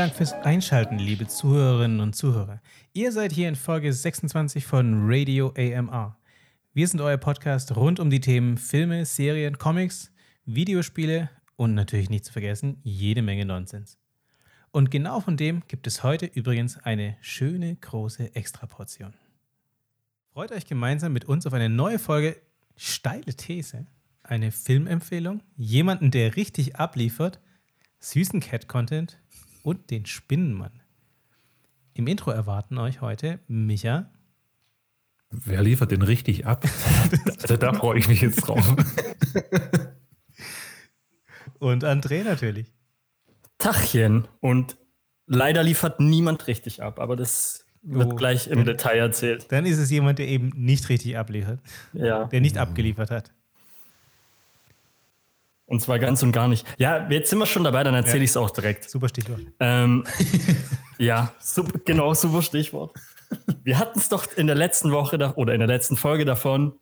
Dank 0.00 0.14
fürs 0.14 0.32
Einschalten, 0.32 0.98
liebe 0.98 1.26
Zuhörerinnen 1.26 2.00
und 2.00 2.16
Zuhörer. 2.16 2.62
Ihr 2.94 3.12
seid 3.12 3.32
hier 3.32 3.50
in 3.50 3.54
Folge 3.54 3.92
26 3.92 4.64
von 4.64 5.02
Radio 5.04 5.52
AMR. 5.54 6.16
Wir 6.72 6.88
sind 6.88 7.02
euer 7.02 7.18
Podcast 7.18 7.76
rund 7.76 8.00
um 8.00 8.08
die 8.08 8.22
Themen 8.22 8.56
Filme, 8.56 9.04
Serien, 9.04 9.58
Comics, 9.58 10.10
Videospiele 10.46 11.28
und 11.56 11.74
natürlich 11.74 12.08
nicht 12.08 12.24
zu 12.24 12.32
vergessen, 12.32 12.78
jede 12.82 13.20
Menge 13.20 13.44
Nonsens. 13.44 13.98
Und 14.70 14.90
genau 14.90 15.20
von 15.20 15.36
dem 15.36 15.64
gibt 15.68 15.86
es 15.86 16.02
heute 16.02 16.24
übrigens 16.24 16.78
eine 16.78 17.18
schöne 17.20 17.76
große 17.76 18.34
Extraportion. 18.34 19.12
Freut 20.32 20.50
euch 20.52 20.64
gemeinsam 20.64 21.12
mit 21.12 21.26
uns 21.26 21.44
auf 21.44 21.52
eine 21.52 21.68
neue 21.68 21.98
Folge 21.98 22.40
Steile 22.74 23.34
These, 23.34 23.86
eine 24.22 24.50
Filmempfehlung, 24.50 25.42
jemanden, 25.58 26.10
der 26.10 26.36
richtig 26.36 26.76
abliefert 26.76 27.38
süßen 28.00 28.40
Cat-Content 28.40 29.18
und 29.62 29.90
den 29.90 30.06
Spinnenmann. 30.06 30.82
Im 31.94 32.06
Intro 32.06 32.30
erwarten 32.30 32.78
euch 32.78 33.00
heute 33.00 33.40
Micha. 33.48 34.10
Wer 35.30 35.62
liefert 35.62 35.90
den 35.90 36.02
richtig 36.02 36.46
ab? 36.46 36.64
also 37.42 37.56
da 37.58 37.72
freue 37.72 37.98
ich 37.98 38.08
mich 38.08 38.20
jetzt 38.20 38.40
drauf. 38.42 38.76
und 41.58 41.84
André 41.84 42.24
natürlich. 42.24 42.72
Tachchen. 43.58 44.26
Und 44.40 44.76
leider 45.26 45.62
liefert 45.62 46.00
niemand 46.00 46.46
richtig 46.46 46.82
ab, 46.82 46.98
aber 46.98 47.14
das 47.16 47.64
wird 47.82 48.12
oh, 48.12 48.16
gleich 48.16 48.48
im 48.48 48.64
Detail 48.64 48.98
erzählt. 48.98 49.46
Dann 49.50 49.66
ist 49.66 49.78
es 49.78 49.90
jemand, 49.90 50.18
der 50.18 50.28
eben 50.28 50.50
nicht 50.54 50.88
richtig 50.88 51.16
abliefert. 51.16 51.60
Ja. 51.92 52.24
Der 52.24 52.40
nicht 52.40 52.58
abgeliefert 52.58 53.10
hat. 53.10 53.32
Und 55.70 55.80
zwar 55.80 56.00
ganz 56.00 56.20
und 56.24 56.32
gar 56.32 56.48
nicht. 56.48 56.66
Ja, 56.78 57.08
jetzt 57.10 57.30
sind 57.30 57.38
wir 57.38 57.46
schon 57.46 57.62
dabei, 57.62 57.84
dann 57.84 57.94
erzähle 57.94 58.18
ja. 58.18 58.24
ich 58.24 58.30
es 58.30 58.36
auch 58.36 58.50
direkt. 58.50 58.90
Super 58.90 59.08
Stichwort. 59.08 59.40
Ähm, 59.60 60.04
ja, 60.98 61.32
super, 61.38 61.78
genau, 61.84 62.12
super 62.12 62.42
Stichwort. 62.42 62.92
Wir 63.62 63.78
hatten 63.78 64.00
es 64.00 64.08
doch 64.08 64.26
in 64.36 64.48
der 64.48 64.56
letzten 64.56 64.90
Woche 64.90 65.16
da, 65.16 65.34
oder 65.36 65.54
in 65.54 65.60
der 65.60 65.68
letzten 65.68 65.96
Folge 65.96 66.24
davon, 66.24 66.72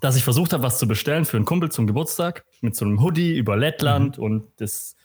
dass 0.00 0.16
ich 0.16 0.24
versucht 0.24 0.52
habe, 0.52 0.64
was 0.64 0.80
zu 0.80 0.88
bestellen 0.88 1.26
für 1.26 1.36
einen 1.36 1.46
Kumpel 1.46 1.70
zum 1.70 1.86
Geburtstag 1.86 2.44
mit 2.60 2.74
so 2.74 2.84
einem 2.84 3.00
Hoodie 3.04 3.36
über 3.36 3.56
Lettland 3.56 4.18
mhm. 4.18 4.24
und 4.24 4.48
das 4.56 4.96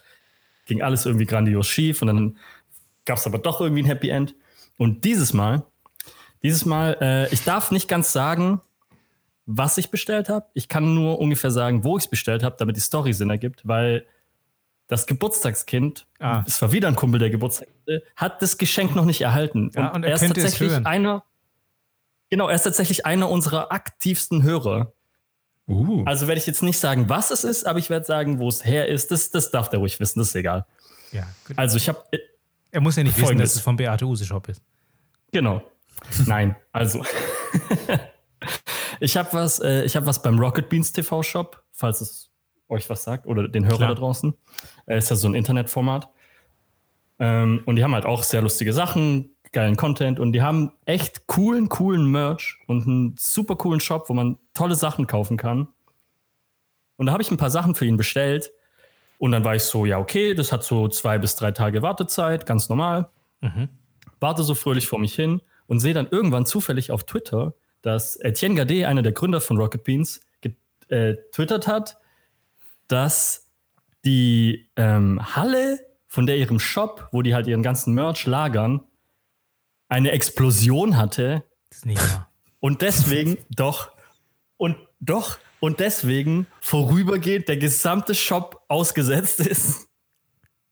ging 0.66 0.82
alles 0.82 1.06
irgendwie 1.06 1.28
grandios 1.28 1.68
schief 1.68 2.02
und 2.02 2.08
dann 2.08 2.38
gab 3.06 3.20
es 3.20 3.28
aber 3.28 3.38
doch 3.38 3.62
irgendwie 3.62 3.84
ein 3.84 3.88
Happy 3.88 4.10
End. 4.10 4.34
Und 4.80 5.06
dieses 5.06 5.34
Mal, 5.34 5.68
dieses 6.42 6.66
Mal, 6.66 6.98
äh, 7.00 7.32
ich 7.32 7.44
darf 7.44 7.70
nicht 7.70 7.88
ganz 7.88 8.12
sagen, 8.12 8.60
was 9.46 9.78
ich 9.78 9.92
bestellt 9.92 10.30
habe. 10.30 10.48
Ich 10.54 10.68
kann 10.68 10.94
nur 10.94 11.20
ungefähr 11.20 11.52
sagen, 11.52 11.84
wo 11.84 11.98
ich 11.98 12.06
es 12.06 12.10
bestellt 12.10 12.44
habe, 12.44 12.56
damit 12.58 12.76
die 12.76 12.82
Story 12.82 13.14
Sinn 13.14 13.30
ergibt, 13.30 13.68
weil 13.68 14.06
das 14.88 15.08
Geburtstagskind, 15.08 16.06
ah. 16.20 16.44
es 16.46 16.62
war 16.62 16.72
wieder 16.74 16.90
ein 16.90 16.96
Kumpel, 16.96 17.20
der 17.20 17.30
Geburtstag 17.30 17.70
hatte, 17.70 18.04
hat 18.16 18.42
das 18.42 18.58
Geschenk 18.58 18.94
noch 18.96 19.06
nicht 19.06 19.22
erhalten. 19.22 19.72
Ja, 19.74 19.88
und, 19.88 19.96
und 19.96 20.04
er, 20.04 20.10
er 20.10 20.16
ist 20.16 20.28
tatsächlich 20.28 20.86
einer, 20.86 21.24
genau, 22.30 22.50
er 22.50 22.56
ist 22.56 22.64
tatsächlich 22.64 23.06
einer 23.06 23.30
unserer 23.30 23.72
aktivsten 23.72 24.44
Hörer. 24.44 24.94
Uh. 25.68 26.04
Also 26.06 26.28
werde 26.28 26.40
ich 26.40 26.48
jetzt 26.48 26.62
nicht 26.62 26.78
sagen, 26.78 27.08
was 27.08 27.32
es 27.32 27.46
ist, 27.46 27.66
aber 27.66 27.80
ich 27.80 27.90
werde 27.90 28.06
sagen, 28.06 28.40
wo 28.40 28.50
es 28.50 28.66
her 28.66 28.88
ist. 28.90 29.12
Das, 29.12 29.32
das 29.32 29.52
darf 29.52 29.70
der 29.70 29.80
ruhig 29.80 30.00
wissen, 30.02 30.20
das 30.20 30.30
ist 30.30 30.36
egal. 30.36 30.66
Ja, 31.14 31.28
also 31.56 31.78
ich 31.78 31.88
habe. 31.88 32.04
Äh, 32.12 32.20
er 32.72 32.82
muss 32.82 32.96
ja 32.96 33.04
nicht 33.04 33.14
Folgendes. 33.14 33.30
wissen, 33.30 33.42
dass 33.42 33.56
es 33.56 33.62
von 33.62 33.76
Beate 33.76 34.06
Use 34.06 34.26
Shop 34.26 34.48
ist. 34.50 34.62
Genau. 35.32 35.62
Nein, 36.26 36.56
also. 36.72 37.06
Ich 39.02 39.18
habe 39.18 39.30
was, 39.34 39.60
äh, 39.60 39.84
ich 39.84 39.96
habe 39.96 40.06
was 40.06 40.22
beim 40.22 40.40
Rocket 40.40 40.70
Beans 40.70 40.92
TV 40.92 41.24
Shop, 41.24 41.64
falls 41.72 42.02
es 42.02 42.30
euch 42.70 42.88
was 42.88 43.04
sagt 43.04 43.26
oder 43.26 43.48
den 43.48 43.66
Hörer 43.66 43.78
Klar. 43.78 43.90
da 43.90 43.96
draußen. 43.96 44.34
Äh, 44.86 45.00
ist 45.00 45.10
ja 45.10 45.16
so 45.16 45.28
ein 45.28 45.34
Internetformat. 45.34 46.08
Ähm, 47.18 47.64
und 47.66 47.78
die 47.78 47.84
haben 47.84 47.96
halt 47.96 48.06
auch 48.06 48.22
sehr 48.22 48.44
lustige 48.44 48.74
Sachen, 48.74 49.36
geilen 49.52 49.76
Content 49.76 50.20
und 50.20 50.34
die 50.34 50.44
haben 50.44 50.74
echt 50.86 51.26
coolen, 51.26 51.68
coolen 51.68 52.12
Merch 52.12 52.60
und 52.68 52.86
einen 52.86 53.16
super 53.18 53.56
coolen 53.56 53.80
Shop, 53.80 54.08
wo 54.08 54.14
man 54.14 54.38
tolle 54.54 54.76
Sachen 54.76 55.08
kaufen 55.08 55.36
kann. 55.36 55.68
Und 56.98 57.08
da 57.08 57.12
habe 57.12 57.24
ich 57.24 57.32
ein 57.32 57.38
paar 57.38 57.50
Sachen 57.50 57.74
für 57.74 57.88
ihn 57.88 57.98
bestellt. 57.98 58.52
Und 59.18 59.32
dann 59.32 59.44
war 59.44 59.56
ich 59.56 59.64
so, 59.64 59.88
ja, 59.88 59.98
okay, 59.98 60.36
das 60.36 60.52
hat 60.52 60.64
so 60.64 60.88
zwei 60.88 61.18
bis 61.18 61.36
drei 61.36 61.52
Tage 61.52 61.82
Wartezeit, 61.82 62.46
ganz 62.46 62.70
normal. 62.70 63.10
Mhm. 63.42 63.70
Warte 64.20 64.44
so 64.44 64.54
fröhlich 64.54 64.88
vor 64.88 65.00
mich 65.00 65.16
hin 65.16 65.42
und 65.66 65.80
sehe 65.80 65.96
dann 65.96 66.08
irgendwann 66.10 66.46
zufällig 66.46 66.92
auf 66.92 67.04
Twitter, 67.04 67.56
dass 67.82 68.16
Etienne 68.18 68.56
Gade, 68.56 68.88
einer 68.88 69.02
der 69.02 69.12
Gründer 69.12 69.42
von 69.42 69.58
Rocket 69.58 69.84
Beans, 69.84 70.22
getwittert 70.42 71.68
äh, 71.68 71.72
hat, 71.72 71.98
dass 72.88 73.48
die 74.04 74.70
ähm, 74.76 75.36
Halle 75.36 75.80
von 76.08 76.26
der 76.26 76.38
ihrem 76.38 76.60
Shop, 76.60 77.08
wo 77.12 77.22
die 77.22 77.34
halt 77.34 77.48
ihren 77.48 77.64
ganzen 77.64 77.94
Merch 77.94 78.26
lagern, 78.26 78.82
eine 79.88 80.12
Explosion 80.12 80.98
hatte. 80.98 81.44
Das 81.70 81.80
ist 81.80 81.86
nicht 81.86 82.02
wahr. 82.02 82.30
Und 82.60 82.82
deswegen, 82.82 83.38
doch, 83.50 83.92
und 84.58 84.78
doch, 85.00 85.38
und 85.60 85.80
deswegen 85.80 86.48
vorübergehend 86.60 87.48
der 87.48 87.58
gesamte 87.58 88.14
Shop 88.16 88.64
ausgesetzt 88.68 89.40
ist. 89.40 89.88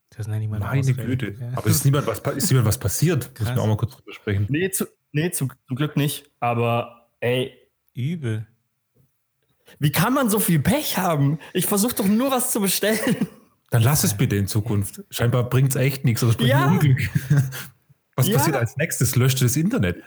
Das 0.10 0.28
ich 0.28 0.50
mal 0.50 0.60
Meine 0.60 0.94
Güte. 0.94 1.36
Ja. 1.40 1.52
Aber 1.56 1.68
ist 1.68 1.86
niemand 1.86 2.06
was, 2.06 2.20
ist 2.36 2.50
niemand 2.50 2.68
was 2.68 2.78
passiert? 2.78 3.34
Krass. 3.34 3.48
Müssen 3.48 3.56
wir 3.56 3.64
auch 3.64 3.68
mal 3.68 3.78
kurz 3.78 3.96
drüber 3.96 4.12
sprechen. 4.12 4.48
Nee, 4.50 4.70
zu, 4.70 4.86
nee 5.14 5.32
zum, 5.32 5.52
zum 5.68 5.78
Glück 5.78 5.96
nicht. 5.96 6.30
Aber 6.42 6.99
Ey. 7.20 7.54
Übel. 7.94 8.48
Wie 9.78 9.92
kann 9.92 10.14
man 10.14 10.30
so 10.30 10.40
viel 10.40 10.60
Pech 10.60 10.98
haben? 10.98 11.40
Ich 11.54 11.66
versuche 11.66 11.96
doch 11.96 12.08
nur 12.08 12.32
was 12.32 12.52
zu 12.52 12.62
bestellen. 12.62 13.28
Dann 13.70 13.84
lass 13.84 14.04
es 14.04 14.18
bitte 14.18 14.36
in 14.36 14.48
Zukunft. 14.48 15.04
Scheinbar 15.12 15.48
bringt 15.48 15.70
es 15.70 15.76
echt 15.76 16.06
nichts, 16.06 16.24
aber 16.24 16.32
es 16.32 16.38
bringt 16.38 16.50
ja. 16.50 16.68
Unglück. 16.68 17.10
Was 18.16 18.28
ja. 18.28 18.38
passiert 18.38 18.58
als 18.58 18.76
nächstes? 18.76 19.16
Löscht 19.16 19.42
das 19.42 19.56
Internet. 19.56 20.04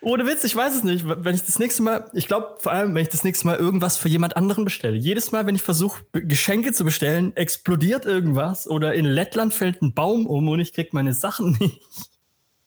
Ohne 0.00 0.26
Witz, 0.26 0.44
ich 0.44 0.54
weiß 0.54 0.76
es 0.76 0.84
nicht. 0.84 1.04
Wenn 1.08 1.34
ich 1.34 1.42
das 1.42 1.58
nächste 1.58 1.82
Mal, 1.82 2.10
ich 2.12 2.26
glaube 2.28 2.58
vor 2.60 2.70
allem, 2.70 2.94
wenn 2.94 3.02
ich 3.02 3.08
das 3.08 3.24
nächste 3.24 3.46
Mal 3.46 3.56
irgendwas 3.56 3.96
für 3.96 4.08
jemand 4.08 4.36
anderen 4.36 4.64
bestelle. 4.64 4.96
Jedes 4.96 5.32
Mal, 5.32 5.46
wenn 5.46 5.54
ich 5.54 5.62
versuche, 5.62 6.04
Geschenke 6.12 6.72
zu 6.72 6.84
bestellen, 6.84 7.34
explodiert 7.36 8.04
irgendwas 8.04 8.68
oder 8.68 8.94
in 8.94 9.06
Lettland 9.06 9.54
fällt 9.54 9.80
ein 9.80 9.94
Baum 9.94 10.26
um 10.26 10.46
und 10.48 10.60
ich 10.60 10.74
krieg 10.74 10.92
meine 10.92 11.14
Sachen 11.14 11.56
nicht. 11.58 11.80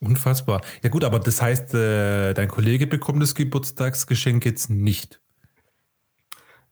Unfassbar. 0.00 0.60
Ja 0.82 0.90
gut, 0.90 1.02
aber 1.04 1.18
das 1.18 1.42
heißt, 1.42 1.74
äh, 1.74 2.34
dein 2.34 2.48
Kollege 2.48 2.86
bekommt 2.86 3.22
das 3.22 3.34
Geburtstagsgeschenk 3.34 4.44
jetzt 4.44 4.70
nicht. 4.70 5.20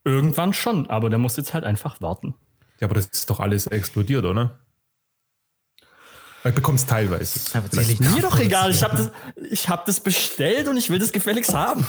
Irgendwann 0.05 0.53
schon, 0.53 0.89
aber 0.89 1.11
der 1.11 1.19
muss 1.19 1.37
jetzt 1.37 1.53
halt 1.53 1.65
einfach 1.65 2.01
warten. 2.01 2.35
Ja, 2.81 2.87
aber 2.87 2.95
das 2.95 3.07
ist 3.07 3.29
doch 3.29 3.41
alles 3.41 3.67
explodiert, 3.67 4.25
oder? 4.25 4.61
Er 6.45 6.53
bekommt 6.53 6.79
es 6.79 6.87
teilweise. 6.87 7.41
Mir 7.73 8.23
doch 8.23 8.39
egal, 8.39 8.71
ich 8.71 8.85
habe 8.85 9.11
das, 9.43 9.69
hab 9.69 9.85
das 9.87 9.99
bestellt 9.99 10.69
und 10.69 10.77
ich 10.77 10.91
will 10.91 11.01
das 11.01 11.11
gefälligst 11.11 11.53
haben. 11.53 11.85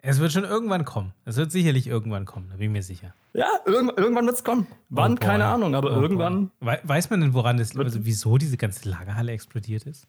Es 0.00 0.18
wird 0.18 0.32
schon 0.32 0.42
irgendwann 0.42 0.84
kommen. 0.84 1.12
Es 1.24 1.36
wird 1.36 1.52
sicherlich 1.52 1.86
irgendwann 1.86 2.24
kommen, 2.24 2.48
da 2.50 2.56
bin 2.56 2.66
ich 2.66 2.72
mir 2.72 2.82
sicher. 2.82 3.14
Ja, 3.34 3.46
irgend, 3.64 3.96
irgendwann 3.96 4.26
wird 4.26 4.34
es 4.34 4.42
kommen. 4.42 4.66
Wann, 4.88 5.12
oh 5.12 5.16
keine 5.16 5.44
Ahnung, 5.44 5.76
aber 5.76 5.96
oh 5.96 6.02
irgendwann. 6.02 6.50
Weiß 6.58 7.08
man 7.10 7.20
denn, 7.20 7.34
woran 7.34 7.56
das, 7.56 7.76
also 7.76 8.04
wieso 8.04 8.36
diese 8.36 8.56
ganze 8.56 8.88
Lagerhalle 8.88 9.30
explodiert 9.30 9.84
ist? 9.84 10.08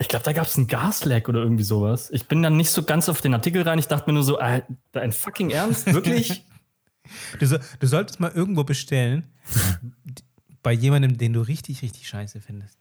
Ich 0.00 0.08
glaube, 0.08 0.24
da 0.24 0.32
gab 0.32 0.46
es 0.46 0.56
einen 0.56 0.68
Gasleck 0.68 1.28
oder 1.28 1.40
irgendwie 1.40 1.64
sowas. 1.64 2.10
Ich 2.12 2.26
bin 2.26 2.42
dann 2.42 2.56
nicht 2.56 2.70
so 2.70 2.84
ganz 2.84 3.08
auf 3.08 3.20
den 3.20 3.34
Artikel 3.34 3.62
rein. 3.62 3.78
Ich 3.80 3.88
dachte 3.88 4.08
mir 4.08 4.14
nur 4.14 4.22
so, 4.22 4.38
äh, 4.38 4.62
dein 4.92 5.12
fucking 5.12 5.50
Ernst? 5.50 5.92
Wirklich? 5.92 6.44
du, 7.40 7.46
so, 7.46 7.58
du 7.80 7.86
solltest 7.86 8.20
mal 8.20 8.30
irgendwo 8.32 8.62
bestellen 8.62 9.24
bei 10.62 10.72
jemandem, 10.72 11.18
den 11.18 11.32
du 11.32 11.40
richtig, 11.40 11.82
richtig 11.82 12.08
scheiße 12.08 12.40
findest. 12.40 12.78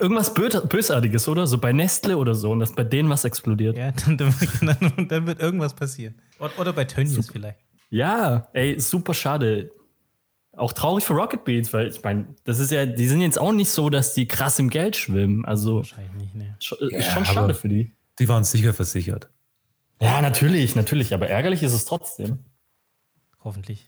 Irgendwas 0.00 0.34
Bösartiges, 0.34 1.28
oder? 1.28 1.46
So 1.46 1.58
bei 1.58 1.72
Nestle 1.72 2.16
oder 2.16 2.34
so 2.34 2.52
und 2.52 2.60
dass 2.60 2.72
bei 2.72 2.84
denen 2.84 3.08
was 3.08 3.24
explodiert. 3.24 3.76
Ja, 3.76 3.92
dann, 3.92 4.16
dann, 4.16 5.08
dann 5.08 5.26
wird 5.26 5.40
irgendwas 5.40 5.74
passieren. 5.74 6.14
Oder 6.56 6.72
bei 6.72 6.84
Tönnies 6.84 7.30
vielleicht. 7.30 7.58
Ja, 7.90 8.48
ey, 8.52 8.78
super 8.78 9.14
schade 9.14 9.70
auch 10.58 10.72
traurig 10.72 11.04
für 11.04 11.14
Rocket 11.14 11.44
Beans, 11.44 11.72
weil 11.72 11.88
ich 11.88 12.02
meine, 12.02 12.34
das 12.44 12.58
ist 12.58 12.70
ja, 12.70 12.86
die 12.86 13.06
sind 13.06 13.20
jetzt 13.20 13.38
auch 13.38 13.52
nicht 13.52 13.70
so, 13.70 13.90
dass 13.90 14.14
die 14.14 14.26
krass 14.26 14.58
im 14.58 14.70
Geld 14.70 14.96
schwimmen. 14.96 15.44
Also 15.44 15.76
wahrscheinlich 15.76 16.14
nicht, 16.14 16.34
ne. 16.34 16.56
Ist 16.58 16.80
ja, 16.80 17.02
schon 17.02 17.24
schade 17.24 17.54
für 17.54 17.68
die. 17.68 17.92
Die 18.18 18.28
waren 18.28 18.44
sicher 18.44 18.74
versichert. 18.74 19.30
Ja, 20.00 20.20
natürlich, 20.22 20.76
natürlich, 20.76 21.14
aber 21.14 21.28
ärgerlich 21.28 21.62
ist 21.62 21.72
es 21.72 21.84
trotzdem. 21.84 22.40
Hoffentlich. 23.42 23.86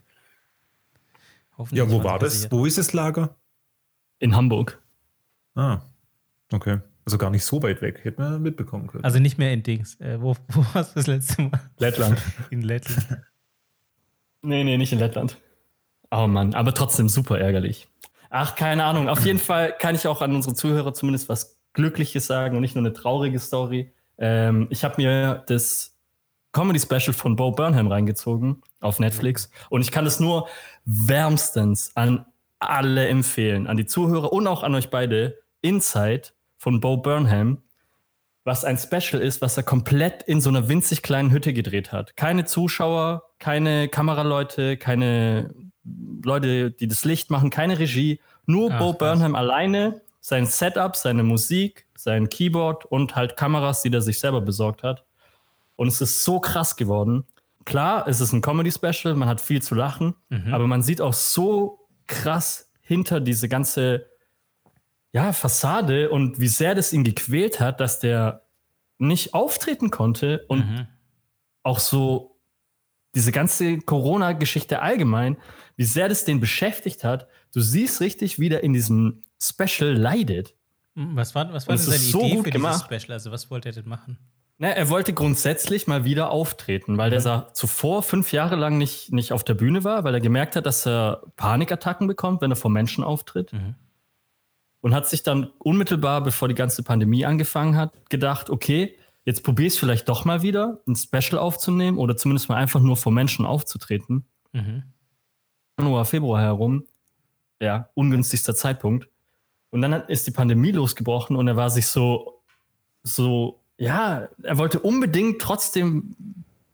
Hoffentlich 1.56 1.78
ja, 1.78 1.90
wo 1.90 2.02
war 2.02 2.18
das? 2.18 2.50
Wo 2.50 2.64
ist 2.64 2.78
das 2.78 2.92
Lager? 2.92 3.36
In 4.18 4.34
Hamburg. 4.34 4.82
Ah, 5.54 5.80
okay. 6.52 6.80
Also 7.04 7.18
gar 7.18 7.30
nicht 7.30 7.44
so 7.44 7.62
weit 7.62 7.82
weg. 7.82 8.00
Hätten 8.04 8.22
wir 8.22 8.38
mitbekommen 8.38 8.86
können. 8.86 9.04
Also 9.04 9.18
nicht 9.18 9.38
mehr 9.38 9.52
in 9.52 9.62
Dings. 9.62 9.98
Äh, 10.00 10.20
wo, 10.20 10.36
wo 10.48 10.64
warst 10.74 10.94
du 10.94 11.00
das 11.00 11.06
letzte 11.06 11.42
Mal? 11.42 11.70
Lettland. 11.78 12.20
In 12.50 12.62
Lettland. 12.62 13.22
nee, 14.42 14.64
nee, 14.64 14.76
nicht 14.76 14.92
in 14.92 14.98
Lettland. 14.98 15.38
Oh 16.10 16.26
Mann, 16.26 16.54
aber 16.54 16.74
trotzdem 16.74 17.08
super 17.08 17.38
ärgerlich. 17.38 17.88
Ach, 18.30 18.54
keine 18.54 18.84
Ahnung. 18.84 19.08
Auf 19.08 19.24
jeden 19.24 19.38
Fall 19.38 19.74
kann 19.76 19.94
ich 19.94 20.06
auch 20.06 20.22
an 20.22 20.34
unsere 20.34 20.54
Zuhörer 20.54 20.94
zumindest 20.94 21.28
was 21.28 21.58
Glückliches 21.72 22.26
sagen 22.26 22.56
und 22.56 22.62
nicht 22.62 22.74
nur 22.74 22.84
eine 22.84 22.92
traurige 22.92 23.38
Story. 23.38 23.92
Ähm, 24.18 24.66
ich 24.70 24.84
habe 24.84 25.02
mir 25.02 25.44
das 25.46 25.96
Comedy 26.52 26.80
Special 26.80 27.12
von 27.12 27.36
Bo 27.36 27.52
Burnham 27.52 27.88
reingezogen 27.88 28.62
auf 28.80 28.98
Netflix 28.98 29.50
und 29.68 29.82
ich 29.82 29.92
kann 29.92 30.06
es 30.06 30.18
nur 30.18 30.48
wärmstens 30.84 31.92
an 31.94 32.26
alle 32.58 33.08
empfehlen, 33.08 33.66
an 33.66 33.76
die 33.76 33.86
Zuhörer 33.86 34.32
und 34.32 34.46
auch 34.46 34.62
an 34.62 34.74
euch 34.74 34.90
beide, 34.90 35.38
Inside 35.62 36.28
von 36.56 36.80
Bo 36.80 36.96
Burnham, 36.96 37.62
was 38.44 38.64
ein 38.64 38.78
Special 38.78 39.22
ist, 39.22 39.42
was 39.42 39.56
er 39.56 39.62
komplett 39.62 40.22
in 40.24 40.40
so 40.40 40.50
einer 40.50 40.68
winzig 40.68 41.02
kleinen 41.02 41.30
Hütte 41.30 41.52
gedreht 41.52 41.92
hat. 41.92 42.16
Keine 42.16 42.44
Zuschauer, 42.44 43.24
keine 43.38 43.88
Kameraleute, 43.88 44.76
keine 44.76 45.54
Leute, 45.84 46.70
die 46.70 46.88
das 46.88 47.04
Licht 47.04 47.30
machen, 47.30 47.50
keine 47.50 47.78
Regie, 47.78 48.20
nur 48.46 48.70
Ach, 48.72 48.78
Bo 48.78 48.92
Burnham 48.92 49.34
alleine, 49.34 50.02
sein 50.20 50.46
Setup, 50.46 50.96
seine 50.96 51.22
Musik, 51.22 51.86
sein 51.96 52.28
Keyboard 52.28 52.84
und 52.84 53.16
halt 53.16 53.36
Kameras, 53.36 53.82
die 53.82 53.92
er 53.92 54.02
sich 54.02 54.18
selber 54.18 54.40
besorgt 54.40 54.82
hat. 54.82 55.04
Und 55.76 55.88
es 55.88 56.00
ist 56.00 56.24
so 56.24 56.40
krass 56.40 56.76
geworden. 56.76 57.24
Klar, 57.64 58.06
es 58.06 58.20
ist 58.20 58.32
ein 58.32 58.42
Comedy-Special, 58.42 59.14
man 59.14 59.28
hat 59.28 59.40
viel 59.40 59.62
zu 59.62 59.74
lachen, 59.74 60.14
mhm. 60.28 60.52
aber 60.52 60.66
man 60.66 60.82
sieht 60.82 61.00
auch 61.00 61.12
so 61.12 61.86
krass 62.06 62.70
hinter 62.80 63.20
diese 63.20 63.48
ganze 63.48 64.06
ja, 65.12 65.32
Fassade 65.32 66.10
und 66.10 66.40
wie 66.40 66.48
sehr 66.48 66.74
das 66.74 66.92
ihn 66.92 67.04
gequält 67.04 67.60
hat, 67.60 67.80
dass 67.80 68.00
der 68.00 68.42
nicht 68.98 69.34
auftreten 69.34 69.90
konnte 69.90 70.44
und 70.48 70.66
mhm. 70.66 70.86
auch 71.62 71.78
so 71.78 72.29
diese 73.14 73.32
ganze 73.32 73.78
Corona-Geschichte 73.78 74.82
allgemein, 74.82 75.36
wie 75.76 75.84
sehr 75.84 76.08
das 76.08 76.24
den 76.24 76.40
beschäftigt 76.40 77.04
hat. 77.04 77.26
Du 77.52 77.60
siehst 77.60 78.00
richtig, 78.00 78.38
wie 78.38 78.48
der 78.48 78.62
in 78.62 78.72
diesem 78.72 79.22
Special 79.42 79.92
leidet. 79.92 80.54
Hm, 80.94 81.16
was 81.16 81.34
war, 81.34 81.52
was 81.52 81.66
war 81.66 81.76
denn 81.76 81.84
seine 81.84 81.98
so 81.98 82.20
Idee 82.20 82.42
für 82.42 82.50
gemacht. 82.50 82.86
dieses 82.90 83.02
Special? 83.02 83.14
Also 83.14 83.30
was 83.30 83.50
wollte 83.50 83.70
er 83.70 83.72
denn 83.72 83.88
machen? 83.88 84.18
Na, 84.58 84.68
er 84.68 84.90
wollte 84.90 85.14
grundsätzlich 85.14 85.86
mal 85.86 86.04
wieder 86.04 86.30
auftreten, 86.30 86.98
weil 86.98 87.10
mhm. 87.10 87.22
der 87.22 87.48
zuvor 87.54 88.02
fünf 88.02 88.30
Jahre 88.30 88.56
lang 88.56 88.76
nicht, 88.76 89.10
nicht 89.10 89.32
auf 89.32 89.42
der 89.42 89.54
Bühne 89.54 89.84
war, 89.84 90.04
weil 90.04 90.12
er 90.12 90.20
gemerkt 90.20 90.54
hat, 90.54 90.66
dass 90.66 90.86
er 90.86 91.22
Panikattacken 91.36 92.06
bekommt, 92.06 92.42
wenn 92.42 92.52
er 92.52 92.56
vor 92.56 92.70
Menschen 92.70 93.02
auftritt. 93.02 93.54
Mhm. 93.54 93.74
Und 94.82 94.94
hat 94.94 95.08
sich 95.08 95.22
dann 95.22 95.50
unmittelbar, 95.58 96.22
bevor 96.22 96.46
die 96.48 96.54
ganze 96.54 96.82
Pandemie 96.82 97.24
angefangen 97.24 97.76
hat, 97.76 97.92
gedacht, 98.10 98.50
okay, 98.50 98.96
jetzt 99.30 99.44
probier 99.44 99.68
es 99.68 99.78
vielleicht 99.78 100.08
doch 100.08 100.24
mal 100.24 100.42
wieder, 100.42 100.80
ein 100.88 100.96
Special 100.96 101.38
aufzunehmen 101.38 101.98
oder 101.98 102.16
zumindest 102.16 102.48
mal 102.48 102.56
einfach 102.56 102.80
nur 102.80 102.96
vor 102.96 103.12
Menschen 103.12 103.46
aufzutreten. 103.46 104.24
Mhm. 104.52 104.82
Januar, 105.78 106.04
Februar 106.04 106.42
herum, 106.42 106.84
ja, 107.60 107.88
ungünstigster 107.94 108.56
Zeitpunkt. 108.56 109.08
Und 109.70 109.82
dann 109.82 109.92
ist 109.92 110.26
die 110.26 110.32
Pandemie 110.32 110.72
losgebrochen 110.72 111.36
und 111.36 111.46
er 111.46 111.56
war 111.56 111.70
sich 111.70 111.86
so, 111.86 112.42
so 113.04 113.60
ja, 113.78 114.28
er 114.42 114.58
wollte 114.58 114.80
unbedingt 114.80 115.40
trotzdem 115.40 116.16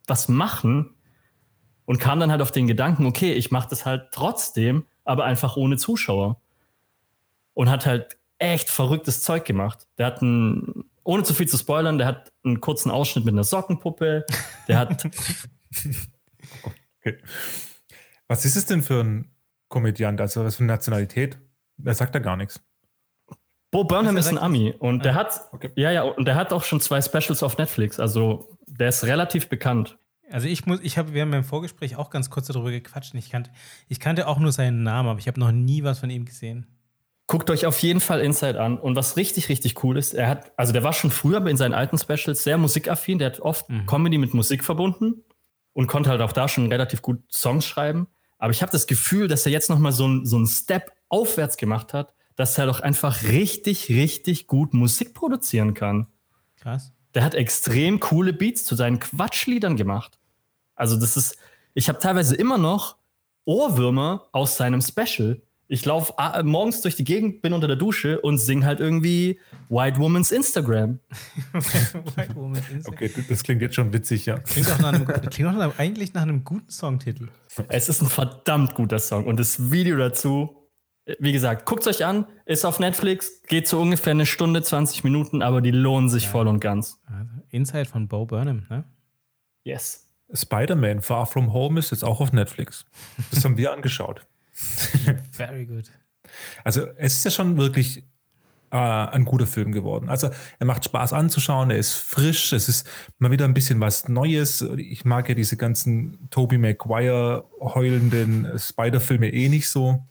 was 0.07 0.29
machen 0.29 0.95
und 1.85 2.01
kam 2.01 2.19
dann 2.19 2.31
halt 2.31 2.41
auf 2.41 2.53
den 2.53 2.67
Gedanken, 2.67 3.05
okay, 3.05 3.35
ich 3.35 3.51
mache 3.51 3.69
das 3.69 3.85
halt 3.85 4.09
trotzdem, 4.13 4.87
aber 5.05 5.25
einfach 5.25 5.57
ohne 5.57 5.77
Zuschauer. 5.77 6.41
Und 7.53 7.71
hat 7.71 7.87
halt 7.87 8.17
echt 8.39 8.71
verrücktes 8.71 9.23
Zeug 9.23 9.45
gemacht. 9.45 9.87
Der 9.99 10.07
hat 10.07 10.23
einen, 10.23 10.85
ohne 11.05 11.23
zu 11.23 11.33
viel 11.33 11.49
zu 11.49 11.57
spoilern, 11.57 11.99
der 11.99 12.07
hat 12.07 12.33
einen 12.47 12.61
kurzen 12.61 12.91
Ausschnitt 12.91 13.25
mit 13.25 13.35
einer 13.35 13.45
Sockenpuppe. 13.45 14.25
Der 14.69 14.79
hat. 14.79 15.05
okay. 17.01 17.19
Was 18.29 18.45
ist 18.45 18.57
es 18.57 18.67
denn 18.67 18.83
für 18.83 19.03
ein 19.03 19.31
Komödiant? 19.69 20.21
Also, 20.21 20.45
was 20.45 20.57
für 20.57 20.65
eine 20.65 20.73
Nationalität? 20.73 21.39
Er 21.85 21.95
sagt 21.95 22.15
da 22.15 22.19
gar 22.19 22.37
nichts. 22.37 22.61
Bo 23.71 23.85
Burnham 23.85 24.17
ist, 24.17 24.27
ist 24.27 24.33
ein 24.33 24.39
Ami 24.39 24.75
und 24.79 25.01
ah, 25.01 25.03
der 25.03 25.15
hat, 25.15 25.49
okay. 25.53 25.71
ja, 25.75 25.91
ja, 25.91 26.03
und 26.03 26.27
der 26.27 26.37
hat 26.37 26.53
auch 26.53 26.65
schon 26.65 26.81
zwei 26.81 27.03
Specials 27.03 27.43
auf 27.43 27.59
Netflix. 27.59 28.01
Also 28.01 28.57
der 28.67 28.89
ist 28.89 29.05
relativ 29.05 29.49
bekannt. 29.49 29.99
Also 30.31 30.49
ich 30.49 30.67
muss, 30.67 30.81
ich 30.83 30.99
habe, 30.99 31.13
wir 31.13 31.23
haben 31.23 31.33
im 31.33 31.45
Vorgespräch 31.45 31.97
auch 31.97 32.11
ganz 32.11 32.31
kurz 32.31 32.47
darüber 32.47 32.71
gequatscht. 32.71 33.15
Ich 33.15 33.31
kannte, 33.31 33.51
ich 33.89 34.01
kannte 34.01 34.27
auch 34.29 34.39
nur 34.39 34.53
seinen 34.53 34.83
Namen, 34.83 35.09
aber 35.09 35.19
ich 35.19 35.29
habe 35.29 35.39
noch 35.39 35.53
nie 35.53 35.83
was 35.83 35.99
von 35.99 36.11
ihm 36.11 36.25
gesehen. 36.25 36.67
Guckt 37.27 37.51
euch 37.51 37.67
auf 37.67 37.79
jeden 37.81 38.01
Fall 38.01 38.21
Inside 38.21 38.61
an. 38.61 38.79
Und 38.79 38.95
was 38.95 39.17
richtig, 39.17 39.49
richtig 39.49 39.83
cool 39.83 39.99
ist, 39.99 40.15
er 40.15 40.29
hat, 40.29 40.53
also 40.57 40.73
der 40.73 40.85
war 40.85 40.93
schon 40.93 41.11
früher 41.11 41.45
in 41.47 41.57
seinen 41.57 41.75
alten 41.75 41.99
Specials 41.99 42.45
sehr 42.45 42.59
musikaffin. 42.59 43.19
Der 43.19 43.33
hat 43.33 43.41
oft 43.41 43.69
mhm. 43.69 43.87
Comedy 43.87 44.19
mit 44.19 44.33
Musik 44.33 44.65
verbunden 44.65 45.25
und 45.73 45.89
konnte 45.89 46.11
halt 46.11 46.21
auch 46.21 46.33
da 46.33 46.49
schon 46.49 46.69
relativ 46.69 47.03
gut 47.03 47.21
Songs 47.31 47.65
schreiben. 47.65 48.07
Aber 48.39 48.53
ich 48.53 48.63
habe 48.63 48.71
das 48.71 48.87
Gefühl, 48.87 49.29
dass 49.29 49.45
er 49.47 49.53
jetzt 49.53 49.71
nochmal 49.71 49.93
so, 49.93 50.25
so 50.25 50.37
einen 50.37 50.47
Step 50.47 50.93
aufwärts 51.09 51.57
gemacht 51.57 51.93
hat 51.93 52.13
dass 52.37 52.59
er 52.59 52.67
doch 52.67 52.81
einfach 52.81 53.23
richtig, 53.25 53.89
richtig 53.89 54.47
gut 54.47 54.75
Musik 54.75 55.15
produzieren 55.15 55.75
kann. 55.75 56.07
Krass. 56.57 56.93
Der 57.15 57.25
hat 57.25 57.35
extrem 57.35 57.99
coole 57.99 58.35
Beats 58.35 58.65
zu 58.65 58.77
seinen 58.77 59.01
Quatschliedern 59.01 59.77
gemacht. 59.77 60.19
Also 60.75 61.01
das 61.01 61.17
ist, 61.17 61.39
ich 61.73 61.89
habe 61.89 61.99
teilweise 61.99 62.37
immer 62.37 62.59
noch 62.59 62.99
Ohrwürmer 63.47 64.29
aus 64.33 64.59
seinem 64.59 64.83
Special. 64.83 65.41
Ich 65.69 65.85
laufe 65.85 66.15
äh, 66.19 66.43
morgens 66.43 66.81
durch 66.81 66.95
die 66.95 67.05
Gegend, 67.05 67.43
bin 67.43 67.53
unter 67.53 67.67
der 67.67 67.77
Dusche 67.77 68.21
und 68.21 68.39
sing 68.39 68.65
halt 68.65 68.81
irgendwie 68.81 69.41
White 69.69 69.99
Woman's 69.99 70.31
Instagram. 70.31 71.01
White 71.53 72.35
Woman's 72.35 72.69
Instagram. 72.69 73.09
Okay, 73.09 73.25
das 73.29 73.43
klingt 73.43 73.63
jetzt 73.63 73.75
schon 73.75 73.93
witzig, 73.93 74.27
ja. 74.27 74.39
Klingt 74.39 74.71
auch, 74.71 74.79
nach 74.79 74.93
einem, 74.93 75.07
klingt 75.07 75.49
auch 75.49 75.55
nach, 75.55 75.79
eigentlich 75.79 76.15
nach 76.15 76.23
einem 76.23 76.45
guten 76.45 76.71
Songtitel. 76.71 77.29
Es 77.69 77.89
ist 77.89 78.03
ein 78.03 78.09
verdammt 78.09 78.75
guter 78.75 78.99
Song 78.99 79.27
und 79.27 79.41
das 79.41 79.71
Video 79.71 79.97
dazu 79.97 80.67
wie 81.21 81.33
gesagt, 81.33 81.67
guckt 81.67 81.87
es 81.87 81.87
euch 81.87 82.05
an, 82.05 82.27
ist 82.47 82.65
auf 82.65 82.81
Netflix, 82.81 83.43
geht 83.47 83.69
so 83.69 83.81
ungefähr 83.81 84.11
eine 84.11 84.27
Stunde, 84.27 84.63
20 84.63 85.05
Minuten, 85.05 85.41
aber 85.41 85.61
die 85.61 85.71
lohnen 85.71 86.09
sich 86.09 86.25
ja. 86.25 86.31
voll 86.31 86.49
und 86.49 86.61
ganz. 86.61 87.01
Also 87.07 87.31
Inside 87.51 87.87
von 87.87 88.09
Bo 88.09 88.27
Burnham, 88.27 88.67
ne? 88.69 88.85
Yes. 89.63 90.09
Spider-Man 90.33 91.03
Far 91.03 91.27
From 91.27 91.53
Home 91.53 91.79
ist 91.79 91.93
jetzt 91.93 92.05
auch 92.05 92.21
auf 92.21 92.33
Netflix. 92.33 92.85
Das 93.31 93.45
haben 93.45 93.57
wir 93.57 93.73
angeschaut. 93.73 94.27
Very 95.33 95.67
good. 95.67 95.91
Also, 96.65 96.87
es 96.97 97.15
ist 97.15 97.25
ja 97.25 97.31
schon 97.31 97.57
wirklich 97.57 98.05
äh, 98.71 98.77
ein 98.77 99.25
guter 99.25 99.47
Film 99.47 99.73
geworden. 99.73 100.09
Also, 100.09 100.31
er 100.59 100.67
macht 100.67 100.85
Spaß 100.85 101.13
anzuschauen, 101.13 101.71
er 101.71 101.79
ist 101.79 101.95
frisch, 101.95 102.53
es 102.53 102.69
ist 102.69 102.89
mal 103.19 103.31
wieder 103.31 103.45
ein 103.45 103.55
bisschen 103.55 103.81
was 103.81 104.09
Neues. 104.09 104.63
Ich 104.77 105.05
mag 105.05 105.29
ja 105.29 105.35
diese 105.35 105.57
ganzen 105.57 106.29
Tobey 106.31 106.59
Maguire 106.59 107.45
heulenden 107.61 108.59
Spider-Filme 108.59 109.29
eh 109.33 109.49
nicht 109.49 109.69
so. 109.69 110.05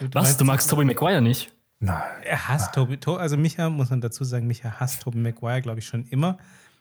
Du 0.00 0.08
Was? 0.12 0.36
Du 0.36 0.44
magst 0.44 0.70
Tobey 0.70 0.84
Maguire 0.84 1.20
nicht? 1.20 1.52
Nein. 1.78 2.02
Er 2.24 2.48
hasst 2.48 2.74
Tobey. 2.74 2.98
Also 3.18 3.36
Micha, 3.36 3.68
muss 3.68 3.90
man 3.90 4.00
dazu 4.00 4.24
sagen, 4.24 4.46
Micha 4.46 4.80
hasst 4.80 5.02
Tobey 5.02 5.18
Maguire, 5.18 5.60
glaube 5.60 5.80
ich, 5.80 5.86
schon 5.86 6.06
immer. 6.06 6.38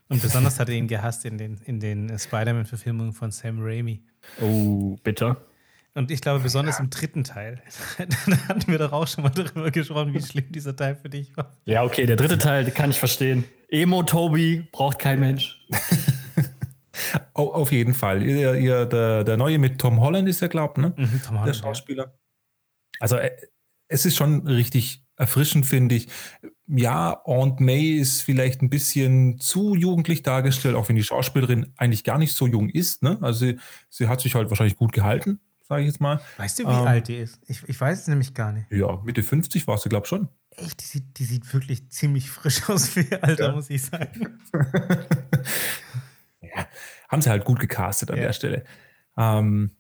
Und 0.10 0.22
besonders 0.22 0.60
hat 0.60 0.70
er 0.70 0.76
ihn 0.76 0.88
gehasst 0.88 1.24
in 1.26 1.38
den, 1.38 1.62
in 1.66 1.80
den 1.80 2.18
Spider-Man-Verfilmungen 2.18 3.14
von 3.14 3.32
Sam 3.32 3.60
Raimi. 3.62 4.02
Oh, 4.42 4.98
bitter. 5.04 5.38
Und 5.94 6.10
ich 6.10 6.22
glaube, 6.22 6.40
besonders 6.40 6.80
im 6.80 6.90
dritten 6.90 7.24
Teil. 7.24 7.62
da 7.98 8.38
hatten 8.48 8.72
wir 8.72 8.78
doch 8.78 8.94
auch 8.94 9.08
schon 9.08 9.24
mal 9.24 9.30
darüber 9.30 9.72
gesprochen, 9.72 10.14
wie 10.14 10.22
schlimm 10.22 10.50
dieser 10.50 10.76
Teil 10.76 10.96
für 10.96 11.10
dich 11.10 11.36
war. 11.36 11.52
Ja, 11.66 11.84
okay, 11.84 12.06
der 12.06 12.16
dritte 12.16 12.38
Teil, 12.38 12.70
kann 12.72 12.92
ich 12.92 13.00
verstehen. 13.00 13.44
Emo 13.68 14.04
Toby 14.04 14.68
braucht 14.72 15.00
kein 15.00 15.20
Mensch. 15.20 15.60
oh, 17.36 17.52
auf 17.52 17.72
jeden 17.72 17.94
Fall. 17.94 18.24
Ihr, 18.24 18.56
ihr, 18.56 18.86
der, 18.86 19.24
der 19.26 19.38
neue 19.38 19.60
mit 19.60 19.80
Tom 19.80 20.00
Holland 20.00 20.30
ist 20.30 20.42
ja, 20.42 20.48
glaubt, 20.48 20.78
ne? 20.78 20.94
Mhm, 20.96 21.22
Tom 21.26 21.40
Holland, 21.40 21.48
der 21.48 21.54
Schauspieler. 21.54 22.04
Ja. 22.06 22.14
Also 23.00 23.18
äh, 23.18 23.32
es 23.90 24.06
ist 24.06 24.16
schon 24.16 24.48
richtig 24.48 25.06
erfrischend, 25.18 25.66
finde 25.66 25.96
ich. 25.96 26.08
Ja, 26.68 27.22
Aunt 27.26 27.60
May 27.60 27.98
ist 27.98 28.22
vielleicht 28.22 28.62
ein 28.62 28.70
bisschen 28.70 29.40
zu 29.40 29.76
jugendlich 29.76 30.24
dargestellt, 30.24 30.76
auch 30.76 30.88
wenn 30.88 30.96
die 30.96 31.04
Schauspielerin 31.04 31.74
eigentlich 31.76 32.06
gar 32.06 32.18
nicht 32.18 32.34
so 32.34 32.48
jung 32.48 32.70
ist. 32.70 33.04
Ne? 33.04 33.18
Also 33.22 33.46
sie, 33.46 33.60
sie 33.90 34.08
hat 34.08 34.22
sich 34.22 34.36
halt 34.36 34.50
wahrscheinlich 34.50 34.78
gut 34.78 34.94
gehalten, 34.94 35.42
sage 35.72 35.84
ich 35.84 35.88
jetzt 35.88 36.02
mal. 36.02 36.20
Weißt 36.36 36.60
du, 36.60 36.64
wie 36.64 36.72
ähm, 36.72 36.88
alt 36.88 37.08
die 37.08 37.16
ist? 37.16 37.40
Ich, 37.48 37.64
ich 37.66 37.80
weiß 37.80 38.02
es 38.02 38.08
nämlich 38.08 38.34
gar 38.34 38.52
nicht. 38.52 38.70
Ja, 38.72 39.00
Mitte 39.06 39.24
50 39.24 39.68
war 39.68 39.78
sie, 39.78 39.88
glaube 39.88 40.04
ich, 40.04 40.10
schon. 40.10 40.28
Echt, 40.50 40.82
die 40.82 40.86
sieht, 40.86 41.18
die 41.18 41.24
sieht 41.24 41.54
wirklich 41.54 41.90
ziemlich 41.90 42.30
frisch 42.30 42.62
aus 42.70 42.90
für 42.90 43.00
ihr 43.00 43.24
Alter, 43.24 43.48
ja. 43.48 43.52
muss 43.54 43.70
ich 43.70 43.82
sagen. 43.82 44.38
ja, 46.42 46.68
haben 47.08 47.22
sie 47.22 47.30
halt 47.30 47.46
gut 47.46 47.62
gecastet 47.62 48.12
an 48.12 48.18
ja. 48.18 48.24
der 48.24 48.34
Stelle. 48.34 48.66
Ähm, 49.18 49.72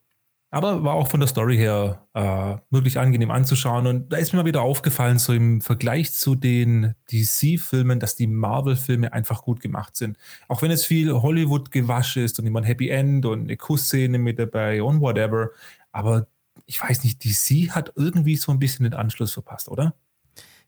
aber 0.54 0.84
war 0.84 0.96
auch 0.96 1.08
von 1.08 1.22
der 1.22 1.28
Story 1.28 1.56
her 1.56 2.06
äh, 2.14 2.58
wirklich 2.70 3.00
angenehm 3.00 3.32
anzuschauen. 3.32 3.88
Und 3.88 4.12
da 4.12 4.18
ist 4.18 4.34
mir 4.34 4.40
mal 4.40 4.46
wieder 4.46 4.62
aufgefallen, 4.62 5.18
so 5.18 5.32
im 5.32 5.62
Vergleich 5.62 6.12
zu 6.12 6.36
den 6.36 6.94
DC-Filmen, 7.10 8.02
dass 8.02 8.18
die 8.18 8.28
Marvel-Filme 8.28 9.14
einfach 9.14 9.44
gut 9.44 9.62
gemacht 9.62 9.96
sind. 9.96 10.18
Auch 10.50 10.62
wenn 10.62 10.70
es 10.70 10.86
viel 10.86 11.14
Hollywood-Gewasch 11.14 12.18
ist 12.18 12.38
und 12.38 12.46
immer 12.48 12.60
ein 12.60 12.66
Happy 12.66 12.90
End 12.90 13.26
und 13.26 13.44
eine 13.44 13.56
Kussszene 13.56 14.18
mit 14.18 14.40
dabei 14.40 14.84
und 14.84 15.00
whatever. 15.00 15.52
Aber 15.92 16.28
ich 16.66 16.82
weiß 16.82 17.04
nicht, 17.04 17.24
DC 17.24 17.72
hat 17.72 17.94
irgendwie 17.96 18.36
so 18.36 18.52
ein 18.52 18.60
bisschen 18.60 18.84
den 18.84 18.94
Anschluss 18.94 19.34
verpasst, 19.34 19.70
oder? 19.70 19.96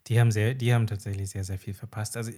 Die 0.08 0.20
haben 0.20 0.32
sehr, 0.32 0.54
die 0.54 0.74
haben 0.74 0.86
tatsächlich 0.86 1.30
sehr, 1.30 1.46
sehr 1.46 1.58
viel 1.58 1.74
verpasst. 1.74 2.18
Also 2.18 2.32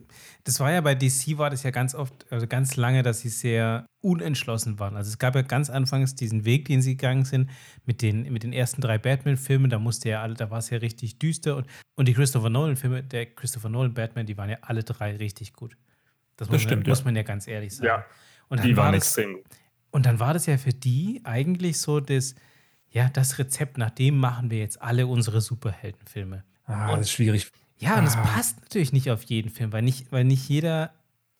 das 0.43 0.59
war 0.59 0.71
ja 0.71 0.81
bei 0.81 0.93
DC 0.93 1.39
war 1.39 1.49
das 1.49 1.63
ja 1.63 1.71
ganz 1.71 1.95
oft, 1.95 2.31
also 2.31 2.45
ganz 2.45 2.75
lange, 2.75 3.01
dass 3.01 3.21
sie 3.21 3.29
sehr 3.29 3.87
unentschlossen 4.01 4.77
waren. 4.77 4.95
Also 4.95 5.09
es 5.09 5.17
gab 5.17 5.33
ja 5.33 5.41
ganz 5.41 5.71
anfangs 5.71 6.13
diesen 6.13 6.45
Weg, 6.45 6.65
den 6.65 6.83
sie 6.83 6.95
gegangen 6.95 7.25
sind 7.25 7.49
mit 7.85 8.03
den, 8.03 8.31
mit 8.31 8.43
den 8.43 8.53
ersten 8.53 8.81
drei 8.81 8.99
Batman-Filmen. 8.99 9.71
Da 9.71 9.79
musste 9.79 10.09
ja 10.09 10.21
alle, 10.21 10.35
da 10.35 10.51
war 10.51 10.59
es 10.59 10.69
ja 10.69 10.77
richtig 10.77 11.17
düster 11.17 11.55
und, 11.55 11.65
und 11.95 12.07
die 12.07 12.13
Christopher 12.13 12.51
Nolan-Filme, 12.51 13.01
der 13.01 13.25
Christopher 13.25 13.69
Nolan 13.69 13.95
Batman, 13.95 14.27
die 14.27 14.37
waren 14.37 14.51
ja 14.51 14.57
alle 14.61 14.83
drei 14.83 15.15
richtig 15.15 15.53
gut. 15.53 15.75
Das, 16.37 16.47
das 16.47 16.49
muss, 16.49 16.61
stimmt, 16.61 16.83
man, 16.83 16.85
ja. 16.85 16.91
muss 16.91 17.03
man 17.03 17.15
ja 17.15 17.23
ganz 17.23 17.47
ehrlich 17.47 17.75
sagen. 17.75 17.87
Ja, 17.87 18.05
und 18.49 18.63
die 18.63 18.77
waren 18.77 18.93
extrem 18.93 19.33
gut. 19.33 19.45
Und 19.89 20.05
dann 20.05 20.19
war 20.19 20.33
das 20.33 20.45
ja 20.45 20.57
für 20.59 20.73
die 20.73 21.21
eigentlich 21.23 21.79
so 21.79 21.99
das 21.99 22.35
ja, 22.95 23.09
das 23.09 23.37
Rezept, 23.39 23.77
nach 23.77 23.89
dem 23.89 24.17
machen 24.17 24.49
wir 24.49 24.59
jetzt 24.59 24.81
alle 24.81 25.05
unsere 25.05 25.41
Superheldenfilme. 25.41 26.45
Ah, 26.63 26.91
und, 26.91 26.99
das 26.99 27.07
ist 27.07 27.11
schwierig. 27.11 27.51
Ja, 27.77 27.99
und 27.99 28.05
es 28.05 28.15
ah. 28.15 28.21
passt 28.21 28.61
natürlich 28.61 28.93
nicht 28.93 29.11
auf 29.11 29.23
jeden 29.23 29.49
Film, 29.49 29.73
weil 29.73 29.81
nicht, 29.81 30.13
weil 30.13 30.23
nicht 30.23 30.47
jeder 30.47 30.91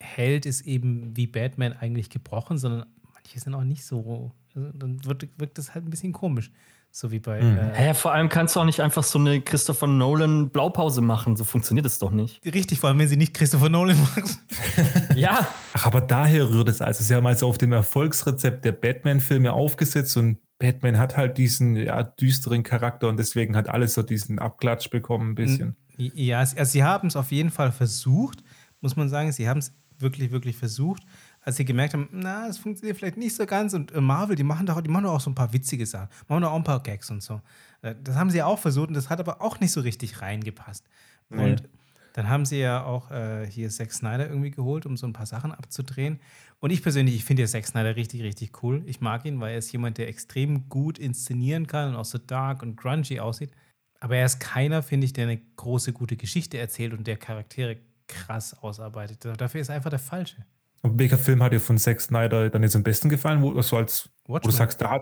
Held 0.02 0.46
ist 0.46 0.68
eben 0.68 1.16
wie 1.16 1.28
Batman 1.28 1.72
eigentlich 1.72 2.10
gebrochen, 2.10 2.58
sondern 2.58 2.86
manche 3.14 3.40
sind 3.40 3.56
auch 3.56 3.64
nicht 3.64 3.86
so. 3.86 4.34
Also 4.54 4.70
dann 4.74 5.06
wird, 5.06 5.30
wirkt 5.38 5.58
das 5.58 5.74
halt 5.74 5.86
ein 5.86 5.90
bisschen 5.90 6.12
komisch. 6.12 6.52
So 6.92 7.12
wie 7.12 7.20
bei. 7.20 7.42
Mhm. 7.42 7.58
Äh, 7.58 7.88
ja, 7.88 7.94
vor 7.94 8.12
allem 8.12 8.28
kannst 8.28 8.58
du 8.58 8.60
auch 8.60 8.66
nicht 8.66 8.82
einfach 8.82 9.04
so 9.04 9.18
eine 9.18 9.40
Christopher 9.40 9.88
Nolan 9.88 10.50
Blaupause 10.50 11.00
machen. 11.00 11.38
So 11.38 11.46
funktioniert 11.46 11.86
es 11.86 12.00
doch 12.00 12.12
nicht. 12.12 12.44
Richtig, 12.46 12.82
vor 12.82 12.90
allem 12.90 13.00
wenn 13.00 13.08
sie 13.08 13.18
nicht 13.18 13.34
Christopher 13.34 13.70
Nolan 13.70 13.98
macht. 13.98 14.40
ja. 15.16 15.48
Ach, 15.74 15.86
aber 15.86 16.02
daher 16.02 16.50
rührt 16.50 16.68
es 16.68 16.82
also. 16.82 17.02
Sie 17.02 17.16
haben 17.16 17.26
also 17.28 17.48
auf 17.48 17.58
dem 17.58 17.72
Erfolgsrezept 17.72 18.66
der 18.66 18.74
Batman-Filme 18.74 19.54
aufgesetzt 19.54 20.18
und 20.18 20.38
Batman 20.60 20.98
hat 20.98 21.18
halt 21.18 21.38
diesen 21.38 21.76
ja, 21.76 22.04
düsteren 22.04 22.64
Charakter 22.64 23.10
und 23.10 23.18
deswegen 23.18 23.56
hat 23.56 23.68
alles 23.70 23.94
so 23.94 24.04
diesen 24.04 24.40
Abklatsch 24.40 24.90
bekommen, 24.90 25.32
ein 25.32 25.36
bisschen. 25.36 25.76
Ja, 25.98 26.40
also 26.40 26.64
sie 26.64 26.84
haben 26.84 27.08
es 27.08 27.16
auf 27.16 27.32
jeden 27.32 27.50
Fall 27.50 27.72
versucht, 27.72 28.44
muss 28.82 28.96
man 28.96 29.10
sagen. 29.10 29.32
Sie 29.32 29.48
haben 29.48 29.60
es 29.60 29.74
wirklich, 29.98 30.32
wirklich 30.32 30.58
versucht 30.58 31.04
als 31.46 31.58
sie 31.58 31.66
gemerkt 31.66 31.94
haben, 31.94 32.10
na, 32.12 32.48
das 32.48 32.58
funktioniert 32.58 32.98
vielleicht 32.98 33.18
nicht 33.18 33.36
so 33.36 33.46
ganz 33.46 33.76
und 33.76 33.92
äh, 33.92 34.02
Marvel, 34.02 34.36
die 34.36 34.44
machen 34.44 34.66
doch, 34.66 34.82
die 34.82 34.90
machen 34.90 35.04
doch 35.04 35.14
auch 35.14 35.22
so 35.22 35.30
ein 35.30 35.36
paar 35.36 35.54
witzige 35.54 35.86
Sachen, 35.86 36.10
machen 36.28 36.42
doch 36.42 36.52
auch 36.52 36.56
ein 36.56 36.64
paar 36.64 36.82
Gags 36.82 37.12
und 37.12 37.22
so. 37.22 37.40
Äh, 37.84 37.94
das 38.04 38.16
haben 38.16 38.32
sie 38.32 38.42
auch 38.42 38.58
versucht 38.58 38.88
und 38.88 38.96
das 38.96 39.12
hat 39.12 39.20
aber 39.20 39.42
auch 39.42 39.60
nicht 39.60 39.72
so 39.72 39.82
richtig 39.82 40.22
reingepasst. 40.22 40.84
Nee. 41.30 41.52
Und 41.52 41.70
dann 42.16 42.30
haben 42.30 42.46
sie 42.46 42.60
ja 42.60 42.86
auch 42.86 43.12
äh, 43.12 43.46
hier 43.46 43.70
Zack 43.70 43.92
Snyder 43.92 44.30
irgendwie 44.30 44.52
geholt, 44.52 44.86
um 44.86 44.96
so 44.96 45.06
ein 45.06 45.12
paar 45.12 45.26
Sachen 45.26 45.52
abzudrehen. 45.52 46.22
Und 46.60 46.70
ich 46.70 46.82
persönlich, 46.82 47.14
ich 47.14 47.26
finde 47.26 47.42
ja 47.42 47.48
Zack 47.48 47.68
Snyder 47.68 47.98
richtig, 47.98 48.24
richtig 48.24 48.64
cool. 48.64 48.84
Ich 48.86 49.02
mag 49.02 49.26
ihn, 49.26 49.42
weil 49.42 49.52
er 49.52 49.58
ist 49.58 49.70
jemand, 49.74 49.98
der 49.98 50.08
extrem 50.08 50.70
gut 50.70 50.98
inszenieren 50.98 51.68
kann 51.68 51.90
und 51.90 51.96
auch 51.98 52.06
so 52.06 52.18
dark 52.18 52.64
und 52.64 52.78
grungy 52.78 53.20
aussieht. 53.20 53.52
Aber 54.00 54.16
er 54.16 54.26
ist 54.26 54.40
keiner, 54.40 54.82
finde 54.82 55.04
ich, 55.04 55.12
der 55.12 55.28
eine 55.28 55.42
große, 55.58 55.92
gute 55.92 56.16
Geschichte 56.16 56.58
erzählt 56.58 56.94
und 56.94 57.06
der 57.06 57.18
Charaktere 57.18 57.76
krass 58.08 58.58
ausarbeitet. 58.58 59.26
Dafür 59.38 59.60
ist 59.60 59.68
er 59.68 59.76
einfach 59.76 59.90
der 59.90 60.00
Falsche. 60.00 60.38
Und 60.84 60.98
welcher 60.98 61.18
Film 61.18 61.44
hat 61.44 61.52
dir 61.52 61.60
von 61.60 61.78
Zack 61.78 62.00
Snyder 62.00 62.50
dann 62.50 62.64
jetzt 62.64 62.78
am 62.78 62.84
besten 62.84 63.10
gefallen, 63.10 63.42
wo, 63.42 63.62
so 63.62 63.76
als, 63.76 64.10
wo 64.26 64.40
du 64.40 64.52
sagst, 64.52 64.80
da 64.80 65.02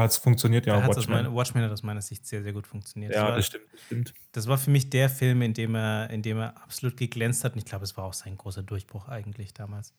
hat 0.00 0.10
es 0.10 0.16
da 0.16 0.22
funktioniert? 0.22 0.66
Ja, 0.66 0.86
Watchmen. 0.86 1.14
Meine, 1.14 1.34
Watchmen 1.34 1.64
hat 1.64 1.70
aus 1.70 1.82
meiner 1.82 2.02
Sicht 2.02 2.26
sehr, 2.26 2.42
sehr 2.42 2.52
gut 2.52 2.66
funktioniert. 2.66 3.12
Ja, 3.12 3.22
das, 3.22 3.28
war, 3.28 3.36
das, 3.36 3.46
stimmt, 3.46 3.64
das 3.72 3.80
stimmt. 3.80 4.14
Das 4.32 4.46
war 4.46 4.58
für 4.58 4.70
mich 4.70 4.90
der 4.90 5.08
Film, 5.08 5.42
in 5.42 5.54
dem 5.54 5.74
er, 5.74 6.10
in 6.10 6.22
dem 6.22 6.38
er 6.38 6.62
absolut 6.62 6.96
geglänzt 6.96 7.44
hat. 7.44 7.52
Und 7.52 7.58
ich 7.58 7.64
glaube, 7.64 7.84
es 7.84 7.96
war 7.96 8.04
auch 8.04 8.12
sein 8.12 8.36
großer 8.36 8.62
Durchbruch 8.62 9.08
eigentlich 9.08 9.54
damals. 9.54 9.94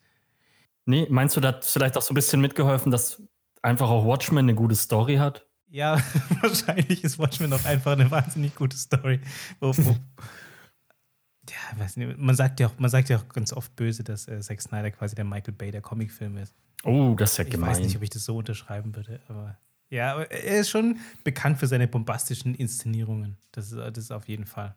Nee, 0.86 1.08
meinst 1.10 1.36
du, 1.36 1.42
da 1.42 1.50
hat 1.50 1.66
vielleicht 1.66 1.98
auch 1.98 2.02
so 2.02 2.14
ein 2.14 2.16
bisschen 2.16 2.42
mitgeholfen, 2.42 2.92
dass 2.92 3.22
einfach 3.62 3.90
auch 3.90 4.06
Watchmen 4.06 4.40
eine 4.40 4.56
gute 4.56 4.76
Story 4.76 5.16
hat? 5.16 5.46
Ja, 5.68 6.00
wahrscheinlich 6.42 7.04
ist 7.04 7.18
Watchmen 7.20 7.52
auch 7.52 7.66
einfach 7.66 7.94
eine 7.94 8.10
wahnsinnig 8.10 8.56
gute 8.56 8.78
Story. 8.78 9.20
Wo, 9.60 9.76
wo, 9.76 9.92
ja, 11.50 11.80
weiß 11.80 11.98
nicht, 11.98 12.18
man 12.18 12.36
sagt 12.36 12.60
ja 12.60 12.68
auch, 12.68 12.78
man 12.78 12.90
sagt 12.90 13.10
ja 13.10 13.18
auch 13.18 13.28
ganz 13.30 13.52
oft 13.52 13.76
böse, 13.76 14.04
dass 14.04 14.28
äh, 14.28 14.40
Zack 14.42 14.62
Snyder 14.62 14.92
quasi 14.92 15.16
der 15.16 15.26
Michael 15.26 15.54
Bay 15.54 15.72
der 15.72 15.82
Comicfilm 15.82 16.38
ist. 16.38 16.54
Oh, 16.84 17.16
das 17.18 17.32
ist 17.32 17.38
ja 17.38 17.44
ich 17.46 17.50
gemein. 17.50 17.72
Ich 17.72 17.78
weiß 17.78 17.86
nicht, 17.86 17.96
ob 17.98 18.04
ich 18.04 18.10
das 18.12 18.26
so 18.26 18.38
unterschreiben 18.38 18.96
würde, 18.96 19.20
aber 19.28 19.58
ja, 19.90 20.22
er 20.22 20.60
ist 20.60 20.70
schon 20.70 21.00
bekannt 21.24 21.60
für 21.60 21.68
seine 21.68 21.88
bombastischen 21.88 22.56
Inszenierungen. 22.56 23.38
Das 23.52 23.72
ist, 23.72 23.78
das 23.78 23.98
ist 23.98 24.12
auf 24.12 24.28
jeden 24.28 24.46
Fall. 24.46 24.76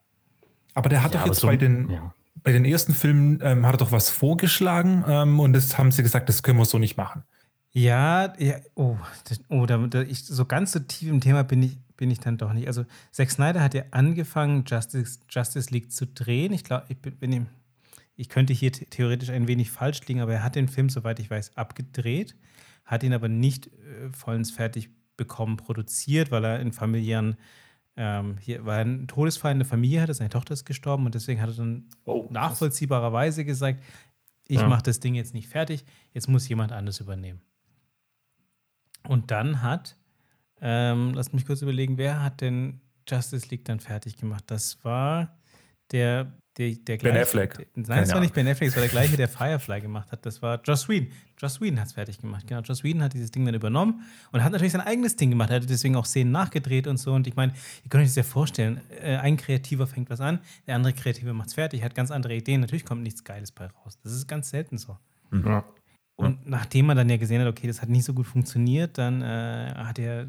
Aber 0.75 0.88
der 0.88 1.03
hat 1.03 1.15
ja, 1.15 1.21
doch 1.21 1.27
jetzt 1.27 1.41
so, 1.41 1.47
bei 1.47 1.57
den 1.57 1.91
ja. 1.91 2.15
bei 2.43 2.53
den 2.53 2.65
ersten 2.65 2.95
Filmen 2.95 3.41
ähm, 3.43 3.67
hat 3.67 3.75
er 3.75 3.79
doch 3.79 3.93
was 3.93 4.11
vorgeschlagen 4.11 5.05
ähm, 5.09 5.41
und 5.41 5.53
das 5.55 5.79
haben 5.79 5.91
sie 5.91 6.03
gesagt, 6.03 6.29
das 6.29 6.43
können 6.43 6.59
wir 6.59 6.67
so 6.67 6.79
nicht 6.79 6.97
machen. 6.97 7.25
Ja, 7.71 8.35
ja, 8.38 8.57
oh, 8.75 8.97
das, 9.29 9.41
oh 9.49 9.67
da, 9.67 9.79
da, 9.79 10.03
ich, 10.03 10.25
so 10.25 10.45
ganz 10.47 10.73
so 10.73 10.79
tief 10.79 11.09
im 11.09 11.21
Thema 11.21 11.45
bin 11.45 11.62
ich, 11.62 11.79
bin 11.97 12.11
ich 12.11 12.19
dann 12.21 12.38
doch 12.38 12.53
nicht. 12.53 12.67
Also 12.67 12.85
Zack 13.12 13.31
Snyder 13.31 13.62
hat 13.62 13.75
ja 13.75 13.85
angefangen, 13.91 14.65
Justice, 14.67 15.19
Justice 15.29 15.71
League 15.71 15.93
zu 15.93 16.07
drehen. 16.07 16.53
Ich 16.53 16.65
glaube, 16.65 16.87
ich 16.88 16.99
bin, 16.99 17.47
ich 18.17 18.29
könnte 18.29 18.53
hier 18.53 18.73
theoretisch 18.73 19.31
ein 19.31 19.49
wenig 19.49 19.71
falsch 19.71 20.07
liegen, 20.07 20.21
aber 20.21 20.35
er 20.35 20.43
hat 20.43 20.57
den 20.57 20.69
Film, 20.69 20.88
soweit 20.88 21.21
ich 21.21 21.31
weiß, 21.31 21.57
abgedreht, 21.57 22.35
hat 22.85 23.03
ihn 23.03 23.12
aber 23.12 23.29
nicht 23.29 23.67
äh, 23.67 24.11
vollends 24.12 24.50
fertig 24.50 24.91
bekommen, 25.18 25.58
produziert, 25.58 26.30
weil 26.30 26.44
er 26.44 26.60
in 26.60 26.72
familiären, 26.72 27.37
ähm, 27.96 28.38
hier, 28.38 28.64
weil 28.64 28.78
er 28.78 28.80
einen 28.80 29.08
Todesfall 29.08 29.52
in 29.52 29.58
der 29.58 29.68
Familie 29.68 30.00
hatte, 30.00 30.14
seine 30.14 30.30
Tochter 30.30 30.54
ist 30.54 30.64
gestorben 30.64 31.04
und 31.04 31.14
deswegen 31.14 31.42
hat 31.42 31.50
er 31.50 31.56
dann 31.56 31.84
oh, 32.06 32.26
nachvollziehbarerweise 32.30 33.44
gesagt, 33.44 33.84
ich 34.46 34.60
ja. 34.60 34.66
mache 34.66 34.84
das 34.84 35.00
Ding 35.00 35.14
jetzt 35.14 35.34
nicht 35.34 35.48
fertig, 35.48 35.84
jetzt 36.14 36.28
muss 36.28 36.48
jemand 36.48 36.72
anders 36.72 37.00
übernehmen. 37.00 37.42
Und 39.06 39.30
dann 39.30 39.60
hat 39.62 39.98
ähm, 40.60 41.12
lasst 41.14 41.34
mich 41.34 41.46
kurz 41.46 41.62
überlegen, 41.62 41.98
wer 41.98 42.22
hat 42.22 42.40
denn 42.40 42.80
Justice 43.08 43.48
League 43.48 43.64
dann 43.64 43.80
fertig 43.80 44.16
gemacht? 44.16 44.44
Das 44.48 44.84
war 44.84 45.37
der, 45.92 46.32
der, 46.59 46.73
der 46.73 46.99
gleiche. 46.99 47.15
Ben 47.15 47.23
Affleck. 47.23 47.55
Der, 47.55 47.67
nein, 47.75 48.00
das 48.00 48.12
war 48.12 48.21
nicht 48.21 48.35
Ben 48.35 48.49
Affleck, 48.49 48.69
das 48.69 48.77
war 48.77 48.83
der 48.83 48.91
gleiche, 48.91 49.17
der 49.17 49.29
Firefly 49.29 49.81
gemacht 49.81 50.11
hat. 50.11 50.27
Das 50.27 50.43
war 50.43 50.61
Joss 50.65 50.88
Whedon. 50.88 51.09
Joss 51.38 51.61
Whedon 51.61 51.79
hat 51.79 51.87
es 51.87 51.93
fertig 51.93 52.19
gemacht. 52.19 52.47
Genau, 52.47 52.61
Joss 52.61 52.83
Whedon 52.83 53.03
hat 53.03 53.15
dieses 53.15 53.31
Ding 53.31 53.47
dann 53.47 53.55
übernommen 53.55 54.03
und 54.33 54.43
hat 54.43 54.50
natürlich 54.50 54.73
sein 54.73 54.81
eigenes 54.81 55.17
Ding 55.17 55.31
gemacht. 55.31 55.50
Er 55.50 55.57
hat 55.57 55.71
deswegen 55.71 55.95
auch 55.95 56.05
Szenen 56.05 56.33
nachgedreht 56.33 56.87
und 56.88 56.97
so. 56.97 57.12
Und 57.12 57.27
ich 57.27 57.37
meine, 57.37 57.53
ihr 57.85 57.91
könnt 57.91 58.03
euch 58.03 58.09
das 58.09 58.17
ja 58.17 58.23
vorstellen, 58.25 58.81
äh, 59.00 59.17
ein 59.17 59.37
Kreativer 59.37 59.87
fängt 59.87 60.11
was 60.11 60.21
an, 60.21 60.41
der 60.67 60.75
andere 60.75 60.93
Kreative 60.93 61.33
macht 61.33 61.49
es 61.49 61.55
fertig, 61.55 61.83
hat 61.83 61.95
ganz 61.95 62.11
andere 62.11 62.35
Ideen. 62.35 62.61
Natürlich 62.61 62.85
kommt 62.85 63.03
nichts 63.03 63.23
Geiles 63.23 63.53
bei 63.53 63.67
raus. 63.67 63.99
Das 64.03 64.12
ist 64.12 64.27
ganz 64.27 64.50
selten 64.50 64.79
so. 64.79 64.99
Mhm. 65.31 65.62
Und 66.17 66.35
ja. 66.35 66.43
nachdem 66.45 66.87
man 66.87 66.97
dann 66.97 67.09
ja 67.09 67.17
gesehen 67.17 67.41
hat, 67.41 67.49
okay, 67.49 67.69
das 67.69 67.81
hat 67.81 67.88
nicht 67.88 68.05
so 68.05 68.12
gut 68.12 68.27
funktioniert, 68.27 68.99
dann 68.99 69.23
äh, 69.23 69.73
hat 69.77 70.00
er 70.00 70.27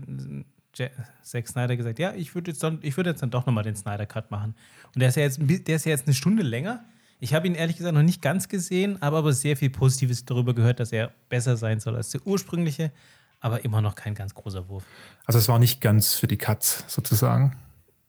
Zack 0.74 1.48
Snyder 1.48 1.76
gesagt, 1.76 2.00
ja, 2.00 2.14
ich 2.14 2.36
würde 2.36 2.52
jetzt, 2.52 2.64
dann, 2.64 2.82
würd 2.84 3.08
jetzt 3.08 3.22
dann 3.22 3.32
doch 3.32 3.46
nochmal 3.46 3.64
den 3.64 3.76
Snyder 3.76 4.06
Cut 4.06 4.32
machen. 4.32 4.56
Und 4.94 5.00
der 5.00 5.10
ist 5.10 5.16
ja 5.16 5.24
jetzt, 5.24 5.40
der 5.42 5.76
ist 5.76 5.86
ja 5.86 5.92
jetzt 5.92 6.08
eine 6.08 6.14
Stunde 6.14 6.44
länger. 6.44 6.86
Ich 7.20 7.34
habe 7.34 7.48
ihn 7.48 7.56
ehrlich 7.56 7.78
gesagt 7.78 7.96
noch 7.96 8.04
nicht 8.04 8.22
ganz 8.22 8.48
gesehen, 8.48 9.02
aber 9.02 9.18
aber 9.18 9.34
sehr 9.34 9.58
viel 9.58 9.70
Positives 9.70 10.26
darüber 10.26 10.54
gehört, 10.54 10.80
dass 10.80 10.92
er 10.92 11.12
besser 11.28 11.58
sein 11.58 11.80
soll 11.80 11.96
als 11.96 12.12
der 12.12 12.26
ursprüngliche, 12.26 12.92
aber 13.40 13.66
immer 13.66 13.82
noch 13.82 13.96
kein 13.96 14.16
ganz 14.16 14.34
großer 14.34 14.70
Wurf. 14.70 14.86
Also 15.26 15.40
es 15.40 15.50
war 15.50 15.60
nicht 15.60 15.82
ganz 15.82 16.14
für 16.14 16.28
die 16.28 16.38
Katz 16.38 16.86
sozusagen. 16.88 17.58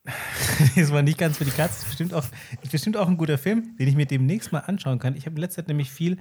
es 0.76 0.92
war 0.92 1.02
nicht 1.02 1.18
ganz 1.18 1.38
für 1.38 1.44
die 1.44 1.50
Katz. 1.50 1.78
Ist 1.78 1.88
bestimmt 1.88 2.14
auch, 2.14 2.24
ist 2.62 2.72
bestimmt 2.72 2.96
auch 2.96 3.08
ein 3.08 3.16
guter 3.16 3.38
Film, 3.38 3.76
den 3.78 3.88
ich 3.88 3.96
mir 3.96 4.06
demnächst 4.06 4.52
mal 4.52 4.60
anschauen 4.60 4.98
kann. 4.98 5.16
Ich 5.16 5.26
habe 5.26 5.34
in 5.36 5.40
letzter 5.40 5.62
Zeit 5.62 5.68
nämlich 5.68 5.90
viel 5.90 6.18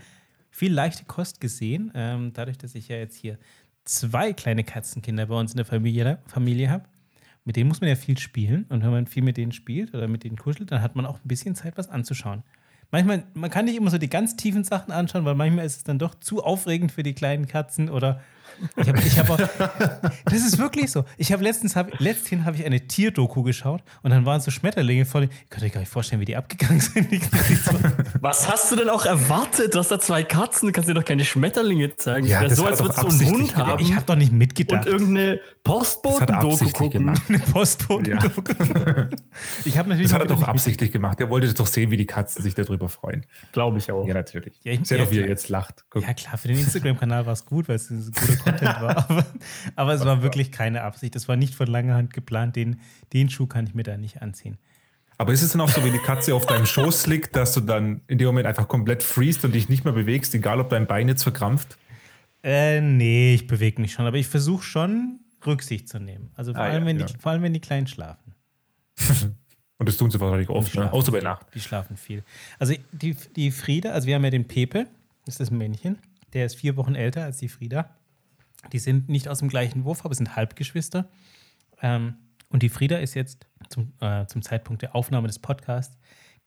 viel 0.52 0.74
leichte 0.74 1.06
Kost 1.06 1.42
gesehen, 1.42 1.92
ähm, 1.96 2.34
dadurch, 2.34 2.58
dass 2.58 2.76
ich 2.76 2.88
ja 2.88 2.98
jetzt 2.98 3.16
hier 3.16 3.38
zwei 3.90 4.34
kleine 4.34 4.64
Katzenkinder 4.64 5.26
bei 5.26 5.36
uns 5.36 5.52
in 5.52 5.58
der 5.58 5.66
Familie, 5.66 6.20
Familie 6.28 6.70
habe. 6.70 6.86
Mit 7.44 7.56
denen 7.56 7.68
muss 7.68 7.82
man 7.82 7.90
ja 7.90 7.96
viel 7.96 8.18
spielen 8.18 8.66
und 8.70 8.84
wenn 8.84 8.92
man 8.92 9.08
viel 9.08 9.24
mit 9.24 9.38
denen 9.38 9.52
spielt 9.52 9.96
oder 9.96 10.08
mit 10.08 10.24
denen 10.24 10.38
kuschelt, 10.38 10.72
dann 10.72 10.82
hat 10.82 10.96
man 10.96 11.06
auch 11.06 11.16
ein 11.16 11.28
bisschen 11.28 11.56
Zeit, 11.56 11.78
was 11.78 11.90
anzuschauen. 11.90 12.44
Manchmal, 12.92 13.24
man 13.34 13.50
kann 13.50 13.66
nicht 13.66 13.78
immer 13.78 13.90
so 13.90 13.98
die 13.98 14.10
ganz 14.10 14.36
tiefen 14.36 14.64
Sachen 14.64 14.92
anschauen, 14.92 15.26
weil 15.26 15.36
manchmal 15.36 15.66
ist 15.66 15.78
es 15.78 15.84
dann 15.84 16.00
doch 16.00 16.16
zu 16.16 16.44
aufregend 16.44 16.92
für 16.92 17.04
die 17.04 17.14
kleinen 17.14 17.48
Katzen 17.48 17.90
oder 17.90 18.22
ich 18.76 18.88
habe 18.88 19.00
ich 19.00 19.20
hab 19.20 19.30
auch, 19.30 19.38
das 19.38 20.34
ist 20.34 20.58
wirklich 20.58 20.92
so. 20.92 21.06
Ich 21.18 21.32
habe 21.32 21.44
letztens, 21.44 21.76
hab, 21.76 22.00
letzthin 22.00 22.46
habe 22.46 22.58
ich 22.58 22.66
eine 22.66 22.88
Tierdoku 22.88 23.44
geschaut 23.44 23.82
und 24.04 24.12
dann 24.12 24.26
waren 24.26 24.42
so 24.42 24.52
Schmetterlinge 24.52 25.06
vor 25.06 25.22
Ich 25.22 25.30
könnte 25.50 25.66
euch 25.66 25.72
gar 25.72 25.82
nicht 25.82 25.92
vorstellen, 25.92 26.22
wie 26.22 26.26
die 26.26 26.36
abgegangen 26.36 26.80
sind. 26.80 27.10
Was 28.22 28.50
hast 28.50 28.72
du 28.72 28.76
denn 28.76 28.90
auch 28.90 29.06
erwartet? 29.06 29.74
Du 29.74 29.80
hast 29.80 29.90
da 29.90 30.00
zwei 30.00 30.24
Katzen, 30.24 30.68
du 30.68 30.74
kannst 30.74 30.90
dir 30.90 30.94
doch 30.94 31.06
keine 31.06 31.26
Schmetterlinge 31.26 31.96
zeigen. 31.96 32.28
Ja, 32.28 32.44
das 32.44 32.58
so, 32.58 32.66
als 32.66 32.82
würdest 32.82 33.02
du 33.02 33.08
einen 33.08 33.26
Hund 33.26 33.56
haben. 33.56 33.82
Ich 33.82 33.94
habe 33.94 34.06
doch 34.06 34.16
nicht 34.16 34.32
mitgedacht. 34.32 34.86
Und 34.86 34.92
irgendeine 34.92 35.40
Postboten-Doku 35.64 36.70
gucken. 36.72 37.10
Eine 37.30 37.40
Postboten-Doku. 37.40 38.42
Ja. 38.52 39.10
Ich 39.66 39.78
habe 39.78 39.90
natürlich. 39.90 40.12
Das 40.12 40.20
hat 40.20 40.28
er 40.30 40.36
doch 40.36 40.44
absichtlich 40.44 40.92
gemacht. 40.92 41.20
Er 41.20 41.30
wollte 41.30 41.54
doch 41.54 41.68
sehen, 41.68 41.92
wie 41.92 41.98
die 41.98 42.06
Katzen 42.06 42.44
sich 42.44 42.56
darüber 42.56 42.90
freuen. 42.90 43.26
Glaube 43.52 43.78
ich 43.78 43.92
auch. 43.92 44.06
Ja, 44.06 44.14
natürlich. 44.14 44.60
Ja, 44.64 44.74
ich, 44.74 44.86
Sehr 44.86 44.98
ja, 44.98 45.06
doch, 45.06 45.12
wie 45.12 45.20
er 45.20 45.28
jetzt 45.28 45.50
lacht. 45.50 45.86
Guck. 45.90 46.04
Ja, 46.04 46.14
klar, 46.14 46.38
für 46.38 46.48
den 46.48 46.60
Instagram-Kanal 46.60 47.26
war 47.26 47.34
es 47.34 47.46
gut, 47.46 47.68
weil 47.68 47.76
es 47.76 47.90
ein 47.90 48.12
guter 48.12 48.39
Content 48.40 48.82
war. 48.82 48.98
Aber, 49.10 49.26
aber 49.76 49.94
es 49.94 50.06
war 50.06 50.22
wirklich 50.22 50.52
keine 50.52 50.84
Absicht. 50.84 51.16
Es 51.16 51.28
war 51.28 51.36
nicht 51.36 51.56
von 51.56 51.68
langer 51.68 51.96
Hand 51.96 52.14
geplant. 52.14 52.56
Den, 52.56 52.80
den 53.14 53.30
Schuh 53.30 53.48
kann 53.48 53.66
ich 53.68 53.74
mir 53.74 53.84
da 53.84 53.98
nicht 53.98 54.22
anziehen. 54.22 54.58
Aber 55.18 55.34
ist 55.34 55.42
es 55.42 55.52
dann 55.52 55.62
auch 55.62 55.70
so, 55.70 55.84
wenn 55.84 55.92
die 55.92 56.00
Katze 56.00 56.34
auf 56.34 56.46
deinem 56.46 56.66
Schoß 56.66 57.08
liegt, 57.08 57.36
dass 57.36 57.54
du 57.54 57.60
dann 57.60 58.02
in 58.08 58.18
dem 58.18 58.28
Moment 58.28 58.48
einfach 58.48 58.68
komplett 58.68 59.04
freest 59.04 59.44
und 59.44 59.54
dich 59.54 59.68
nicht 59.68 59.84
mehr 59.84 59.94
bewegst, 59.94 60.34
egal 60.34 60.62
ob 60.62 60.70
dein 60.70 60.88
Bein 60.88 61.10
jetzt 61.10 61.24
verkrampft? 61.24 61.78
Äh, 62.42 62.80
nee, 62.80 63.34
ich 63.34 63.46
bewege 63.46 63.82
mich 63.82 63.92
schon. 63.92 64.06
Aber 64.06 64.18
ich 64.18 64.28
versuche 64.28 64.64
schon, 64.64 65.20
Rücksicht 65.46 65.90
zu 65.90 66.00
nehmen. 66.00 66.32
Also 66.36 66.54
vor, 66.54 66.62
ah, 66.62 66.68
allem, 66.68 66.84
ja, 66.84 66.88
wenn 66.88 67.00
ja. 67.00 67.06
Die, 67.06 67.18
vor 67.18 67.32
allem, 67.32 67.42
wenn 67.42 67.54
die 67.54 67.60
Kleinen 67.60 67.88
schlafen. 67.88 68.34
und 69.78 69.90
das 69.90 69.98
tun 69.98 70.10
sie 70.10 70.20
wahrscheinlich 70.20 70.50
oft, 70.50 70.76
ne? 70.76 70.92
außer 70.92 71.12
bei 71.12 71.20
Nacht. 71.20 71.48
Die 71.54 71.60
schlafen 71.60 71.98
viel. 71.98 72.24
Also 72.58 72.74
die, 72.92 73.16
die 73.36 73.52
Frieda, 73.52 73.92
also 73.92 74.08
wir 74.08 74.16
haben 74.16 74.24
ja 74.24 74.30
den 74.30 74.48
Pepe, 74.48 74.88
das 75.26 75.36
ist 75.36 75.40
das 75.40 75.52
Männchen. 75.52 76.00
Der 76.34 76.46
ist 76.46 76.56
vier 76.56 76.78
Wochen 76.78 76.96
älter 76.96 77.24
als 77.26 77.38
die 77.38 77.50
Frieda. 77.50 77.90
Die 78.72 78.80
sind 78.80 79.10
nicht 79.10 79.28
aus 79.28 79.40
dem 79.40 79.50
gleichen 79.50 79.86
Wurf, 79.86 80.06
aber 80.06 80.14
sind 80.14 80.36
Halbgeschwister. 80.36 81.10
Ähm, 81.82 82.16
und 82.50 82.64
die 82.64 82.70
Frieda 82.70 82.98
ist 82.98 83.14
jetzt 83.14 83.48
zum, 83.70 83.94
äh, 84.02 84.26
zum 84.26 84.42
Zeitpunkt 84.42 84.82
der 84.82 84.96
Aufnahme 84.96 85.28
des 85.28 85.40
Podcasts 85.40 85.98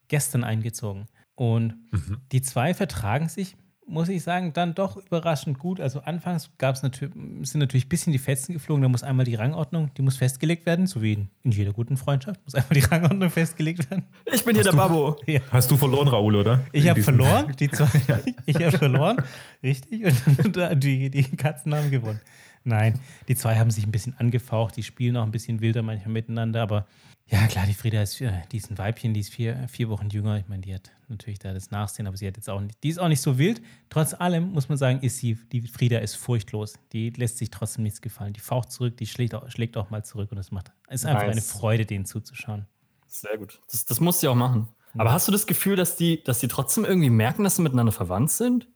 gestern 0.07 0.43
eingezogen. 0.43 1.07
Und 1.35 1.75
mhm. 1.91 2.21
die 2.31 2.41
zwei 2.41 2.73
vertragen 2.73 3.29
sich 3.29 3.55
muss 3.87 4.09
ich 4.09 4.23
sagen, 4.23 4.53
dann 4.53 4.75
doch 4.75 4.97
überraschend 4.97 5.59
gut. 5.59 5.79
Also 5.79 6.01
anfangs 6.01 6.49
gab 6.57 6.75
es 6.75 6.83
natürlich, 6.83 7.13
sind 7.43 7.59
natürlich 7.59 7.85
ein 7.85 7.89
bisschen 7.89 8.13
die 8.13 8.19
Fetzen 8.19 8.53
geflogen. 8.53 8.81
Da 8.81 8.89
muss 8.89 9.03
einmal 9.03 9.25
die 9.25 9.35
Rangordnung, 9.35 9.91
die 9.97 10.01
muss 10.01 10.17
festgelegt 10.17 10.65
werden, 10.65 10.87
so 10.87 11.01
wie 11.01 11.27
in, 11.43 11.51
jeder 11.51 11.73
guten 11.73 11.97
Freundschaft, 11.97 12.41
muss 12.43 12.55
einmal 12.55 12.73
die 12.73 12.81
Rangordnung 12.81 13.29
festgelegt 13.29 13.89
werden. 13.89 14.05
Ich 14.31 14.43
bin 14.45 14.55
hier 14.55 14.63
der 14.63 14.71
Babo. 14.71 15.17
Ja. 15.25 15.39
Hast 15.51 15.71
du 15.71 15.77
verloren, 15.77 16.07
Raoul, 16.07 16.35
oder? 16.35 16.61
Ich 16.71 16.87
habe 16.87 17.01
verloren, 17.01 17.55
die 17.57 17.69
zwei, 17.69 17.87
ich 18.45 18.55
habe 18.55 18.77
verloren, 18.77 19.17
richtig, 19.61 20.05
und 20.05 20.83
die, 20.83 21.09
die 21.09 21.23
Katzen 21.23 21.73
haben 21.73 21.89
gewonnen. 21.89 22.19
Nein, 22.63 22.99
die 23.27 23.35
zwei 23.35 23.57
haben 23.57 23.71
sich 23.71 23.85
ein 23.85 23.91
bisschen 23.91 24.15
angefaucht, 24.17 24.77
die 24.77 24.83
spielen 24.83 25.17
auch 25.17 25.23
ein 25.23 25.31
bisschen 25.31 25.59
wilder 25.61 25.81
manchmal 25.81 26.13
miteinander, 26.13 26.61
aber 26.61 26.87
ja, 27.27 27.47
klar, 27.47 27.65
die 27.65 27.73
Frieda 27.73 28.01
ist, 28.01 28.19
die 28.19 28.57
ist 28.57 28.69
ein 28.69 28.77
Weibchen, 28.77 29.13
die 29.13 29.21
ist 29.21 29.33
vier, 29.33 29.67
vier 29.69 29.89
Wochen 29.89 30.09
jünger. 30.09 30.37
Ich 30.37 30.47
meine, 30.49 30.61
die 30.61 30.73
hat 30.73 30.91
natürlich 31.07 31.39
da 31.39 31.53
das 31.53 31.71
Nachsehen, 31.71 32.05
aber 32.05 32.17
sie 32.17 32.27
hat 32.27 32.35
jetzt 32.35 32.49
auch 32.49 32.59
nicht, 32.59 32.83
die 32.83 32.89
ist 32.89 32.99
auch 32.99 33.07
nicht 33.07 33.21
so 33.21 33.37
wild. 33.37 33.61
Trotz 33.89 34.13
allem 34.13 34.51
muss 34.51 34.67
man 34.67 34.77
sagen, 34.77 34.99
ist 34.99 35.17
sie, 35.17 35.35
die 35.51 35.61
Frieda 35.61 35.99
ist 35.99 36.15
furchtlos. 36.15 36.73
Die 36.91 37.11
lässt 37.11 37.37
sich 37.37 37.49
trotzdem 37.49 37.83
nichts 37.83 38.01
gefallen. 38.01 38.33
Die 38.33 38.41
faucht 38.41 38.71
zurück, 38.71 38.97
die 38.97 39.07
schlägt 39.07 39.35
auch, 39.35 39.49
schlägt 39.49 39.77
auch 39.77 39.89
mal 39.89 40.03
zurück 40.03 40.31
und 40.31 40.37
es 40.37 40.51
macht, 40.51 40.71
ist 40.89 41.05
einfach 41.05 41.23
nice. 41.23 41.31
eine 41.31 41.41
Freude, 41.41 41.85
denen 41.85 42.05
zuzuschauen. 42.05 42.67
Sehr 43.07 43.37
gut. 43.37 43.61
Das, 43.71 43.85
das 43.85 43.99
muss 43.99 44.19
sie 44.19 44.27
auch 44.27 44.35
machen. 44.35 44.67
Aber 44.95 45.11
hast 45.11 45.27
du 45.27 45.31
das 45.31 45.47
Gefühl, 45.47 45.75
dass 45.75 45.95
die, 45.95 46.23
dass 46.23 46.39
die 46.39 46.47
trotzdem 46.47 46.83
irgendwie 46.85 47.09
merken, 47.09 47.43
dass 47.43 47.55
sie 47.55 47.61
miteinander 47.61 47.91
verwandt 47.91 48.31
sind? 48.31 48.67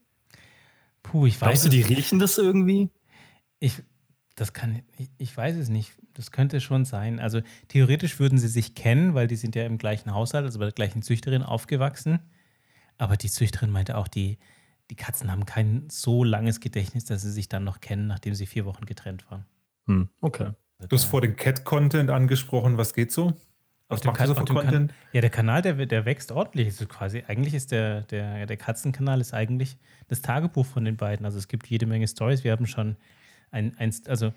Puh, 1.04 1.28
ich 1.28 1.40
weiß. 1.40 1.50
Weißt 1.50 1.66
du, 1.66 1.70
die 1.70 1.82
riechen 1.82 2.20
das 2.20 2.38
irgendwie? 2.38 2.90
Ich, 3.60 3.84
das 4.36 4.54
kann, 4.54 4.84
ich, 4.98 5.10
ich 5.18 5.36
weiß 5.36 5.56
es 5.58 5.70
nicht. 5.70 5.94
Das 6.14 6.32
könnte 6.32 6.62
schon 6.62 6.86
sein. 6.86 7.20
Also 7.20 7.42
theoretisch 7.68 8.20
würden 8.20 8.38
sie 8.38 8.48
sich 8.48 8.76
kennen, 8.76 9.14
weil 9.14 9.28
die 9.28 9.36
sind 9.36 9.56
ja 9.56 9.66
im 9.66 9.78
gleichen 9.78 10.14
Haushalt, 10.14 10.46
also 10.46 10.60
bei 10.60 10.66
der 10.66 10.74
gleichen 10.74 11.02
Züchterin 11.02 11.44
aufgewachsen. 11.44 12.20
Aber 12.98 13.18
die 13.18 13.30
Züchterin 13.30 13.70
meinte 13.70 13.98
auch, 13.98 14.08
die, 14.08 14.38
die 14.90 14.96
Katzen 14.96 15.32
haben 15.32 15.46
kein 15.46 15.88
so 15.90 16.24
langes 16.24 16.60
Gedächtnis, 16.60 17.06
dass 17.06 17.22
sie 17.22 17.32
sich 17.32 17.50
dann 17.50 17.64
noch 17.64 17.82
kennen, 17.82 18.08
nachdem 18.08 18.34
sie 18.34 18.46
vier 18.46 18.66
Wochen 18.66 18.86
getrennt 18.86 19.30
waren. 19.30 19.46
Hm, 19.88 20.10
okay. 20.22 20.52
Du 20.80 20.96
hast 20.96 21.06
vor 21.06 21.22
den 21.22 21.36
Cat-Content 21.36 22.10
angesprochen. 22.10 22.78
Was 22.78 22.94
geht 22.94 23.12
so? 23.12 23.34
Was 23.90 24.04
macht 24.04 24.20
ihr 24.20 24.28
so 24.28 24.36
für 24.36 24.46
Content? 24.46 24.94
ja, 25.14 25.22
der 25.22 25.30
Kanal, 25.30 25.62
der, 25.62 25.86
der 25.86 26.06
wächst 26.06 26.32
ordentlich. 26.32 26.68
Also 26.68 26.86
quasi, 26.88 27.24
eigentlich 27.28 27.54
ist 27.54 27.72
der, 27.72 28.02
der, 28.04 28.46
der 28.46 28.58
Katzenkanal 28.58 29.22
ist 29.22 29.34
eigentlich 29.34 29.78
das 30.08 30.22
Tagebuch 30.22 30.66
von 30.66 30.84
den 30.84 30.98
beiden. 30.98 31.26
Also 31.26 31.38
es 31.38 31.48
gibt 31.48 31.68
jede 31.68 31.86
Menge 31.86 32.08
Stories. 32.08 32.44
Wir 32.44 32.52
haben 32.52 32.68
schon 32.68 32.98
ein, 33.52 33.76
ein, 33.78 33.94
also 34.08 34.34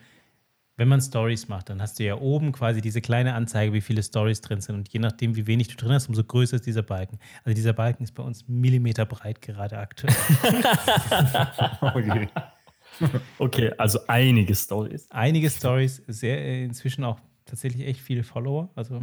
wenn 0.80 0.88
man 0.88 1.02
Stories 1.02 1.46
macht, 1.48 1.68
dann 1.68 1.82
hast 1.82 1.98
du 1.98 2.04
ja 2.04 2.16
oben 2.16 2.52
quasi 2.52 2.80
diese 2.80 3.02
kleine 3.02 3.34
Anzeige, 3.34 3.74
wie 3.74 3.82
viele 3.82 4.02
Stories 4.02 4.40
drin 4.40 4.62
sind. 4.62 4.76
Und 4.76 4.88
je 4.88 4.98
nachdem, 4.98 5.36
wie 5.36 5.46
wenig 5.46 5.68
du 5.68 5.76
drin 5.76 5.92
hast, 5.92 6.08
umso 6.08 6.24
größer 6.24 6.56
ist 6.56 6.64
dieser 6.64 6.82
Balken. 6.82 7.18
Also 7.44 7.54
dieser 7.54 7.74
Balken 7.74 8.04
ist 8.04 8.12
bei 8.12 8.22
uns 8.22 8.48
Millimeter 8.48 9.04
breit 9.04 9.42
gerade 9.42 9.78
aktuell. 9.78 10.14
okay. 11.80 12.28
okay, 13.38 13.72
also 13.76 13.98
einige 14.06 14.54
Stories. 14.54 15.06
Einige 15.10 15.50
Stories, 15.50 16.02
sehr 16.06 16.38
äh, 16.38 16.64
inzwischen 16.64 17.04
auch 17.04 17.20
tatsächlich 17.44 17.86
echt 17.86 18.00
viele 18.00 18.22
Follower. 18.22 18.70
Also 18.74 19.02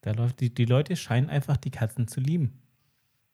da 0.00 0.12
läuft 0.12 0.40
die, 0.40 0.54
die 0.54 0.64
Leute 0.64 0.96
scheinen 0.96 1.28
einfach 1.28 1.58
die 1.58 1.70
Katzen 1.70 2.08
zu 2.08 2.20
lieben. 2.20 2.58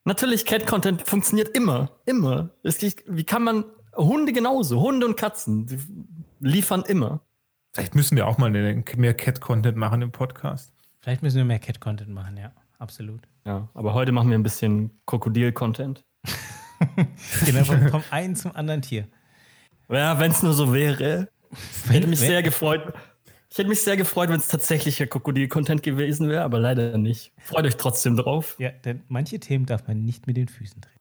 Natürlich, 0.04 0.44
Cat-Content 0.46 1.02
funktioniert 1.06 1.50
immer. 1.50 1.92
Immer. 2.06 2.50
Es, 2.62 2.83
wie 2.83 3.24
kann 3.24 3.44
man 3.44 3.64
Hunde 3.96 4.33
genauso, 4.33 4.81
Hunde 4.81 5.07
und 5.07 5.16
Katzen, 5.16 5.66
die 5.66 5.79
liefern 6.40 6.83
immer. 6.83 7.20
Vielleicht 7.74 7.94
müssen 7.94 8.16
wir 8.16 8.27
auch 8.27 8.38
mal 8.38 8.51
mehr 8.51 9.14
Cat-Content 9.14 9.77
machen 9.77 10.03
im 10.03 10.12
Podcast. 10.12 10.72
Vielleicht 11.01 11.22
müssen 11.22 11.37
wir 11.37 11.44
mehr 11.44 11.59
Cat-Content 11.59 12.11
machen, 12.11 12.37
ja, 12.37 12.53
absolut. 12.79 13.22
Ja, 13.44 13.68
aber 13.74 13.94
heute 13.94 14.12
machen 14.12 14.31
wir 14.31 14.38
ein 14.38 14.42
bisschen 14.42 14.90
Krokodil-Content. 15.07 16.05
genau, 17.44 17.64
vom, 17.64 17.88
vom 17.88 18.05
einen 18.11 18.37
zum 18.37 18.55
anderen 18.55 18.83
Tier. 18.83 19.09
Ja, 19.88 20.18
wenn 20.18 20.31
es 20.31 20.42
nur 20.42 20.53
so 20.53 20.72
wäre. 20.72 21.29
Ich 21.87 21.90
hätte 21.92 22.07
mich 22.07 22.20
sehr 22.20 22.42
gefreut. 22.42 22.92
Ich 23.51 23.57
hätte 23.57 23.68
mich 23.68 23.83
sehr 23.83 23.96
gefreut, 23.96 24.29
wenn 24.29 24.37
es 24.37 24.48
tatsächlich 24.48 24.98
Krokodil-Content 24.98 25.83
gewesen 25.83 26.29
wäre, 26.29 26.42
aber 26.42 26.59
leider 26.59 26.98
nicht. 26.98 27.33
Freut 27.38 27.64
euch 27.64 27.77
trotzdem 27.77 28.16
drauf. 28.16 28.57
Ja, 28.59 28.70
denn 28.70 29.03
manche 29.09 29.40
Themen 29.40 29.64
darf 29.64 29.87
man 29.87 30.05
nicht 30.05 30.27
mit 30.27 30.37
den 30.37 30.48
Füßen 30.48 30.83
drehen. 30.83 30.97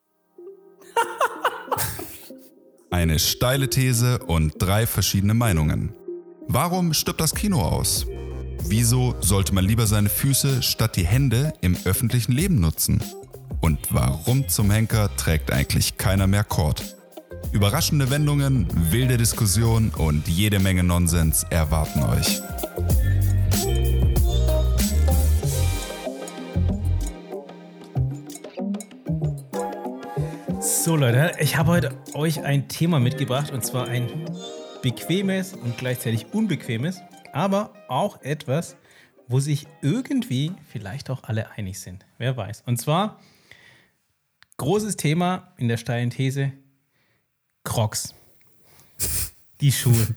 Eine 2.90 3.20
steile 3.20 3.70
These 3.70 4.20
und 4.20 4.54
drei 4.60 4.88
verschiedene 4.88 5.34
Meinungen. 5.34 5.94
Warum 6.48 6.94
stirbt 6.94 7.20
das 7.20 7.36
Kino 7.36 7.62
aus? 7.62 8.06
Wieso 8.64 9.14
sollte 9.20 9.54
man 9.54 9.66
lieber 9.66 9.86
seine 9.86 10.08
Füße 10.08 10.64
statt 10.64 10.96
die 10.96 11.06
Hände 11.06 11.54
im 11.60 11.78
öffentlichen 11.84 12.32
Leben 12.32 12.62
nutzen? 12.62 13.04
Und 13.60 13.80
warum 13.90 14.48
zum 14.48 14.72
Henker 14.72 15.14
trägt 15.18 15.52
eigentlich 15.52 15.98
keiner 15.98 16.28
mehr 16.28 16.46
Kord? 16.46 16.96
Überraschende 17.52 18.10
Wendungen, 18.10 18.68
wilde 18.92 19.18
Diskussionen 19.18 19.90
und 19.90 20.28
jede 20.30 20.60
Menge 20.60 20.84
Nonsens 20.84 21.44
erwarten 21.50 22.04
euch. 22.04 22.42
So 30.88 30.96
Leute, 30.96 31.34
ich 31.42 31.58
habe 31.58 31.72
heute 31.72 32.02
euch 32.14 32.46
ein 32.46 32.70
Thema 32.70 33.02
mitgebracht 33.02 33.52
und 33.52 33.62
zwar 33.66 33.90
ein 33.90 34.10
bequemes 34.82 35.52
und 35.52 35.78
gleichzeitig 35.78 36.28
unbequemes, 36.32 37.02
aber 37.34 37.74
auch 37.90 38.22
etwas, 38.22 38.78
wo 39.28 39.42
sich 39.42 39.68
irgendwie 39.82 40.54
vielleicht 40.72 41.10
auch 41.10 41.26
alle 41.26 41.52
einig 41.52 41.82
sind. 41.82 42.06
Wer 42.20 42.38
weiß. 42.38 42.64
Und 42.66 42.78
zwar 42.78 43.20
großes 44.56 44.96
Thema 44.96 45.52
in 45.58 45.68
der 45.68 45.76
steilen 45.76 46.10
These: 46.10 46.54
Crocs. 47.66 48.16
Die 49.60 49.74
Schuhe. 49.74 50.16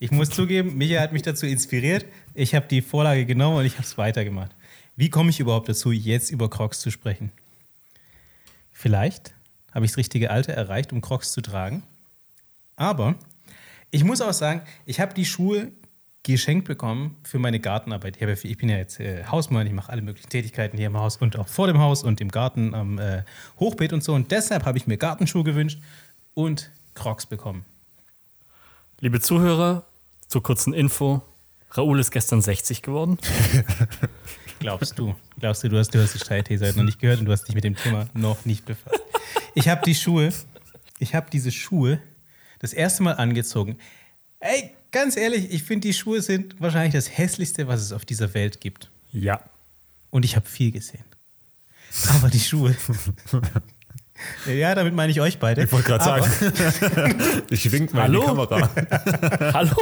Ich 0.00 0.10
muss 0.10 0.28
zugeben, 0.28 0.76
Micha 0.76 1.00
hat 1.00 1.14
mich 1.14 1.22
dazu 1.22 1.46
inspiriert. 1.46 2.04
Ich 2.34 2.54
habe 2.54 2.66
die 2.68 2.82
Vorlage 2.82 3.24
genommen 3.24 3.56
und 3.56 3.64
ich 3.64 3.78
habe 3.78 3.84
es 3.84 3.96
weitergemacht. 3.96 4.54
Wie 4.96 5.08
komme 5.08 5.30
ich 5.30 5.40
überhaupt 5.40 5.70
dazu, 5.70 5.92
jetzt 5.92 6.30
über 6.30 6.50
Crocs 6.50 6.80
zu 6.80 6.90
sprechen? 6.90 7.32
Vielleicht 8.70 9.33
habe 9.74 9.84
ich 9.84 9.90
das 9.90 9.98
richtige 9.98 10.30
Alter 10.30 10.52
erreicht, 10.52 10.92
um 10.92 11.00
Crocs 11.00 11.32
zu 11.32 11.40
tragen. 11.40 11.82
Aber 12.76 13.16
ich 13.90 14.04
muss 14.04 14.20
auch 14.20 14.32
sagen, 14.32 14.62
ich 14.86 15.00
habe 15.00 15.14
die 15.14 15.24
Schuhe 15.24 15.72
geschenkt 16.22 16.66
bekommen 16.66 17.16
für 17.22 17.38
meine 17.38 17.60
Gartenarbeit. 17.60 18.16
Ich, 18.20 18.44
ich 18.44 18.56
bin 18.56 18.68
ja 18.70 18.78
jetzt 18.78 18.98
äh, 18.98 19.24
Hausmann, 19.26 19.66
ich 19.66 19.72
mache 19.72 19.92
alle 19.92 20.00
möglichen 20.00 20.30
Tätigkeiten 20.30 20.78
hier 20.78 20.86
im 20.86 20.96
Haus 20.96 21.18
und 21.18 21.38
auch 21.38 21.48
vor 21.48 21.66
dem 21.66 21.78
Haus 21.78 22.02
und 22.02 22.20
im 22.20 22.30
Garten 22.30 22.74
am 22.74 22.98
äh, 22.98 23.24
Hochbeet 23.60 23.92
und 23.92 24.02
so. 24.02 24.14
Und 24.14 24.30
deshalb 24.30 24.64
habe 24.64 24.78
ich 24.78 24.86
mir 24.86 24.96
Gartenschuhe 24.96 25.44
gewünscht 25.44 25.80
und 26.32 26.70
Crocs 26.94 27.26
bekommen. 27.26 27.64
Liebe 29.00 29.20
Zuhörer, 29.20 29.84
zur 30.26 30.42
kurzen 30.42 30.72
Info: 30.72 31.20
Raoul 31.72 32.00
ist 32.00 32.10
gestern 32.10 32.40
60 32.40 32.80
geworden. 32.80 33.18
Glaubst 34.60 34.98
du? 34.98 35.14
Glaubst 35.38 35.62
du, 35.62 35.68
du 35.68 35.78
hast, 35.78 35.94
du 35.94 36.00
hast 36.00 36.14
die 36.14 36.18
Streithese 36.20 36.72
noch 36.74 36.84
nicht 36.84 37.00
gehört 37.00 37.20
und 37.20 37.26
du 37.26 37.32
hast 37.32 37.44
dich 37.44 37.54
mit 37.54 37.64
dem 37.64 37.76
Thema 37.76 38.06
noch 38.14 38.46
nicht 38.46 38.64
befasst? 38.64 39.03
Ich 39.54 39.68
habe 39.68 39.82
die 39.84 39.94
Schuhe, 39.94 40.32
ich 40.98 41.14
habe 41.14 41.30
diese 41.30 41.52
Schuhe 41.52 42.00
das 42.58 42.72
erste 42.72 43.02
Mal 43.02 43.12
angezogen. 43.12 43.78
Ey, 44.40 44.70
ganz 44.90 45.16
ehrlich, 45.16 45.50
ich 45.50 45.62
finde, 45.62 45.88
die 45.88 45.94
Schuhe 45.94 46.20
sind 46.22 46.60
wahrscheinlich 46.60 46.94
das 46.94 47.16
hässlichste, 47.16 47.68
was 47.68 47.80
es 47.80 47.92
auf 47.92 48.04
dieser 48.04 48.34
Welt 48.34 48.60
gibt. 48.60 48.90
Ja. 49.12 49.40
Und 50.10 50.24
ich 50.24 50.36
habe 50.36 50.46
viel 50.46 50.72
gesehen. 50.72 51.04
Aber 52.08 52.28
die 52.28 52.40
Schuhe. 52.40 52.76
ja, 54.46 54.74
damit 54.74 54.94
meine 54.94 55.12
ich 55.12 55.20
euch 55.20 55.38
beide. 55.38 55.64
Ich 55.64 55.72
wollte 55.72 55.86
gerade 55.86 56.04
sagen. 56.04 57.22
ich 57.50 57.70
wink 57.70 57.94
mal 57.94 58.02
Hallo? 58.02 58.20
in 58.20 58.20
die 58.20 58.26
Kamera. 58.26 59.52
Hallo? 59.54 59.76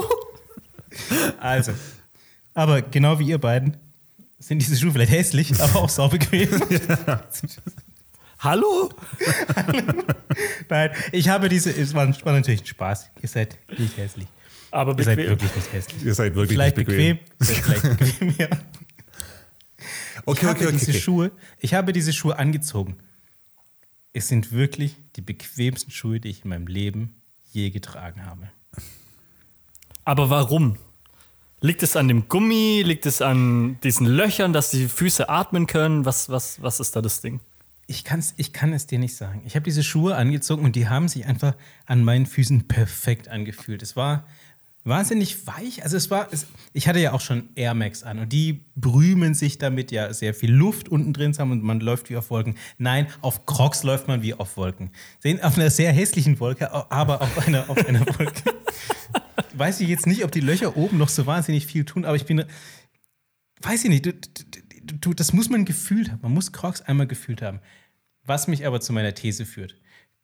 Also. 1.40 1.72
Aber 2.54 2.82
genau 2.82 3.18
wie 3.18 3.28
ihr 3.28 3.38
beiden 3.38 3.78
sind 4.38 4.60
diese 4.60 4.76
Schuhe 4.76 4.92
vielleicht 4.92 5.12
hässlich, 5.12 5.58
aber 5.62 5.80
auch 5.80 5.88
saubequem. 5.88 6.48
ja. 7.06 7.22
Hallo? 8.42 8.90
Nein, 10.68 10.90
ich 11.12 11.28
habe 11.28 11.48
diese, 11.48 11.70
es 11.70 11.94
war, 11.94 12.08
war, 12.24 12.32
natürlich 12.32 12.62
ein 12.62 12.66
Spaß. 12.66 13.10
Ihr 13.22 13.28
seid 13.28 13.56
nicht 13.78 13.96
hässlich. 13.96 14.26
Aber 14.72 14.94
bequem. 14.94 15.18
Ihr 15.18 15.24
seid 15.24 15.28
wirklich 15.28 15.54
nicht 15.54 15.72
hässlich. 15.72 16.04
Ihr 16.04 16.14
seid 16.14 16.34
wirklich 16.34 16.56
vielleicht 16.56 16.76
nicht 16.76 16.86
bequem. 16.86 17.18
bequem. 17.18 17.36
Ihr 17.38 17.46
seid 17.46 17.56
vielleicht 17.56 17.98
bequem, 17.98 18.34
ja. 18.38 18.48
Okay, 20.24 20.40
ich 20.40 20.48
habe 20.48 20.58
okay, 20.58 20.66
okay, 20.68 20.76
diese 20.78 20.92
Schuhe, 20.92 21.32
ich 21.58 21.74
habe 21.74 21.92
diese 21.92 22.12
Schuhe 22.12 22.38
angezogen. 22.38 22.96
Es 24.12 24.28
sind 24.28 24.52
wirklich 24.52 24.94
die 25.16 25.20
bequemsten 25.20 25.90
Schuhe, 25.90 26.20
die 26.20 26.28
ich 26.28 26.44
in 26.44 26.50
meinem 26.50 26.68
Leben 26.68 27.16
je 27.50 27.70
getragen 27.70 28.24
habe. 28.24 28.48
Aber 30.04 30.30
warum? 30.30 30.76
Liegt 31.60 31.82
es 31.82 31.96
an 31.96 32.06
dem 32.06 32.28
Gummi? 32.28 32.82
Liegt 32.84 33.06
es 33.06 33.20
an 33.20 33.80
diesen 33.82 34.06
Löchern, 34.06 34.52
dass 34.52 34.70
die 34.70 34.88
Füße 34.88 35.28
atmen 35.28 35.66
können? 35.66 36.04
Was, 36.04 36.28
was, 36.28 36.62
was 36.62 36.78
ist 36.78 36.94
da 36.94 37.00
das 37.00 37.20
Ding? 37.20 37.40
Ich, 37.92 38.04
kann's, 38.04 38.32
ich 38.38 38.54
kann 38.54 38.72
es 38.72 38.86
dir 38.86 38.98
nicht 38.98 39.14
sagen. 39.14 39.42
Ich 39.44 39.54
habe 39.54 39.64
diese 39.64 39.82
Schuhe 39.82 40.16
angezogen 40.16 40.64
und 40.64 40.76
die 40.76 40.88
haben 40.88 41.08
sich 41.08 41.26
einfach 41.26 41.54
an 41.84 42.02
meinen 42.02 42.24
Füßen 42.24 42.66
perfekt 42.66 43.28
angefühlt. 43.28 43.82
Es 43.82 43.96
war 43.96 44.26
wahnsinnig 44.82 45.46
weich. 45.46 45.82
Also 45.82 45.98
es 45.98 46.10
war, 46.10 46.28
es, 46.32 46.46
ich 46.72 46.88
hatte 46.88 47.00
ja 47.00 47.12
auch 47.12 47.20
schon 47.20 47.50
Air 47.54 47.74
Max 47.74 48.02
an 48.02 48.18
und 48.18 48.32
die 48.32 48.64
brümen 48.76 49.34
sich 49.34 49.58
damit 49.58 49.92
ja 49.92 50.10
sehr 50.14 50.32
viel 50.32 50.50
Luft 50.50 50.88
unten 50.88 51.12
drin 51.12 51.36
haben 51.38 51.50
und 51.50 51.62
man 51.62 51.80
läuft 51.80 52.08
wie 52.08 52.16
auf 52.16 52.30
Wolken. 52.30 52.56
Nein, 52.78 53.08
auf 53.20 53.44
Crocs 53.44 53.82
läuft 53.82 54.08
man 54.08 54.22
wie 54.22 54.32
auf 54.32 54.56
Wolken. 54.56 54.90
Sehen 55.20 55.42
auf 55.42 55.58
einer 55.58 55.68
sehr 55.68 55.92
hässlichen 55.92 56.40
Wolke, 56.40 56.72
aber 56.90 57.20
auf 57.20 57.46
einer, 57.46 57.68
auf 57.68 57.76
einer 57.86 58.06
Wolke. 58.06 58.42
weiß 59.52 59.80
ich 59.80 59.88
jetzt 59.88 60.06
nicht, 60.06 60.24
ob 60.24 60.32
die 60.32 60.40
Löcher 60.40 60.78
oben 60.78 60.96
noch 60.96 61.10
so 61.10 61.26
wahnsinnig 61.26 61.66
viel 61.66 61.84
tun, 61.84 62.06
aber 62.06 62.16
ich 62.16 62.24
bin, 62.24 62.42
weiß 63.60 63.84
ich 63.84 63.90
nicht, 63.90 64.06
du, 64.06 64.14
du, 64.14 64.94
du, 64.94 65.14
das 65.14 65.34
muss 65.34 65.50
man 65.50 65.66
gefühlt 65.66 66.10
haben. 66.10 66.20
Man 66.22 66.32
muss 66.32 66.52
Crocs 66.52 66.80
einmal 66.80 67.06
gefühlt 67.06 67.42
haben. 67.42 67.60
Was 68.24 68.48
mich 68.48 68.66
aber 68.66 68.80
zu 68.80 68.92
meiner 68.92 69.14
These 69.14 69.46
führt. 69.46 69.76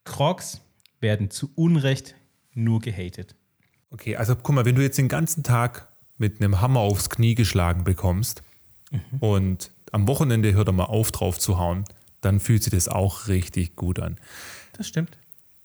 Crocs 0.05 0.61
werden 1.01 1.31
zu 1.31 1.51
Unrecht 1.55 2.15
nur 2.55 2.81
gehatet. 2.81 3.35
Okay, 3.91 4.17
also 4.17 4.37
guck 4.37 4.55
mal, 4.55 4.65
wenn 4.65 4.75
du 4.75 4.83
jetzt 4.83 4.99
den 4.99 5.09
ganzen 5.09 5.43
Tag 5.43 5.89
mit 6.17 6.41
einem 6.41 6.61
Hammer 6.61 6.81
aufs 6.81 7.11
Knie 7.11 7.35
geschlagen 7.35 7.85
bekommst 7.85 8.43
mhm. 8.91 9.19
und 9.21 9.71
am 9.93 10.07
Wochenende 10.07 10.53
hört 10.53 10.69
er 10.69 10.73
mal 10.73 10.85
auf, 10.85 11.13
drauf 11.13 11.39
zu 11.39 11.59
hauen, 11.59 11.85
dann 12.21 12.41
fühlt 12.41 12.63
sich 12.63 12.73
das 12.73 12.89
auch 12.89 13.29
richtig 13.29 13.77
gut 13.77 14.01
an. 14.01 14.19
Das 14.73 14.89
stimmt. 14.89 15.17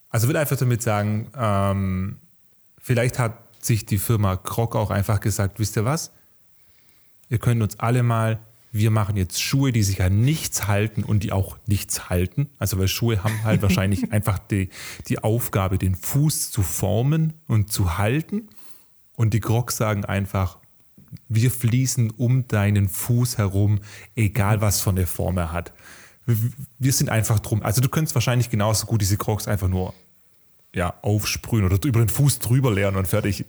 Also 0.08 0.28
will 0.28 0.36
einfach 0.36 0.56
damit 0.56 0.82
sagen, 0.82 1.30
ähm, 1.36 2.18
vielleicht 2.78 3.18
hat 3.18 3.38
sich 3.64 3.84
die 3.84 3.98
Firma 3.98 4.36
Krog 4.36 4.76
auch 4.76 4.90
einfach 4.90 5.20
gesagt, 5.20 5.58
wisst 5.58 5.76
ihr 5.76 5.84
was? 5.84 6.12
Ihr 7.28 7.38
könnt 7.38 7.62
uns 7.62 7.80
alle 7.80 8.02
mal 8.02 8.38
wir 8.74 8.90
machen 8.90 9.16
jetzt 9.16 9.40
Schuhe, 9.40 9.70
die 9.70 9.84
sich 9.84 10.02
an 10.02 10.22
nichts 10.22 10.66
halten 10.66 11.04
und 11.04 11.22
die 11.22 11.30
auch 11.30 11.56
nichts 11.66 12.10
halten. 12.10 12.50
Also 12.58 12.76
weil 12.76 12.88
Schuhe 12.88 13.22
haben 13.22 13.44
halt 13.44 13.62
wahrscheinlich 13.62 14.10
einfach 14.10 14.40
die, 14.40 14.68
die 15.06 15.20
Aufgabe, 15.20 15.78
den 15.78 15.94
Fuß 15.94 16.50
zu 16.50 16.64
formen 16.64 17.34
und 17.46 17.72
zu 17.72 17.98
halten. 17.98 18.48
Und 19.14 19.32
die 19.32 19.38
Crocs 19.38 19.76
sagen 19.76 20.04
einfach, 20.04 20.58
wir 21.28 21.52
fließen 21.52 22.10
um 22.10 22.48
deinen 22.48 22.88
Fuß 22.88 23.38
herum, 23.38 23.78
egal 24.16 24.60
was 24.60 24.80
von 24.80 24.96
der 24.96 25.06
Form 25.06 25.38
er 25.38 25.52
hat. 25.52 25.72
Wir 26.80 26.92
sind 26.92 27.10
einfach 27.10 27.38
drum. 27.38 27.62
Also 27.62 27.80
du 27.80 27.88
könntest 27.88 28.16
wahrscheinlich 28.16 28.50
genauso 28.50 28.86
gut 28.86 29.00
diese 29.00 29.16
Crocs 29.16 29.46
einfach 29.46 29.68
nur 29.68 29.94
ja, 30.74 30.94
aufsprühen 31.02 31.64
oder 31.64 31.78
über 31.84 32.00
den 32.00 32.08
Fuß 32.08 32.40
drüber 32.40 32.72
leeren 32.72 32.96
und 32.96 33.06
fertig. 33.06 33.44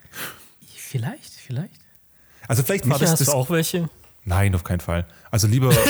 vielleicht, 0.76 1.32
vielleicht. 1.32 1.80
Also 2.46 2.62
vielleicht 2.62 2.86
war 2.86 2.98
Micha, 2.98 3.10
das, 3.10 3.20
das 3.20 3.30
auch 3.30 3.48
welche. 3.48 3.88
Nein, 4.24 4.54
auf 4.54 4.64
keinen 4.64 4.80
Fall. 4.80 5.06
Also 5.30 5.46
lieber. 5.46 5.74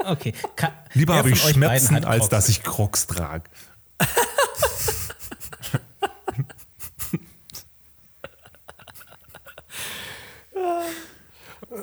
Also, 0.00 0.12
okay. 0.12 0.32
Ka 0.56 0.72
lieber 0.94 1.14
habe 1.16 1.30
ich 1.30 1.42
Schmerzen, 1.42 2.04
als 2.04 2.28
dass 2.28 2.48
ich 2.48 2.62
Crocs 2.62 3.06
trage. 3.06 3.44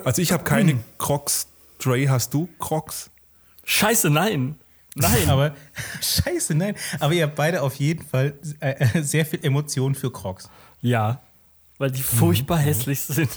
also 0.04 0.20
ich 0.20 0.32
habe 0.32 0.44
keine 0.44 0.72
hm. 0.72 0.84
Crocs. 0.98 1.46
Dre, 1.78 2.08
hast 2.08 2.34
du 2.34 2.48
Crocs? 2.58 3.10
Scheiße, 3.64 4.10
nein. 4.10 4.56
Nein. 4.96 5.28
Aber 5.28 5.54
scheiße, 6.02 6.54
nein. 6.54 6.74
Aber 6.98 7.12
ihr 7.12 7.24
habt 7.24 7.36
beide 7.36 7.62
auf 7.62 7.76
jeden 7.76 8.04
Fall 8.04 8.34
äh, 8.58 9.02
sehr 9.02 9.24
viel 9.24 9.44
Emotionen 9.44 9.94
für 9.94 10.10
Crocs. 10.10 10.50
Ja, 10.80 11.20
weil 11.78 11.90
die 11.92 12.02
furchtbar 12.02 12.58
mhm. 12.58 12.62
hässlich 12.62 13.00
sind. 13.00 13.30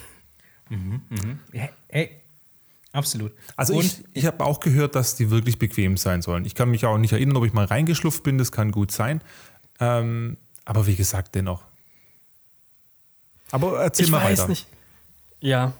Mhm, 0.71 1.01
mhm. 1.09 1.39
Ja, 1.51 1.67
ey, 1.89 2.11
absolut. 2.93 3.33
Also 3.57 3.75
und 3.75 3.83
ich, 3.83 4.03
ich 4.13 4.25
habe 4.25 4.43
auch 4.45 4.61
gehört, 4.61 4.95
dass 4.95 5.15
die 5.15 5.29
wirklich 5.29 5.59
bequem 5.59 5.97
sein 5.97 6.21
sollen. 6.21 6.45
Ich 6.45 6.55
kann 6.55 6.71
mich 6.71 6.85
auch 6.85 6.97
nicht 6.97 7.11
erinnern, 7.11 7.35
ob 7.35 7.45
ich 7.45 7.53
mal 7.53 7.65
reingeschlupft 7.65 8.23
bin, 8.23 8.37
das 8.37 8.51
kann 8.51 8.71
gut 8.71 8.91
sein. 8.91 9.21
Ähm, 9.79 10.37
aber 10.63 10.87
wie 10.87 10.95
gesagt, 10.95 11.35
dennoch. 11.35 11.63
Aber 13.51 13.81
erzähl 13.81 14.05
ich 14.05 14.11
mal 14.11 14.23
weiß 14.23 14.39
weiter. 14.39 14.49
Nicht. 14.49 14.67
Ja. 15.41 15.73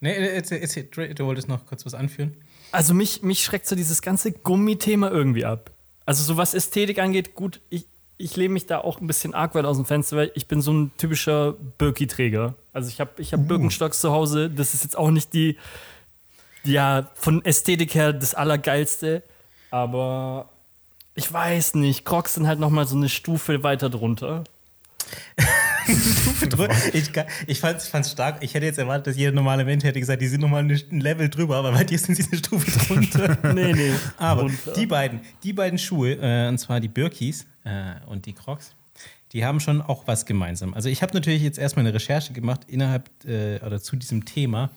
Nee, 0.00 0.12
erzähl, 0.12 0.60
erzähl, 0.60 0.84
du 0.84 1.24
wolltest 1.24 1.48
noch 1.48 1.64
kurz 1.66 1.86
was 1.86 1.94
anführen? 1.94 2.36
Also 2.72 2.92
mich, 2.92 3.22
mich 3.22 3.42
schreckt 3.42 3.66
so 3.66 3.74
dieses 3.74 4.02
ganze 4.02 4.32
Gummithema 4.32 5.10
irgendwie 5.10 5.44
ab. 5.46 5.70
Also 6.04 6.22
so 6.24 6.36
was 6.36 6.54
Ästhetik 6.54 6.98
angeht, 6.98 7.34
gut, 7.34 7.60
ich, 7.70 7.86
ich 8.20 8.36
lehne 8.36 8.54
mich 8.54 8.66
da 8.66 8.78
auch 8.78 9.00
ein 9.00 9.06
bisschen 9.06 9.34
arg 9.34 9.54
weit 9.54 9.64
aus 9.64 9.76
dem 9.76 9.86
Fenster, 9.86 10.16
weil 10.16 10.30
ich 10.34 10.46
bin 10.46 10.60
so 10.60 10.72
ein 10.72 10.92
typischer 10.98 11.54
Birki-Träger. 11.78 12.54
Also 12.72 12.88
ich 12.88 13.00
habe 13.00 13.10
ich 13.16 13.32
hab 13.32 13.40
uh. 13.40 13.44
Birkenstocks 13.44 14.00
zu 14.00 14.12
Hause. 14.12 14.50
Das 14.50 14.74
ist 14.74 14.84
jetzt 14.84 14.96
auch 14.96 15.10
nicht 15.10 15.32
die, 15.32 15.56
ja, 16.62 17.10
von 17.14 17.44
Ästhetik 17.44 17.94
her 17.94 18.12
das 18.12 18.34
Allergeilste. 18.34 19.22
Aber 19.70 20.50
ich 21.14 21.32
weiß 21.32 21.74
nicht. 21.74 22.04
Crocs 22.04 22.34
sind 22.34 22.46
halt 22.46 22.60
noch 22.60 22.70
mal 22.70 22.86
so 22.86 22.96
eine 22.96 23.08
Stufe 23.08 23.62
weiter 23.62 23.88
drunter. 23.88 24.44
ich, 26.92 27.10
ich 27.46 27.60
fand 27.60 27.80
es 27.80 28.10
stark. 28.12 28.42
Ich 28.42 28.54
hätte 28.54 28.66
jetzt 28.66 28.78
erwartet, 28.78 29.08
dass 29.08 29.16
jeder 29.16 29.32
normale 29.32 29.64
Mensch 29.64 29.82
hätte 29.82 29.98
gesagt, 29.98 30.20
die 30.22 30.28
sind 30.28 30.42
nochmal 30.42 30.62
ein 30.62 31.00
Level 31.00 31.28
drüber, 31.28 31.56
aber 31.56 31.72
bei 31.72 31.84
dir 31.84 31.98
sind 31.98 32.14
sie 32.14 32.24
eine 32.30 32.38
Stufe 32.38 32.70
drunter. 32.86 33.38
nee, 33.54 33.72
nee. 33.72 33.92
Aber 34.18 34.42
runter. 34.42 34.72
die 34.72 34.86
beiden, 34.86 35.20
die 35.42 35.52
beiden 35.52 35.78
Schuhe, 35.78 36.12
äh, 36.20 36.48
und 36.48 36.58
zwar 36.58 36.78
die 36.78 36.88
Birkis 36.88 37.46
äh, 37.70 38.06
und 38.06 38.26
die 38.26 38.32
Crocs, 38.32 38.74
die 39.32 39.44
haben 39.44 39.60
schon 39.60 39.80
auch 39.80 40.06
was 40.06 40.26
gemeinsam. 40.26 40.74
Also 40.74 40.88
ich 40.88 41.02
habe 41.02 41.14
natürlich 41.14 41.42
jetzt 41.42 41.58
erstmal 41.58 41.86
eine 41.86 41.94
Recherche 41.94 42.32
gemacht 42.32 42.62
innerhalb 42.66 43.08
äh, 43.24 43.60
oder 43.64 43.80
zu 43.80 43.96
diesem 43.96 44.24
Thema. 44.24 44.70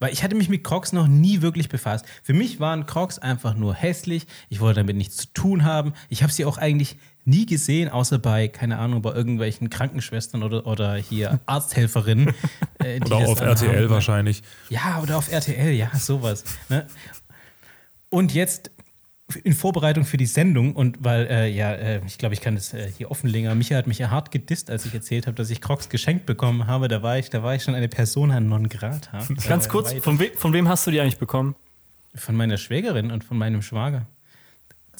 Weil 0.00 0.12
ich 0.12 0.22
hatte 0.22 0.36
mich 0.36 0.48
mit 0.48 0.62
Crocs 0.62 0.92
noch 0.92 1.08
nie 1.08 1.42
wirklich 1.42 1.68
befasst. 1.68 2.06
Für 2.22 2.32
mich 2.32 2.60
waren 2.60 2.86
Crocs 2.86 3.18
einfach 3.18 3.54
nur 3.54 3.74
hässlich. 3.74 4.28
Ich 4.48 4.60
wollte 4.60 4.78
damit 4.80 4.94
nichts 4.94 5.16
zu 5.16 5.26
tun 5.34 5.64
haben. 5.64 5.92
Ich 6.08 6.22
habe 6.22 6.32
sie 6.32 6.44
auch 6.44 6.56
eigentlich 6.56 6.96
nie 7.24 7.46
gesehen, 7.46 7.88
außer 7.88 8.20
bei, 8.20 8.46
keine 8.46 8.78
Ahnung, 8.78 9.02
bei 9.02 9.12
irgendwelchen 9.12 9.70
Krankenschwestern 9.70 10.44
oder, 10.44 10.66
oder 10.66 10.94
hier 10.94 11.40
Arzthelferinnen. 11.46 12.32
Äh, 12.78 13.00
oder 13.04 13.16
auf 13.16 13.40
RTL 13.40 13.82
haben. 13.82 13.90
wahrscheinlich. 13.90 14.42
Ja, 14.68 15.00
oder 15.02 15.18
auf 15.18 15.32
RTL, 15.32 15.72
ja, 15.72 15.90
sowas. 15.96 16.44
Ne? 16.68 16.86
Und 18.08 18.32
jetzt 18.32 18.70
in 19.44 19.52
Vorbereitung 19.52 20.04
für 20.04 20.16
die 20.16 20.26
Sendung 20.26 20.74
und 20.74 20.96
weil, 21.00 21.26
äh, 21.26 21.48
ja, 21.48 21.72
äh, 21.72 22.00
ich 22.06 22.16
glaube, 22.16 22.34
ich 22.34 22.40
kann 22.40 22.54
das 22.54 22.72
äh, 22.72 22.90
hier 22.96 23.10
offenlegen, 23.10 23.56
Micha 23.58 23.76
hat 23.76 23.86
mich 23.86 23.98
ja 23.98 24.10
hart 24.10 24.30
gedisst, 24.30 24.70
als 24.70 24.86
ich 24.86 24.94
erzählt 24.94 25.26
habe, 25.26 25.34
dass 25.34 25.50
ich 25.50 25.60
Crocs 25.60 25.90
geschenkt 25.90 26.24
bekommen 26.24 26.66
habe. 26.66 26.88
Da 26.88 27.02
war 27.02 27.18
ich, 27.18 27.28
da 27.28 27.42
war 27.42 27.54
ich 27.54 27.62
schon 27.62 27.74
eine 27.74 27.88
Persona 27.88 28.40
non 28.40 28.68
grata. 28.68 29.26
Ganz 29.46 29.68
kurz, 29.68 29.92
von, 29.92 30.18
we 30.18 30.30
von 30.34 30.52
wem 30.54 30.68
hast 30.68 30.86
du 30.86 30.90
die 30.90 31.00
eigentlich 31.00 31.18
bekommen? 31.18 31.56
Von 32.14 32.36
meiner 32.36 32.56
Schwägerin 32.56 33.10
und 33.10 33.22
von 33.22 33.36
meinem 33.36 33.60
Schwager. 33.60 34.06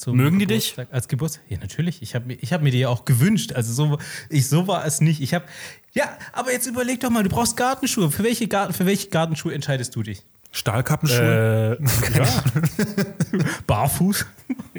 Mögen 0.07 0.39
die 0.39 0.45
dich? 0.45 0.75
Als 0.91 1.07
Geburtstag? 1.07 1.43
Ja, 1.49 1.57
natürlich. 1.57 2.01
Ich 2.01 2.15
habe 2.15 2.33
ich 2.33 2.53
hab 2.53 2.61
mir 2.61 2.71
die 2.71 2.79
ja 2.79 2.89
auch 2.89 3.05
gewünscht. 3.05 3.51
Also 3.53 3.73
so, 3.73 3.99
ich, 4.29 4.47
so 4.47 4.67
war 4.67 4.85
es 4.85 5.01
nicht. 5.01 5.21
Ich 5.21 5.33
habe, 5.33 5.45
ja, 5.91 6.17
aber 6.31 6.53
jetzt 6.53 6.67
überleg 6.67 6.99
doch 7.01 7.09
mal, 7.09 7.23
du 7.23 7.29
brauchst 7.29 7.57
Gartenschuhe. 7.57 8.09
Für 8.09 8.23
welche, 8.23 8.47
Garten, 8.47 8.73
für 8.73 8.85
welche 8.85 9.09
Gartenschuhe 9.09 9.53
entscheidest 9.53 9.95
du 9.95 10.03
dich? 10.03 10.23
Stahlkappenschuhe? 10.51 11.77
Äh, 11.79 12.17
ja. 12.17 12.25
Barfuß? 13.67 14.25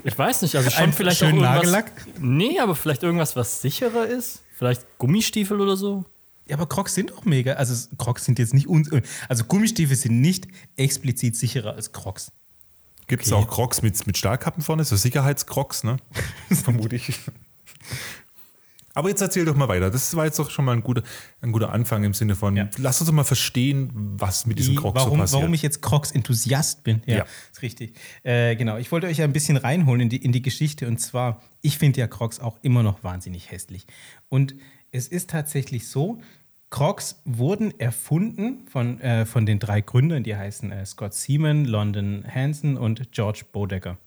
Ich 0.03 0.19
weiß 0.19 0.43
nicht, 0.43 0.57
also 0.57 0.71
schon 0.71 0.83
Ein 0.83 0.93
vielleicht 0.93 1.19
schön 1.19 1.39
Nagellack? 1.39 1.93
Nee, 2.19 2.59
aber 2.59 2.75
vielleicht 2.75 3.03
irgendwas, 3.03 3.37
was 3.37 3.63
sicherer 3.63 4.07
ist. 4.07 4.43
Vielleicht 4.57 4.87
Gummistiefel 4.99 5.61
oder 5.61 5.77
so. 5.77 6.05
Ja, 6.49 6.57
aber 6.57 6.69
Crocs 6.69 6.95
sind 6.95 7.17
auch 7.17 7.25
mega. 7.25 7.53
Also 7.53 7.89
Crocs 7.97 8.25
sind 8.25 8.39
jetzt 8.41 8.55
nicht 8.55 8.67
also 9.29 9.45
Gummistiefel 9.45 9.95
sind 9.95 10.21
nicht 10.21 10.49
explizit 10.77 11.37
sicherer 11.37 11.75
als 11.75 11.93
Crocs. 11.93 12.33
Gibt 13.07 13.25
es 13.25 13.33
okay. 13.33 13.43
auch 13.43 13.49
Crocs 13.49 13.83
mit, 13.83 14.07
mit 14.07 14.19
Stahlkappen 14.19 14.63
vorne, 14.63 14.85
so 14.85 14.97
Sicherheitscrocs, 14.97 15.85
ne? 15.85 15.99
Vermute 16.51 16.97
ich. 16.97 17.19
Aber 18.95 19.09
jetzt 19.09 19.21
erzähl 19.21 19.45
doch 19.45 19.55
mal 19.55 19.69
weiter. 19.69 19.91
Das 19.91 20.17
war 20.17 20.25
jetzt 20.25 20.39
doch 20.39 20.51
schon 20.51 20.65
mal 20.65 20.73
ein 20.73 20.83
guter, 20.83 21.03
ein 21.41 21.53
guter 21.53 21.73
Anfang 21.73 22.03
im 22.03 22.13
Sinne 22.13 22.35
von, 22.35 22.57
ja. 22.57 22.69
lass 22.79 23.01
uns 23.01 23.09
doch 23.09 23.15
mal 23.15 23.25
verstehen, 23.25 23.91
was 23.95 24.47
mit 24.47 24.59
diesen 24.59 24.75
Crocs 24.75 24.97
warum, 24.97 25.13
so 25.13 25.23
passiert. 25.23 25.41
Warum 25.43 25.55
ich 25.55 25.63
jetzt 25.63 25.81
Crocs-Enthusiast 25.81 26.83
bin. 26.83 27.03
Ja, 27.07 27.19
ja, 27.19 27.27
ist 27.53 27.63
richtig. 27.63 27.95
Äh, 28.25 28.57
genau, 28.57 28.79
ich 28.79 28.91
wollte 28.91 29.07
euch 29.07 29.23
ein 29.23 29.33
bisschen 29.33 29.57
reinholen 29.57 30.01
in 30.01 30.09
die, 30.09 30.17
in 30.17 30.33
die 30.33 30.43
Geschichte. 30.43 30.89
Und 30.89 30.99
zwar, 30.99 31.41
ich 31.61 31.79
finde 31.79 32.01
ja 32.01 32.09
Crocs 32.09 32.41
auch 32.41 32.59
immer 32.63 32.83
noch 32.83 33.05
wahnsinnig 33.05 33.51
hässlich. 33.51 33.87
Und 34.29 34.55
es 34.91 35.07
ist 35.07 35.31
tatsächlich 35.31 35.87
so, 35.87 36.21
Crocs 36.71 37.21
wurden 37.25 37.79
erfunden 37.79 38.67
von, 38.69 39.01
äh, 39.01 39.27
von 39.27 39.47
den 39.47 39.59
drei 39.59 39.81
Gründern, 39.81 40.23
die 40.23 40.37
heißen 40.37 40.71
äh, 40.73 40.87
Scott 40.87 41.15
Seaman, 41.15 41.65
London 41.65 42.25
Hansen 42.33 42.77
und 42.77 43.13
George 43.13 43.43
Bodecker. 43.53 43.99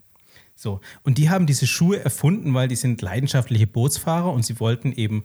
So, 0.56 0.82
und 1.04 1.18
die 1.18 1.30
haben 1.30 1.46
diese 1.46 1.68
Schuhe 1.68 2.00
erfunden, 2.00 2.54
weil 2.54 2.68
die 2.68 2.76
sind 2.76 3.02
leidenschaftliche 3.02 3.68
Bootsfahrer 3.68 4.32
und 4.32 4.46
sie 4.46 4.60
wollten 4.60 4.92
eben 4.92 5.24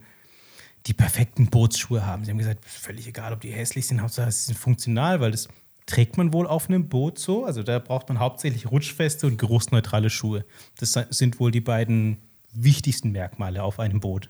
die 0.85 0.93
perfekten 0.93 1.47
Bootsschuhe 1.47 2.05
haben. 2.05 2.25
Sie 2.25 2.31
haben 2.31 2.37
gesagt, 2.37 2.65
völlig 2.65 3.07
egal, 3.07 3.33
ob 3.33 3.41
die 3.41 3.51
hässlich 3.51 3.87
sind, 3.87 4.01
Hauptsache 4.01 4.31
sie 4.31 4.45
sind 4.45 4.57
funktional, 4.57 5.19
weil 5.19 5.31
das 5.31 5.47
trägt 5.85 6.17
man 6.17 6.33
wohl 6.33 6.47
auf 6.47 6.69
einem 6.69 6.87
Boot 6.87 7.19
so. 7.19 7.45
Also 7.45 7.63
da 7.63 7.79
braucht 7.79 8.09
man 8.09 8.19
hauptsächlich 8.19 8.71
rutschfeste 8.71 9.27
und 9.27 9.37
geruchsneutrale 9.37 10.09
Schuhe. 10.09 10.45
Das 10.77 10.97
sind 11.09 11.39
wohl 11.39 11.51
die 11.51 11.61
beiden 11.61 12.17
wichtigsten 12.53 13.11
Merkmale 13.11 13.63
auf 13.63 13.79
einem 13.79 13.99
Boot. 13.99 14.29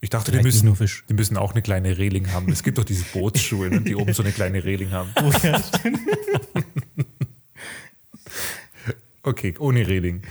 Ich 0.00 0.08
dachte, 0.08 0.32
die 0.32 0.40
müssen, 0.40 0.74
die 1.08 1.14
müssen 1.14 1.36
auch 1.36 1.52
eine 1.52 1.60
kleine 1.60 1.98
Reling 1.98 2.32
haben. 2.32 2.50
Es 2.50 2.62
gibt 2.62 2.78
doch 2.78 2.84
diese 2.84 3.04
Bootsschuhe, 3.12 3.68
ne, 3.68 3.82
die 3.82 3.94
oben 3.94 4.14
so 4.14 4.22
eine 4.22 4.32
kleine 4.32 4.64
Reling 4.64 4.92
haben. 4.92 5.10
Oh, 5.22 5.30
ja, 5.42 5.62
okay, 9.30 9.54
ohne 9.58 9.86
Reling. 9.86 10.22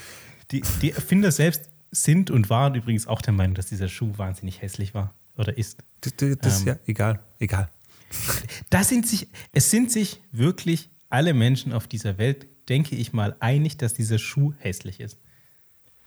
Die, 0.52 0.62
die 0.82 0.92
Erfinder 0.92 1.32
selbst 1.32 1.70
sind 1.92 2.30
und 2.30 2.50
waren 2.50 2.76
übrigens 2.76 3.08
auch 3.08 3.22
der 3.22 3.34
Meinung, 3.34 3.56
dass 3.56 3.68
dieser 3.68 3.88
Schuh 3.88 4.12
wahnsinnig 4.18 4.62
hässlich 4.62 4.94
war 4.94 5.14
oder 5.38 5.58
ist. 5.58 5.80
Das, 6.02 6.14
das 6.16 6.60
ist 6.60 6.66
ja 6.66 6.78
egal, 6.86 7.20
egal. 7.40 7.70
Da 8.70 8.84
sind 8.84 9.08
sich, 9.08 9.28
es 9.52 9.70
sind 9.70 9.92
sich 9.92 10.20
wirklich 10.32 10.90
alle 11.10 11.34
Menschen 11.34 11.74
auf 11.74 11.88
dieser 11.88 12.18
Welt, 12.18 12.48
denke 12.68 12.96
ich 12.96 13.14
mal, 13.14 13.36
einig, 13.40 13.78
dass 13.78 13.94
dieser 13.94 14.20
Schuh 14.20 14.54
hässlich 14.60 15.00
ist. 15.00 15.18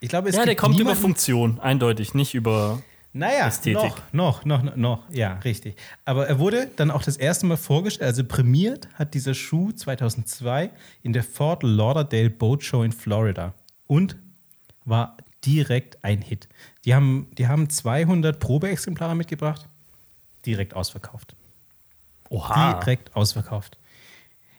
Ich 0.00 0.08
glaube, 0.08 0.28
es 0.28 0.36
Ja, 0.36 0.44
der 0.44 0.56
kommt 0.56 0.78
über 0.78 0.96
Funktion, 0.96 1.60
eindeutig, 1.60 2.14
nicht 2.14 2.34
über. 2.34 2.82
Naja, 3.14 3.48
Ästhetik. 3.48 3.92
noch, 4.12 4.44
noch, 4.44 4.62
noch, 4.62 4.76
noch, 4.76 5.10
ja, 5.10 5.34
richtig. 5.40 5.76
Aber 6.06 6.26
er 6.26 6.38
wurde 6.38 6.70
dann 6.76 6.90
auch 6.90 7.02
das 7.02 7.18
erste 7.18 7.44
Mal 7.44 7.58
vorgestellt, 7.58 8.08
also 8.08 8.24
prämiert 8.24 8.88
hat 8.94 9.12
dieser 9.12 9.34
Schuh 9.34 9.70
2002 9.72 10.70
in 11.02 11.12
der 11.12 11.22
Fort 11.22 11.62
Lauderdale 11.62 12.30
Boat 12.30 12.64
Show 12.64 12.82
in 12.82 12.92
Florida 12.92 13.52
und 13.86 14.16
war 14.86 15.18
direkt 15.44 16.02
ein 16.02 16.22
Hit. 16.22 16.48
Die 16.84 16.94
haben, 16.94 17.28
die 17.36 17.48
haben 17.48 17.68
200 17.68 18.38
Probeexemplare 18.40 19.14
mitgebracht, 19.14 19.68
direkt 20.46 20.74
ausverkauft. 20.74 21.34
Oha. 22.30 22.80
Direkt 22.80 23.14
ausverkauft. 23.14 23.76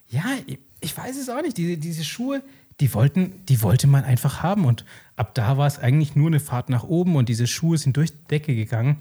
Ja, 0.10 0.26
ich, 0.46 0.60
ich 0.80 0.96
weiß 0.96 1.18
es 1.18 1.28
auch 1.30 1.42
nicht. 1.42 1.58
Diese, 1.58 1.78
diese 1.78 2.04
Schuhe, 2.04 2.44
die 2.80 2.94
wollten, 2.94 3.46
die 3.48 3.62
wollte 3.62 3.88
man 3.88 4.04
einfach 4.04 4.44
haben. 4.44 4.66
Und 4.66 4.86
ab 5.16 5.36
da 5.36 5.58
war 5.58 5.68
es 5.68 5.80
eigentlich 5.80 6.16
nur 6.16 6.28
eine 6.28 6.40
Fahrt 6.40 6.70
nach 6.70 6.84
oben 6.84 7.16
und 7.16 7.30
diese 7.30 7.48
Schuhe 7.48 7.78
sind 7.78 7.98
durch 7.98 8.12
die 8.12 8.28
Decke 8.30 8.56
gegangen. 8.56 8.98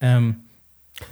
Ähm, 0.00 0.36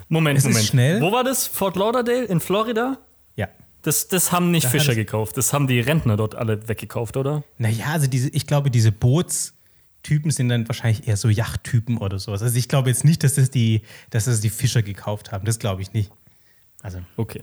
Moment, 0.09 0.39
Es 0.39 0.45
ist 0.45 0.51
Moment. 0.51 0.67
schnell. 0.67 1.01
Wo 1.01 1.13
war 1.13 1.25
das? 1.25 1.47
Fort 1.47 1.77
Lauderdale 1.77 2.25
in 2.25 2.41
Florida? 2.41 2.99
ja. 3.37 3.49
Das, 3.83 4.09
das 4.09 4.33
haben 4.33 4.51
nicht 4.51 4.65
Da 4.65 4.71
Fischer 4.71 4.95
gekauft. 4.95 5.37
Das 5.37 5.53
haben 5.53 5.67
die 5.67 5.79
Rentner 5.81 6.17
dort 6.17 6.35
alle 6.35 6.69
weggekauft, 6.69 7.19
oder? 7.19 7.45
Naja, 7.59 7.87
also 7.93 8.07
diese, 8.07 8.31
ich 8.31 8.47
glaube, 8.47 8.71
diese 8.71 8.93
Bootstypen 8.93 10.31
sind 10.31 10.49
dann 10.49 10.67
wahrscheinlich 10.69 11.07
eher 11.07 11.19
so 11.19 11.29
Yachttypen 11.29 11.99
oder 11.99 12.19
sowas. 12.19 12.43
Also 12.43 12.57
ich 12.57 12.69
glaube 12.69 12.89
jetzt 12.89 13.05
nicht, 13.05 13.23
dass 13.25 13.35
das 13.35 13.51
die, 13.51 13.83
dass 14.09 14.25
das 14.25 14.41
die 14.41 14.49
Fischer 14.49 14.83
gekauft 14.83 15.33
haben. 15.33 15.45
Das 15.45 15.59
glaube 15.59 15.83
ich 15.83 15.93
nicht. 15.93 16.11
Also 16.83 17.01
Okay. 17.17 17.43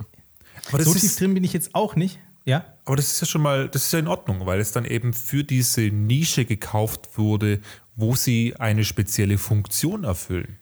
Aber 0.71 0.83
so 0.83 0.93
tief 0.93 1.03
ist, 1.03 1.19
drin 1.19 1.33
bin 1.35 1.43
ich 1.43 1.53
jetzt 1.53 1.75
auch 1.75 1.95
nicht. 1.95 2.19
Ja. 2.45 2.65
aber 2.85 2.95
das 2.95 3.11
ist 3.13 3.21
ja 3.21 3.27
schon 3.27 3.41
mal, 3.41 3.69
das 3.69 3.85
ist 3.85 3.93
ja 3.93 3.99
in 3.99 4.07
Ordnung, 4.07 4.45
weil 4.45 4.59
es 4.59 4.71
dann 4.71 4.85
eben 4.85 5.13
für 5.13 5.43
diese 5.43 5.81
Nische 5.81 6.45
gekauft 6.45 7.17
wurde, 7.17 7.59
wo 7.95 8.15
sie 8.15 8.55
eine 8.57 8.83
spezielle 8.83 9.37
Funktion 9.37 10.03
erfüllen. 10.03 10.57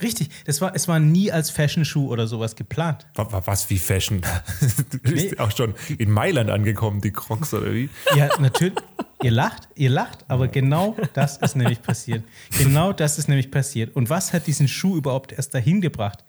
Richtig. 0.00 0.28
Das 0.44 0.60
war, 0.60 0.76
es 0.76 0.86
war 0.86 1.00
nie 1.00 1.32
als 1.32 1.50
Fashion-Schuh 1.50 2.08
oder 2.08 2.28
sowas 2.28 2.54
geplant. 2.54 3.06
Wa- 3.14 3.32
wa- 3.32 3.42
Was 3.46 3.68
wie 3.68 3.78
Fashion? 3.78 4.20
Du 4.90 4.98
bist 4.98 5.32
Nee. 5.32 5.38
auch 5.38 5.50
schon 5.56 5.74
in 5.98 6.10
Mailand 6.10 6.50
angekommen, 6.50 7.00
die 7.00 7.10
Crocs 7.10 7.52
oder 7.54 7.74
wie? 7.74 7.88
Ja, 8.14 8.28
natürlich. 8.38 8.78
Ihr 9.22 9.32
lacht, 9.32 9.68
ihr 9.74 9.90
lacht, 9.90 10.24
aber 10.28 10.46
genau 10.46 10.96
das 11.14 11.38
ist 11.38 11.56
nämlich 11.56 11.82
passiert. 11.82 12.22
Genau 12.56 12.92
das 12.92 13.18
ist 13.18 13.28
nämlich 13.28 13.50
passiert. 13.50 13.96
Und 13.96 14.08
was 14.08 14.32
hat 14.32 14.46
diesen 14.46 14.68
Schuh 14.68 14.96
überhaupt 14.96 15.32
erst 15.32 15.52
dahin 15.54 15.80
gebracht? 15.80 16.22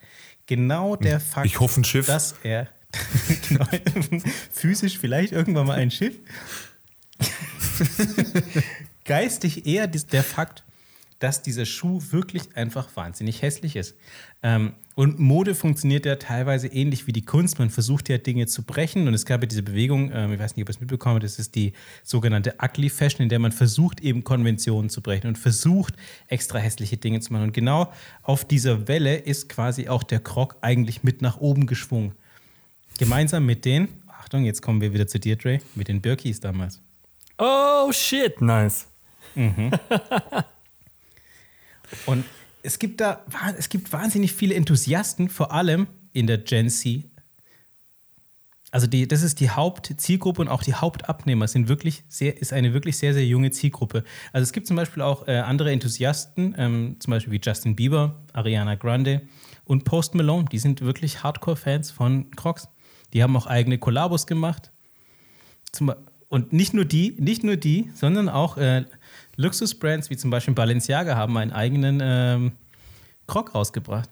Genau 0.48 0.96
der 0.96 1.20
Fakt, 1.20 1.46
Ich 1.46 1.60
hoffe, 1.60 1.82
ein 1.82 1.84
Schiff. 1.84 2.08
dass 2.08 2.34
er 2.42 2.68
genau, 3.48 3.66
physisch 4.52 4.98
vielleicht 4.98 5.32
irgendwann 5.32 5.68
mal 5.68 5.78
ein 5.78 5.92
Schiff. 5.92 6.16
Geistig 9.06 9.66
eher 9.66 9.88
der 9.88 10.24
Fakt, 10.24 10.64
dass 11.20 11.42
dieser 11.42 11.66
Schuh 11.66 12.02
wirklich 12.12 12.56
einfach 12.56 12.96
wahnsinnig 12.96 13.42
hässlich 13.42 13.76
ist. 13.76 13.96
Ähm, 14.42 14.74
und 14.96 15.20
Mode 15.20 15.54
funktioniert 15.54 16.06
ja 16.06 16.16
teilweise 16.16 16.68
ähnlich 16.68 17.08
wie 17.08 17.12
die 17.12 17.24
Kunst. 17.24 17.60
Man 17.60 17.70
versucht 17.70 18.10
ja 18.10 18.18
Dinge 18.18 18.48
zu 18.48 18.64
brechen. 18.64 19.08
Und 19.08 19.14
es 19.14 19.26
gab 19.26 19.42
ja 19.42 19.48
diese 19.48 19.64
Bewegung, 19.64 20.12
ähm, 20.14 20.34
ich 20.34 20.40
weiß 20.40 20.56
nicht, 20.56 20.64
ob 20.64 20.70
ihr 20.70 20.76
es 20.76 20.80
mitbekommen 20.80 21.16
habt, 21.16 21.24
das 21.24 21.40
ist 21.40 21.56
die 21.56 21.74
sogenannte 22.04 22.56
Ugly 22.62 22.90
Fashion, 22.90 23.24
in 23.24 23.30
der 23.30 23.40
man 23.40 23.52
versucht, 23.52 24.00
eben 24.02 24.24
Konventionen 24.24 24.90
zu 24.90 25.02
brechen 25.02 25.28
und 25.28 25.38
versucht, 25.38 25.96
extra 26.28 26.60
hässliche 26.60 26.98
Dinge 26.98 27.20
zu 27.20 27.34
machen. 27.34 27.44
Und 27.44 27.54
genau 27.54 27.92
auf 28.24 28.46
dieser 28.46 28.88
Welle 28.88 29.18
ist 29.18 29.50
quasi 29.50 29.90
auch 29.90 30.04
der 30.04 30.22
Krog 30.22 30.58
eigentlich 30.62 31.04
mit 31.04 31.22
nach 31.22 31.38
oben 31.38 31.66
geschwungen. 31.66 32.14
Gemeinsam 33.00 33.46
mit 33.46 33.64
den, 33.64 33.88
Achtung, 34.08 34.44
jetzt 34.44 34.62
kommen 34.62 34.82
wir 34.82 34.94
wieder 34.94 35.08
zu 35.08 35.22
dir, 35.22 35.38
Dre, 35.38 35.60
mit 35.74 35.88
den 35.88 36.02
Birkis 36.02 36.42
damals. 36.42 36.82
Oh 37.38 37.90
shit, 37.94 38.42
nice. 38.42 38.88
Und 42.06 42.26
es 42.62 42.78
gibt 42.78 43.00
da 43.00 43.24
es 43.58 43.70
gibt 43.70 43.94
wahnsinnig 43.94 44.34
viele 44.34 44.54
Enthusiasten, 44.54 45.30
vor 45.30 45.54
allem 45.54 45.88
in 46.12 46.28
der 46.28 46.40
Gen 46.40 46.70
Z. 46.70 47.06
Also 48.70 48.86
die, 48.86 49.08
das 49.08 49.22
ist 49.24 49.40
die 49.40 49.50
Hauptzielgruppe 49.50 50.42
und 50.42 50.50
auch 50.50 50.62
die 50.62 50.74
Hauptabnehmer 50.74 51.48
sind 51.48 51.70
wirklich 51.70 52.04
sehr, 52.10 52.38
ist 52.40 52.52
eine 52.52 52.74
wirklich 52.74 52.98
sehr, 52.98 53.14
sehr 53.14 53.26
junge 53.26 53.52
Zielgruppe. 53.52 54.04
Also 54.34 54.44
es 54.44 54.52
gibt 54.52 54.68
zum 54.68 54.76
Beispiel 54.76 55.02
auch 55.02 55.26
äh, 55.26 55.38
andere 55.38 55.72
Enthusiasten, 55.72 56.54
ähm, 56.58 56.98
zum 57.00 57.12
Beispiel 57.12 57.32
wie 57.32 57.42
Justin 57.42 57.78
Bieber, 57.78 58.22
Ariana 58.34 58.76
Grande 58.76 59.22
und 59.64 59.86
Post 59.86 60.16
Malone. 60.16 60.50
Die 60.52 60.60
sind 60.60 60.82
wirklich 60.82 61.24
Hardcore-Fans 61.24 61.92
von 61.92 62.30
Crocs. 62.32 62.68
Die 63.14 63.24
haben 63.24 63.36
auch 63.36 63.48
eigene 63.48 63.78
Kollabos 63.78 64.28
gemacht. 64.28 64.72
Zum, 65.72 65.94
und 66.28 66.54
nicht 66.54 66.74
nur 66.74 66.86
die, 66.86 67.16
nicht 67.20 67.44
nur 67.44 67.56
die, 67.56 67.90
sondern 67.94 68.30
auch 68.30 68.58
äh, 68.58 68.86
Luxusbrands 69.36 70.10
wie 70.10 70.18
zum 70.18 70.30
Beispiel 70.30 70.54
Balenciaga 70.54 71.16
haben 71.16 71.38
einen 71.38 71.52
eigenen 71.52 72.00
ähm, 72.02 72.52
Krog 73.28 73.56
rausgebracht. 73.56 74.10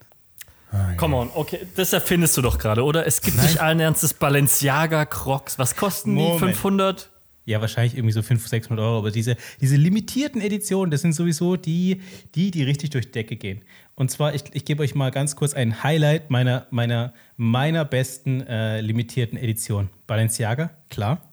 Come 0.98 1.16
on, 1.16 1.30
okay, 1.34 1.60
das 1.76 1.94
erfindest 1.94 2.36
du 2.36 2.42
doch 2.42 2.58
gerade, 2.58 2.84
oder? 2.84 3.08
Es 3.08 3.22
gibt 3.22 3.42
nicht 3.42 3.62
allen 3.62 3.80
Ernstes 3.80 4.14
Balenciaga 4.14 5.06
Crocs. 5.06 5.58
Was 5.58 5.76
kosten 5.76 6.16
die? 6.16 6.22
Moment. 6.22 6.56
500? 6.56 7.10
Ja, 7.46 7.62
wahrscheinlich 7.62 7.96
irgendwie 7.96 8.12
so 8.12 8.22
500, 8.22 8.50
600 8.50 8.84
Euro. 8.84 8.98
Aber 8.98 9.12
diese, 9.12 9.38
diese 9.62 9.78
limitierten 9.78 10.42
Editionen, 10.42 10.92
das 10.92 11.02
sind 11.02 11.14
sowieso 11.14 11.56
die, 11.56 12.02
die, 12.36 12.52
die 12.52 12.64
richtig 12.64 12.90
durch 12.90 13.06
die 13.06 13.12
Decke 13.14 13.38
gehen. 13.38 13.62
Und 14.00 14.12
zwar, 14.12 14.36
ich, 14.36 14.44
ich 14.54 14.64
gebe 14.64 14.84
euch 14.84 14.94
mal 14.94 15.10
ganz 15.10 15.36
kurz 15.36 15.56
ein 15.56 15.82
Highlight 15.84 16.30
meiner, 16.30 16.68
meiner, 16.70 17.14
meiner 17.36 17.84
besten 17.84 18.42
äh, 18.46 18.80
limitierten 18.80 19.40
Edition. 19.40 19.90
Balenciaga, 20.06 20.70
klar. 20.92 21.28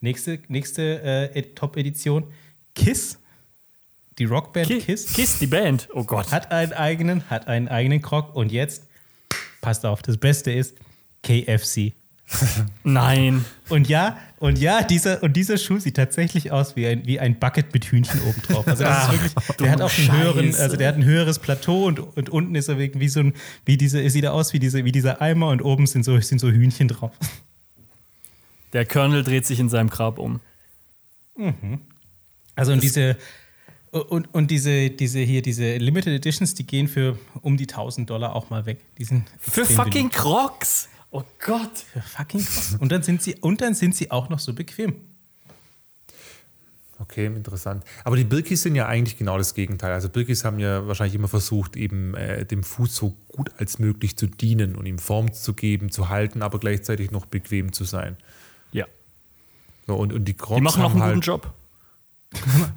Nächste, 0.00 0.38
nächste 0.46 1.02
äh, 1.02 1.36
Ed- 1.38 1.56
Top-Edition. 1.56 2.32
Kiss. 2.76 3.18
Die 4.18 4.24
Rockband 4.24 4.68
Ki- 4.68 4.78
Kiss. 4.82 5.12
Kiss, 5.14 5.40
die 5.40 5.48
Band. 5.48 5.88
Oh 5.92 6.04
Gott. 6.04 6.30
Hat 6.30 6.52
einen 6.52 6.72
eigenen, 6.72 7.28
hat 7.28 7.48
einen 7.48 7.66
eigenen 7.66 8.00
Krog. 8.00 8.36
Und 8.36 8.52
jetzt, 8.52 8.84
passt 9.60 9.84
auf, 9.84 10.00
das 10.00 10.16
Beste 10.16 10.52
ist 10.52 10.76
KFC. 11.24 11.92
Nein. 12.84 13.44
Und 13.68 13.88
ja, 13.88 14.18
und 14.38 14.58
ja, 14.58 14.82
dieser, 14.82 15.22
und 15.22 15.34
dieser 15.34 15.58
Schuh 15.58 15.78
sieht 15.78 15.96
tatsächlich 15.96 16.50
aus 16.50 16.76
wie 16.76 16.86
ein, 16.86 17.06
wie 17.06 17.20
ein 17.20 17.38
Bucket 17.38 17.72
mit 17.72 17.84
Hühnchen 17.84 18.20
oben 18.22 18.42
drauf. 18.42 18.66
Also 18.66 18.84
das 18.84 19.04
ist 19.04 19.12
wirklich, 19.12 19.56
der 19.58 19.70
hat 19.70 19.80
auch 19.80 19.96
einen 19.96 20.12
höheren, 20.12 20.54
also 20.56 20.76
der 20.76 20.88
hat 20.88 20.96
ein 20.96 21.04
höheres 21.04 21.38
Plateau 21.38 21.86
und, 21.86 22.00
und 22.00 22.28
unten 22.30 22.54
ist 22.54 22.68
er 22.68 22.78
wie 22.78 23.08
so 23.08 23.20
ein, 23.20 23.34
wie 23.64 23.76
diese, 23.76 24.02
es 24.02 24.12
sieht 24.12 24.24
er 24.24 24.34
aus 24.34 24.52
wie 24.52 24.58
diese, 24.58 24.84
wie 24.84 24.92
dieser 24.92 25.22
Eimer 25.22 25.48
und 25.48 25.62
oben 25.62 25.86
sind 25.86 26.04
so, 26.04 26.18
sind 26.20 26.40
so 26.40 26.50
Hühnchen 26.50 26.88
drauf. 26.88 27.12
Der 28.72 28.84
Colonel 28.84 29.22
dreht 29.22 29.46
sich 29.46 29.60
in 29.60 29.68
seinem 29.68 29.88
Grab 29.88 30.18
um. 30.18 30.40
Also 32.56 32.72
und 32.72 32.82
diese, 32.82 33.16
und, 33.90 34.34
und 34.34 34.50
diese, 34.50 34.90
diese 34.90 35.20
hier, 35.20 35.40
diese 35.42 35.76
Limited 35.76 36.12
Editions, 36.12 36.54
die 36.54 36.66
gehen 36.66 36.88
für 36.88 37.18
um 37.42 37.56
die 37.56 37.68
1000 37.68 38.10
Dollar 38.10 38.34
auch 38.34 38.50
mal 38.50 38.66
weg. 38.66 38.80
Die 38.98 39.04
sind 39.04 39.24
Für 39.38 39.64
fucking 39.64 40.10
Crocs. 40.10 40.88
Oh 41.10 41.22
Gott. 41.44 41.84
fucking 42.16 42.44
krass. 42.44 42.76
Und 42.78 42.92
dann 42.92 43.02
sind 43.02 43.22
sie, 43.22 43.36
und 43.36 43.60
dann 43.60 43.74
sind 43.74 43.94
sie 43.94 44.10
auch 44.10 44.28
noch 44.28 44.38
so 44.38 44.52
bequem. 44.52 44.96
Okay, 46.98 47.26
interessant. 47.26 47.84
Aber 48.04 48.16
die 48.16 48.24
Birkis 48.24 48.62
sind 48.62 48.74
ja 48.74 48.86
eigentlich 48.86 49.18
genau 49.18 49.36
das 49.36 49.52
Gegenteil. 49.52 49.92
Also 49.92 50.08
Birkis 50.08 50.44
haben 50.44 50.58
ja 50.58 50.86
wahrscheinlich 50.86 51.14
immer 51.14 51.28
versucht, 51.28 51.76
eben 51.76 52.14
äh, 52.14 52.46
dem 52.46 52.62
Fuß 52.62 52.94
so 52.94 53.14
gut 53.28 53.50
als 53.58 53.78
möglich 53.78 54.16
zu 54.16 54.26
dienen 54.26 54.76
und 54.76 54.86
ihm 54.86 54.98
Form 54.98 55.32
zu 55.34 55.52
geben, 55.52 55.90
zu 55.90 56.08
halten, 56.08 56.42
aber 56.42 56.58
gleichzeitig 56.58 57.10
noch 57.10 57.26
bequem 57.26 57.72
zu 57.72 57.84
sein. 57.84 58.16
Ja. 58.72 58.86
So, 59.86 59.94
und, 59.94 60.14
und 60.14 60.24
die 60.24 60.34
Crocs 60.34 60.56
Die 60.56 60.62
machen 60.62 60.82
auch 60.82 60.90
haben 60.90 61.02
einen 61.02 61.20
guten 61.20 61.32
halt, 61.32 61.44
Job. 61.44 61.54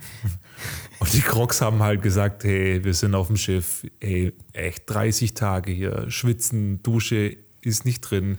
Und 1.00 1.14
die 1.14 1.22
Crocs 1.22 1.62
haben 1.62 1.82
halt 1.82 2.02
gesagt, 2.02 2.44
hey, 2.44 2.84
wir 2.84 2.94
sind 2.94 3.16
auf 3.16 3.28
dem 3.28 3.38
Schiff, 3.38 3.86
ey, 4.02 4.34
echt 4.52 4.90
30 4.90 5.34
Tage 5.34 5.72
hier, 5.72 6.12
schwitzen, 6.12 6.84
Dusche 6.84 7.38
ist 7.62 7.86
nicht 7.86 8.02
drin. 8.02 8.38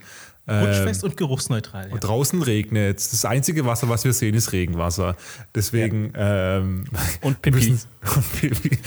Ähm, 0.48 0.64
Rutschfest 0.66 1.04
und 1.04 1.16
geruchsneutral. 1.16 1.88
Ja. 1.88 1.92
Und 1.92 2.00
draußen 2.02 2.42
regnet 2.42 2.96
Das 2.98 3.24
einzige 3.24 3.66
Wasser, 3.66 3.88
was 3.88 4.04
wir 4.04 4.12
sehen, 4.12 4.34
ist 4.34 4.52
Regenwasser. 4.52 5.16
Deswegen 5.54 6.12
ähm, 6.16 6.84
Und 7.20 7.40
Pipi. 7.42 7.56
müssen, 7.70 7.80
und 8.16 8.32
Pipi. 8.40 8.78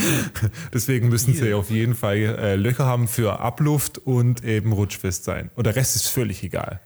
Deswegen 0.73 1.09
müssen 1.09 1.33
sie 1.33 1.53
auf 1.53 1.69
jeden 1.69 1.95
Fall 1.95 2.17
äh, 2.17 2.55
Löcher 2.55 2.85
haben 2.85 3.07
für 3.07 3.39
Abluft 3.39 3.97
und 3.99 4.43
eben 4.43 4.73
rutschfest 4.73 5.23
sein. 5.23 5.51
Und 5.55 5.65
der 5.67 5.75
Rest 5.75 5.95
ist 5.95 6.07
völlig 6.07 6.43
egal. 6.43 6.79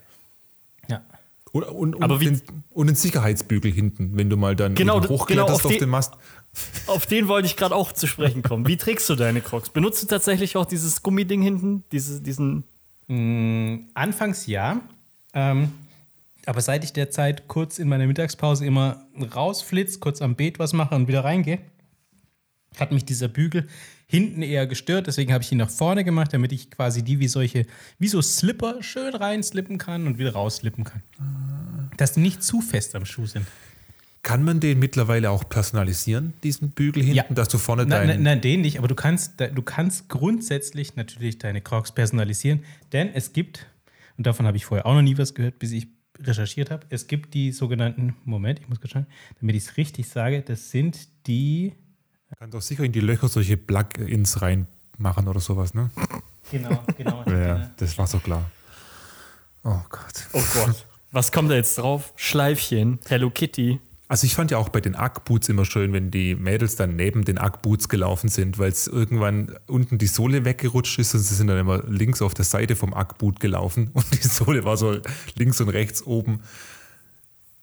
ja. 0.88 1.02
Und, 1.50 1.62
und, 1.64 1.94
und, 1.96 2.02
Aber 2.04 2.20
wie- 2.20 2.26
den, 2.26 2.42
und 2.70 2.88
den 2.88 2.94
Sicherheitsbügel 2.96 3.72
hinten, 3.72 4.10
wenn 4.18 4.28
du 4.28 4.36
mal 4.36 4.54
dann 4.54 4.74
Genau, 4.74 4.98
eben 4.98 5.06
genau, 5.06 5.18
hochkletterst 5.18 5.50
auf 5.50 5.64
auf, 5.64 5.72
die- 5.72 5.78
den 5.78 5.88
Mast. 5.88 6.12
Auf 6.86 7.06
den 7.06 7.26
wollte 7.26 7.46
ich 7.46 7.56
gerade 7.56 7.74
auch 7.74 7.92
zu 7.92 8.06
sprechen 8.06 8.42
kommen. 8.42 8.66
Wie 8.66 8.76
trägst 8.76 9.08
du 9.08 9.14
deine 9.14 9.40
Crocs? 9.40 9.70
Benutzt 9.70 10.02
du 10.02 10.06
tatsächlich 10.06 10.56
auch 10.56 10.66
dieses 10.66 11.02
Gummiding 11.02 11.40
hinten? 11.40 11.84
Diese, 11.90 12.20
diesen. 12.20 12.64
Anfangs 13.08 14.46
ja. 14.46 14.80
Ähm, 15.32 15.72
aber 16.46 16.60
seit 16.60 16.84
ich 16.84 16.92
derzeit 16.92 17.48
kurz 17.48 17.78
in 17.78 17.88
meiner 17.88 18.06
Mittagspause 18.06 18.64
immer 18.64 19.06
rausflitz, 19.34 20.00
kurz 20.00 20.22
am 20.22 20.34
Beet 20.34 20.58
was 20.58 20.72
mache 20.72 20.94
und 20.94 21.08
wieder 21.08 21.24
reingehe, 21.24 21.58
hat 22.78 22.92
mich 22.92 23.04
dieser 23.04 23.28
Bügel 23.28 23.66
hinten 24.06 24.40
eher 24.40 24.66
gestört, 24.66 25.06
deswegen 25.06 25.32
habe 25.34 25.44
ich 25.44 25.52
ihn 25.52 25.58
nach 25.58 25.68
vorne 25.68 26.02
gemacht, 26.02 26.32
damit 26.32 26.50
ich 26.52 26.70
quasi 26.70 27.02
die 27.02 27.18
wie 27.18 27.28
solche, 27.28 27.66
wie 27.98 28.08
so 28.08 28.22
Slipper 28.22 28.82
schön 28.82 29.14
reinslippen 29.14 29.76
kann 29.76 30.06
und 30.06 30.18
wieder 30.18 30.32
rausslippen 30.32 30.84
kann. 30.84 31.02
Dass 31.98 32.12
die 32.14 32.20
nicht 32.20 32.42
zu 32.42 32.62
fest 32.62 32.94
am 32.94 33.04
Schuh 33.04 33.26
sind. 33.26 33.46
Kann 34.22 34.42
man 34.44 34.60
den 34.60 34.78
mittlerweile 34.78 35.30
auch 35.30 35.48
personalisieren, 35.48 36.34
diesen 36.42 36.70
Bügel 36.70 37.02
hinten, 37.02 37.16
Ja. 37.16 37.34
dass 37.34 37.48
du 37.48 37.56
vorne 37.58 37.82
Nein, 37.82 37.90
deinen. 37.90 38.08
nein, 38.08 38.22
nein, 38.22 38.40
den 38.40 38.60
nicht, 38.62 38.78
aber 38.78 38.88
du 38.88 38.94
kannst, 38.94 39.40
du 39.40 39.62
kannst 39.62 40.08
grundsätzlich 40.08 40.96
natürlich 40.96 41.38
deine 41.38 41.60
Crocs 41.60 41.92
personalisieren, 41.92 42.64
denn 42.92 43.10
es 43.14 43.32
gibt, 43.32 43.66
und 44.16 44.26
davon 44.26 44.46
habe 44.46 44.56
ich 44.56 44.64
vorher 44.66 44.86
auch 44.86 44.94
noch 44.94 45.02
nie 45.02 45.16
was 45.16 45.34
gehört, 45.34 45.58
bis 45.60 45.72
ich 45.72 45.86
recherchiert 46.20 46.70
habe, 46.72 46.84
es 46.90 47.06
gibt 47.06 47.32
die 47.34 47.52
sogenannten, 47.52 48.16
Moment, 48.24 48.58
ich 48.58 48.68
muss 48.68 48.80
kurz 48.80 48.92
schauen, 48.92 49.06
damit 49.40 49.54
ich 49.54 49.62
es 49.64 49.76
richtig 49.76 50.08
sage, 50.08 50.42
das 50.42 50.70
sind 50.72 50.98
die, 51.26 51.72
Kannst 52.38 52.54
auch 52.56 52.60
sicher 52.62 52.82
in 52.84 52.92
die 52.92 53.00
Löcher 53.00 53.28
solche 53.28 53.56
Plugins 53.56 54.42
reinmachen 54.42 55.28
oder 55.28 55.40
sowas, 55.40 55.72
ne? 55.74 55.90
genau, 56.50 56.82
genau. 56.98 57.24
Ja, 57.30 57.70
das 57.76 57.96
war 57.96 58.06
so 58.08 58.18
klar. 58.18 58.50
Oh 59.64 59.78
Gott. 59.88 60.26
Oh 60.32 60.42
Gott. 60.54 60.84
Was 61.12 61.32
kommt 61.32 61.50
da 61.50 61.54
jetzt 61.54 61.78
drauf? 61.78 62.12
Schleifchen, 62.16 62.98
Hello 63.08 63.30
Kitty. 63.30 63.80
Also 64.08 64.24
ich 64.24 64.34
fand 64.34 64.50
ja 64.50 64.56
auch 64.56 64.70
bei 64.70 64.80
den 64.80 64.94
Ugg-Boots 64.94 65.50
immer 65.50 65.66
schön, 65.66 65.92
wenn 65.92 66.10
die 66.10 66.34
Mädels 66.34 66.76
dann 66.76 66.96
neben 66.96 67.26
den 67.26 67.38
Ugg-Boots 67.38 67.90
gelaufen 67.90 68.28
sind, 68.28 68.58
weil 68.58 68.70
es 68.70 68.86
irgendwann 68.86 69.54
unten 69.66 69.98
die 69.98 70.06
Sohle 70.06 70.46
weggerutscht 70.46 70.98
ist 70.98 71.14
und 71.14 71.20
sie 71.20 71.34
sind 71.34 71.48
dann 71.48 71.58
immer 71.58 71.82
links 71.86 72.22
auf 72.22 72.32
der 72.32 72.46
Seite 72.46 72.74
vom 72.74 72.94
Ugg-Boot 72.94 73.38
gelaufen 73.38 73.90
und 73.92 74.06
die 74.12 74.26
Sohle 74.26 74.64
war 74.64 74.78
so 74.78 74.96
links 75.34 75.60
und 75.60 75.68
rechts 75.68 76.02
oben. 76.06 76.40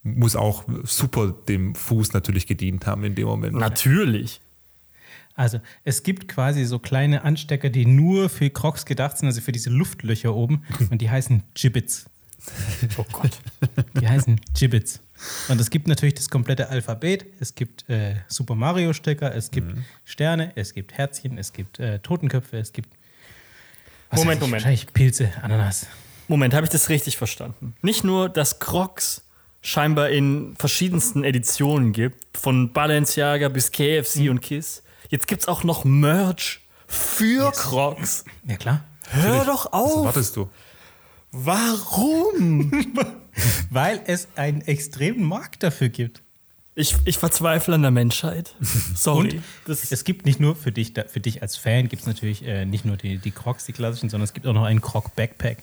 Muss 0.03 0.35
auch 0.35 0.65
super 0.83 1.33
dem 1.47 1.73
Fuß 1.73 2.13
natürlich 2.13 2.45
gedient 2.45 2.85
haben 2.85 3.03
in 3.03 3.15
dem 3.15 3.25
Moment. 3.25 3.55
Natürlich. 3.55 4.39
Also 5.33 5.59
es 5.83 6.03
gibt 6.03 6.27
quasi 6.27 6.63
so 6.63 6.77
kleine 6.77 7.23
Anstecker, 7.23 7.71
die 7.71 7.87
nur 7.87 8.29
für 8.29 8.51
Crocs 8.51 8.85
gedacht 8.85 9.17
sind, 9.17 9.27
also 9.27 9.41
für 9.41 9.51
diese 9.51 9.71
Luftlöcher 9.71 10.35
oben 10.35 10.63
und 10.91 11.01
die 11.01 11.09
heißen 11.09 11.41
Gibbets. 11.55 12.05
Oh 12.97 13.05
Gott. 13.11 13.39
Die 13.99 14.07
heißen 14.07 14.39
Gibbets. 14.53 15.01
Und 15.47 15.61
es 15.61 15.69
gibt 15.69 15.87
natürlich 15.87 16.15
das 16.15 16.29
komplette 16.29 16.69
Alphabet. 16.69 17.25
Es 17.39 17.55
gibt 17.55 17.89
äh, 17.89 18.15
Super 18.27 18.55
Mario 18.55 18.93
Stecker, 18.93 19.33
es 19.33 19.49
gibt 19.51 19.73
Sterne, 20.03 20.51
es 20.55 20.73
gibt 20.73 20.93
Herzchen, 20.93 21.37
es 21.37 21.53
gibt 21.53 21.79
äh, 21.79 21.99
Totenköpfe, 21.99 22.57
es 22.57 22.73
gibt 22.73 22.89
was 24.09 24.19
Moment, 24.19 24.41
Moment. 24.41 24.53
wahrscheinlich 24.63 24.93
Pilze, 24.93 25.31
Ananas. 25.41 25.87
Moment, 26.27 26.53
habe 26.53 26.65
ich 26.65 26.69
das 26.71 26.89
richtig 26.89 27.17
verstanden? 27.17 27.75
Nicht 27.81 28.03
nur, 28.03 28.29
dass 28.29 28.59
Crocs 28.59 29.23
scheinbar 29.61 30.09
in 30.09 30.55
verschiedensten 30.57 31.23
Editionen 31.23 31.91
gibt, 31.91 32.37
von 32.37 32.71
Balenciaga 32.71 33.49
bis 33.49 33.71
KFC 33.71 34.29
und 34.29 34.41
Kiss. 34.41 34.83
Jetzt 35.09 35.27
gibt 35.27 35.41
es 35.41 35.47
auch 35.47 35.63
noch 35.63 35.85
Merch 35.85 36.61
für 36.87 37.51
Crocs. 37.51 38.25
Ja 38.47 38.57
klar. 38.57 38.83
Hör 39.09 39.45
doch 39.45 39.65
Was 39.65 39.73
auf! 39.73 39.95
erwartest 39.97 40.35
du? 40.35 40.49
Warum? 41.31 42.71
Weil 43.69 44.01
es 44.07 44.27
einen 44.35 44.61
extremen 44.61 45.23
Markt 45.23 45.63
dafür 45.63 45.89
gibt. 45.89 46.21
Ich, 46.77 46.95
ich 47.05 47.17
verzweifle 47.17 47.75
an 47.75 47.81
der 47.81 47.91
Menschheit. 47.91 48.53
Sorry. 48.95 49.35
Und 49.35 49.43
das, 49.65 49.91
Es 49.91 50.03
gibt 50.03 50.25
nicht 50.25 50.41
nur 50.41 50.55
für 50.55 50.73
dich, 50.73 50.93
für 51.07 51.21
dich 51.21 51.41
als 51.41 51.55
Fan, 51.55 51.87
gibt 51.87 52.01
es 52.01 52.07
natürlich 52.07 52.45
äh, 52.45 52.65
nicht 52.65 52.83
nur 52.83 52.97
die, 52.97 53.17
die 53.17 53.31
Crocs, 53.31 53.65
die 53.65 53.71
klassischen, 53.71 54.09
sondern 54.09 54.25
es 54.25 54.33
gibt 54.33 54.45
auch 54.45 54.53
noch 54.53 54.65
einen 54.65 54.81
Croc-Backpack. 54.81 55.59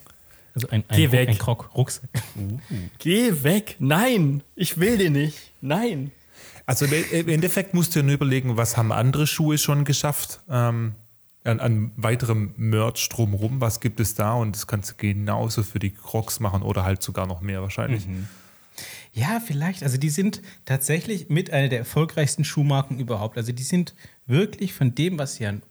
Also 0.55 0.69
ein, 0.69 0.85
ein, 0.89 0.97
Geh 0.97 1.13
weg. 1.13 1.29
ein 1.29 1.39
Croc-Rucksack. 1.39 2.09
geh 2.99 3.43
weg. 3.43 3.77
Nein, 3.79 4.43
ich 4.55 4.79
will 4.79 4.99
den 4.99 5.15
nicht. 5.15 5.53
Nein. 5.61 6.13
Also 6.65 6.87
im 6.87 7.29
Endeffekt 7.29 7.75
musst 7.75 7.95
du 7.95 8.01
dir 8.01 8.07
nur 8.07 8.15
überlegen, 8.15 8.57
was 8.57 8.77
haben 8.77 8.93
andere 8.93 9.27
Schuhe 9.27 9.59
schon 9.59 9.85
geschafft 9.85 10.41
ähm, 10.49 10.95
an, 11.45 11.61
an 11.61 11.93
weiterem 11.97 12.53
Merch 12.57 13.09
drumherum, 13.09 13.61
was 13.61 13.81
gibt 13.81 14.01
es 14.01 14.15
da 14.15 14.35
und 14.35 14.55
das 14.55 14.67
kannst 14.67 14.93
du 14.93 14.95
genauso 14.97 15.63
für 15.63 15.79
die 15.79 15.91
Crocs 15.91 16.41
machen 16.41 16.63
oder 16.63 16.85
halt 16.85 17.03
sogar 17.03 17.27
noch 17.27 17.41
mehr 17.41 17.63
wahrscheinlich. 17.63 18.07
Ja, 19.13 19.41
vielleicht. 19.41 19.83
Also 19.83 19.99
die 19.99 20.09
sind 20.09 20.41
tatsächlich 20.65 21.29
mit 21.29 21.51
einer 21.53 21.69
der 21.69 21.81
erfolgreichsten 21.81 22.45
Schuhmarken 22.45 22.99
überhaupt. 22.99 23.37
Also 23.37 23.53
die 23.53 23.63
sind 23.63 23.95
wirklich 24.27 24.73
von 24.73 24.95
dem, 24.95 25.19
was 25.19 25.35
sie 25.35 25.47
an 25.47 25.63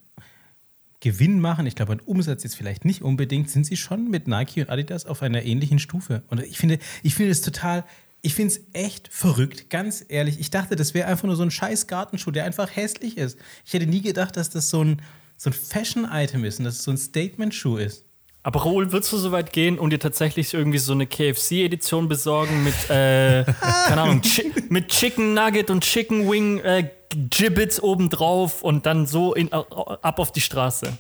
Gewinn 1.00 1.40
machen, 1.40 1.66
ich 1.66 1.74
glaube 1.74 1.94
an 1.94 2.00
Umsatz 2.00 2.44
jetzt 2.44 2.56
vielleicht 2.56 2.86
nicht 2.86 3.02
unbedingt, 3.02 3.50
sind 3.50 3.66
sie 3.66 3.76
schon 3.76 4.12
mit 4.12 4.28
Nike 4.28 4.62
und 4.62 4.70
Adidas 4.70 5.08
auf 5.08 5.24
einer 5.24 5.42
ähnlichen 5.44 5.80
Stufe. 5.80 6.22
Und 6.30 6.42
ich 6.44 6.58
finde, 6.58 6.78
ich 7.02 7.16
finde 7.16 7.32
es 7.32 7.42
total, 7.42 7.84
ich 8.22 8.36
finde 8.36 8.54
es 8.54 8.62
echt 8.74 9.08
verrückt, 9.08 9.72
ganz 9.72 10.06
ehrlich. 10.08 10.40
Ich 10.40 10.52
dachte, 10.52 10.76
das 10.76 10.94
wäre 10.94 11.08
einfach 11.08 11.24
nur 11.24 11.36
so 11.36 11.42
ein 11.42 11.50
scheiß 11.50 11.88
Gartenschuh, 11.88 12.30
der 12.30 12.46
einfach 12.46 12.76
hässlich 12.76 13.18
ist. 13.18 13.40
Ich 13.66 13.74
hätte 13.74 13.88
nie 13.88 14.04
gedacht, 14.04 14.38
dass 14.38 14.52
das 14.52 14.70
so 14.70 14.84
ein, 14.84 15.02
so 15.42 15.50
ein 15.50 15.54
Fashion-Item 15.54 16.46
ist 16.46 16.60
und 16.60 16.66
dass 16.66 16.76
es 16.76 16.84
so 16.84 16.92
ein 16.92 16.98
Statement-Schuh 16.98 17.78
ist. 17.78 18.06
Aber 18.44 18.62
Raoul, 18.62 18.92
würdest 18.92 19.12
du 19.12 19.18
so 19.18 19.32
weit 19.32 19.52
gehen 19.52 19.80
und 19.80 19.90
dir 19.90 19.98
tatsächlich 19.98 20.54
irgendwie 20.54 20.78
so 20.78 20.94
eine 20.94 21.08
KFC-Edition 21.08 22.08
besorgen 22.08 22.64
mit, 22.64 22.76
äh, 22.92 23.44
keine 23.88 24.02
Ahnung, 24.02 24.22
Chi 24.22 24.54
mit 24.70 24.90
Chicken 24.90 25.34
Nugget 25.34 25.72
und 25.72 25.84
Chicken 25.84 26.30
Wing 26.30 26.60
äh, 26.60 26.92
Gibbets 27.10 27.82
obendrauf 27.82 28.62
und 28.62 28.86
dann 28.86 29.08
so 29.08 29.34
in, 29.34 29.52
ab 29.52 30.20
auf 30.20 30.32
die 30.32 30.42
Straße? 30.42 30.96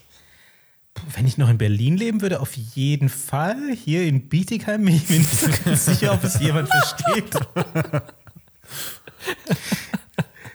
Wenn 1.14 1.28
ich 1.28 1.38
noch 1.38 1.50
in 1.50 1.60
Berlin 1.60 1.96
leben 1.96 2.22
würde, 2.22 2.40
auf 2.40 2.58
jeden 2.58 3.10
Fall. 3.10 3.76
Hier 3.76 4.08
in 4.08 4.28
Bietigheim 4.28 4.84
bin 4.84 4.96
ich 4.96 5.08
mir 5.08 5.20
nicht 5.20 5.30
so 5.30 5.50
ganz 5.64 5.86
sicher, 5.86 6.14
ob 6.14 6.24
es 6.24 6.40
jemand 6.40 6.68
versteht. 6.68 7.36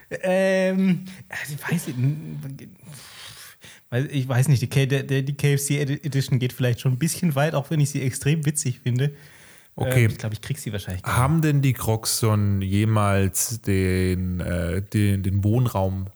ähm, 0.23 1.05
also 1.29 1.53
ich 1.53 1.71
weiß 1.71 1.87
nicht. 1.87 2.69
Weil 3.89 4.09
Ich 4.11 4.27
weiß 4.27 4.47
nicht, 4.49 4.61
die, 4.61 4.87
der, 4.87 5.03
der, 5.03 5.21
die 5.21 5.33
KFC 5.33 5.71
Edition 5.71 6.39
geht 6.39 6.53
vielleicht 6.53 6.81
schon 6.81 6.93
ein 6.93 6.99
bisschen 6.99 7.35
weit, 7.35 7.55
auch 7.55 7.69
wenn 7.69 7.79
ich 7.79 7.89
sie 7.89 8.01
extrem 8.01 8.45
witzig 8.45 8.79
finde. 8.79 9.13
Okay. 9.75 10.05
Ähm, 10.05 10.11
ich 10.11 10.17
glaube, 10.17 10.33
ich 10.33 10.41
krieg 10.41 10.57
sie 10.57 10.73
wahrscheinlich. 10.73 11.03
gar 11.03 11.11
nicht. 11.11 11.19
Haben 11.19 11.41
denn 11.41 11.61
die 11.61 11.73
Crocs 11.73 12.19
schon 12.19 12.61
jemals 12.61 13.61
den, 13.61 14.39
äh, 14.39 14.81
den, 14.81 15.23
den 15.23 15.43
Wohnraum 15.43 16.07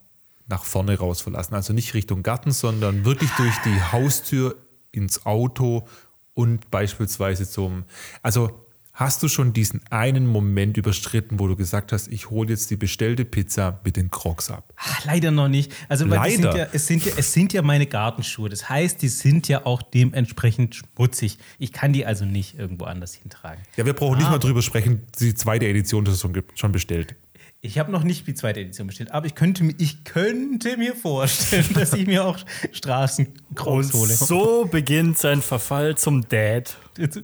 nach 0.47 0.65
vorne 0.65 0.97
raus 0.97 1.21
verlassen? 1.21 1.53
Also 1.53 1.71
nicht 1.71 1.93
Richtung 1.93 2.23
Garten, 2.23 2.51
sondern 2.51 3.05
wirklich 3.05 3.29
durch 3.31 3.55
die 3.65 3.81
Haustür 3.91 4.55
ins 4.91 5.25
Auto 5.25 5.87
und 6.33 6.71
beispielsweise 6.71 7.47
zum. 7.47 7.83
Also 8.21 8.65
hast 8.93 9.23
du 9.23 9.27
schon 9.29 9.53
diesen 9.53 9.81
einen 9.89 10.27
Moment 10.27 10.77
überstritten, 10.77 11.39
wo 11.39 11.47
du 11.47 11.55
gesagt 11.55 11.91
hast, 11.91 12.07
ich 12.09 12.29
hole 12.29 12.49
jetzt 12.49 12.69
die 12.69 12.75
bestellte 12.75 13.25
Pizza 13.25 13.79
mit 13.85 13.95
den 13.95 14.11
Crocs 14.11 14.51
ab? 14.51 14.73
Ach, 14.75 15.05
leider 15.05 15.31
noch 15.31 15.47
nicht. 15.47 15.71
Also 15.89 16.09
weil 16.09 16.21
die 16.29 16.35
sind 16.35 16.43
Leider? 16.43 16.57
ja, 16.57 16.67
es, 16.73 16.87
sind 16.87 17.05
ja, 17.05 17.13
es 17.17 17.31
sind 17.33 17.53
ja 17.53 17.61
meine 17.61 17.87
Gartenschuhe. 17.87 18.49
Das 18.49 18.67
heißt, 18.69 19.01
die 19.01 19.07
sind 19.07 19.47
ja 19.47 19.65
auch 19.65 19.81
dementsprechend 19.81 20.75
schmutzig. 20.75 21.37
Ich 21.57 21.71
kann 21.71 21.93
die 21.93 22.05
also 22.05 22.25
nicht 22.25 22.59
irgendwo 22.59 22.85
anders 22.85 23.13
hintragen. 23.13 23.61
Ja, 23.77 23.85
wir 23.85 23.93
brauchen 23.93 24.17
nicht 24.17 24.27
Ah. 24.27 24.31
mal 24.31 24.39
drüber 24.39 24.61
sprechen, 24.61 25.03
die 25.19 25.33
zweite 25.35 25.65
Edition 25.67 26.05
ist 26.05 26.21
schon, 26.55 26.71
bestellt. 26.71 27.15
Ich 27.63 27.77
habe 27.77 27.91
noch 27.91 28.03
nicht 28.03 28.25
die 28.25 28.33
zweite 28.33 28.59
Edition 28.59 28.87
bestellt, 28.87 29.11
aber 29.11 29.27
ich 29.27 29.35
könnte, 29.35 29.63
mir- 29.63 29.75
ich 29.77 30.03
könnte 30.03 30.77
mir 30.77 30.95
vorstellen, 30.95 31.65
dass 31.75 31.93
ich 31.93 32.07
mir 32.07 32.25
auch 32.25 32.37
Straßencrocs 32.71 33.93
hole. 33.93 34.13
So 34.13 34.65
beginnt 34.65 35.17
sein 35.17 35.41
Verfall 35.41 35.95
zum 35.97 36.27
Dad. 36.27 36.75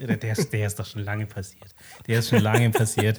Der, 0.00 0.16
der, 0.16 0.32
ist, 0.32 0.52
der 0.52 0.66
ist 0.66 0.78
doch 0.78 0.86
schon 0.86 1.02
lange 1.02 1.26
passiert. 1.26 1.74
Der 2.06 2.18
ist 2.18 2.28
schon 2.30 2.40
lange 2.40 2.70
passiert. 2.70 3.18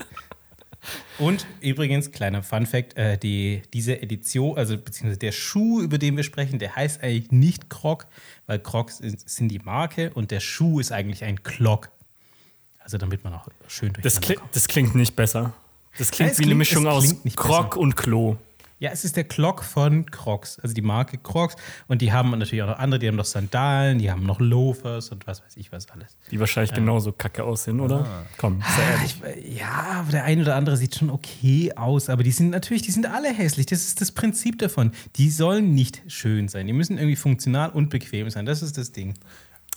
Und 1.17 1.45
übrigens, 1.59 2.11
kleiner 2.11 2.43
Fun-Fact: 2.43 2.95
äh, 2.97 3.17
die, 3.17 3.61
Diese 3.73 4.01
Edition, 4.01 4.57
also 4.57 4.77
beziehungsweise 4.77 5.19
der 5.19 5.31
Schuh, 5.31 5.81
über 5.81 5.97
den 5.97 6.15
wir 6.15 6.23
sprechen, 6.23 6.59
der 6.59 6.75
heißt 6.75 7.01
eigentlich 7.03 7.31
nicht 7.31 7.69
Croc, 7.69 8.05
weil 8.45 8.59
Crocs 8.59 8.99
sind 8.99 9.49
die 9.49 9.59
Marke 9.59 10.11
und 10.13 10.31
der 10.31 10.39
Schuh 10.39 10.79
ist 10.79 10.91
eigentlich 10.91 11.23
ein 11.23 11.43
Clog. 11.43 11.89
Also, 12.79 12.97
damit 12.97 13.23
man 13.23 13.33
auch 13.33 13.47
schön 13.67 13.91
Das, 13.93 14.01
durcheinander 14.13 14.25
klingt, 14.25 14.39
kommt. 14.41 14.55
das 14.55 14.67
klingt 14.67 14.95
nicht 14.95 15.15
besser. 15.15 15.53
Das 15.97 16.11
klingt 16.11 16.31
Ja, 16.33 16.37
wie 16.37 16.43
eine 16.43 16.47
klingt- 16.49 16.57
Mischung 16.59 16.85
es 16.87 16.93
aus 16.93 17.15
Krog 17.35 17.71
besser. 17.71 17.77
und 17.81 17.95
Klo. 17.97 18.37
Ja, 18.79 18.91
es 18.91 19.03
ist 19.03 19.15
der 19.15 19.23
Clog 19.23 19.63
von 19.63 20.05
Crocs, 20.05 20.59
also 20.59 20.75
die 20.75 20.83
Marke 20.83 21.17
Crocs. 21.17 21.55
Und 21.87 22.01
die 22.03 22.11
haben 22.13 22.29
natürlich 22.37 22.61
auch 22.61 22.67
noch 22.67 22.77
andere, 22.77 22.99
die 22.99 23.07
haben 23.07 23.15
noch 23.15 23.25
Sandalen, 23.25 23.97
die 23.97 24.11
haben 24.11 24.23
noch 24.23 24.39
Loafers 24.39 25.09
und 25.09 25.25
was 25.25 25.43
weiß 25.43 25.57
ich 25.57 25.71
was 25.71 25.89
alles. 25.89 26.15
Die 26.29 26.39
wahrscheinlich 26.39 26.73
genauso 26.73 27.11
kacke 27.11 27.43
aussehen, 27.43 27.79
oder? 27.79 28.05
Komm, 28.37 28.61
sei 28.61 28.67
Ah, 28.83 28.91
ehrlich. 28.91 29.15
ich, 29.45 29.57
ja, 29.59 29.87
aber 29.99 30.11
der 30.11 30.23
eine 30.25 30.43
oder 30.43 30.55
andere 30.55 30.77
sieht 30.77 30.95
schon 30.95 31.09
okay 31.09 31.73
aus, 31.75 32.07
aber 32.09 32.21
die 32.21 32.31
sind 32.31 32.51
natürlich, 32.51 32.83
die 32.83 32.91
sind 32.91 33.07
alle 33.07 33.33
hässlich. 33.33 33.65
Das 33.65 33.79
ist 33.79 33.99
das 33.99 34.11
Prinzip 34.11 34.59
davon. 34.59 34.91
Die 35.15 35.31
sollen 35.31 35.73
nicht 35.73 36.03
schön 36.07 36.47
sein. 36.47 36.67
Die 36.67 36.73
müssen 36.73 36.97
irgendwie 36.99 37.15
funktional 37.15 37.71
und 37.71 37.89
bequem 37.89 38.29
sein. 38.29 38.45
Das 38.45 38.61
ist 38.61 38.77
das 38.77 38.91
Ding. 38.91 39.15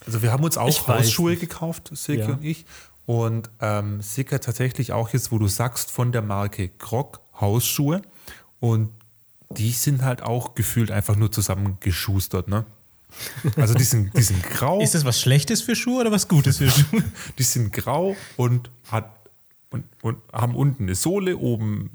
Also 0.05 0.20
wir 0.22 0.30
haben 0.30 0.44
uns 0.44 0.59
auch 0.59 0.68
Ich 0.68 0.86
Hausschuhe 0.86 1.36
gekauft, 1.36 1.90
Silke 1.94 2.22
Ja. 2.22 2.28
und 2.28 2.44
ich. 2.44 2.66
Und 3.07 3.51
ähm, 3.61 4.03
Silke 4.03 4.34
hat 4.36 4.44
tatsächlich 4.44 4.92
auch 4.92 5.09
jetzt, 5.09 5.32
wo 5.32 5.38
du 5.38 5.48
sagst, 5.48 5.90
von 5.90 6.12
der 6.12 6.20
Marke 6.22 6.68
Krog 6.68 7.20
Hausschuhe. 7.40 8.03
Und 8.61 8.91
die 9.51 9.73
sind 9.73 10.03
halt 10.03 10.23
auch 10.23 10.55
gefühlt 10.55 10.91
einfach 10.91 11.17
nur 11.17 11.33
zusammengeschustert, 11.33 12.49
ne? 12.49 12.65
Also 13.57 13.75
die 13.75 13.83
sind, 13.83 14.17
die 14.17 14.23
sind 14.23 14.41
grau, 14.45 14.81
Ist 14.81 14.95
das 14.95 15.05
was 15.05 15.21
Schlechtes 15.21 15.63
für 15.63 15.75
Schuhe 15.75 16.01
oder 16.01 16.13
was 16.13 16.29
Gutes 16.29 16.59
für 16.59 16.71
Schuhe? 16.71 17.03
die 17.39 17.43
sind 17.43 17.73
grau 17.73 18.17
und, 18.37 18.71
hat, 18.89 19.11
und, 19.71 19.85
und 20.03 20.19
haben 20.33 20.55
unten 20.55 20.85
eine 20.85 20.95
Sohle, 20.95 21.37
oben 21.37 21.91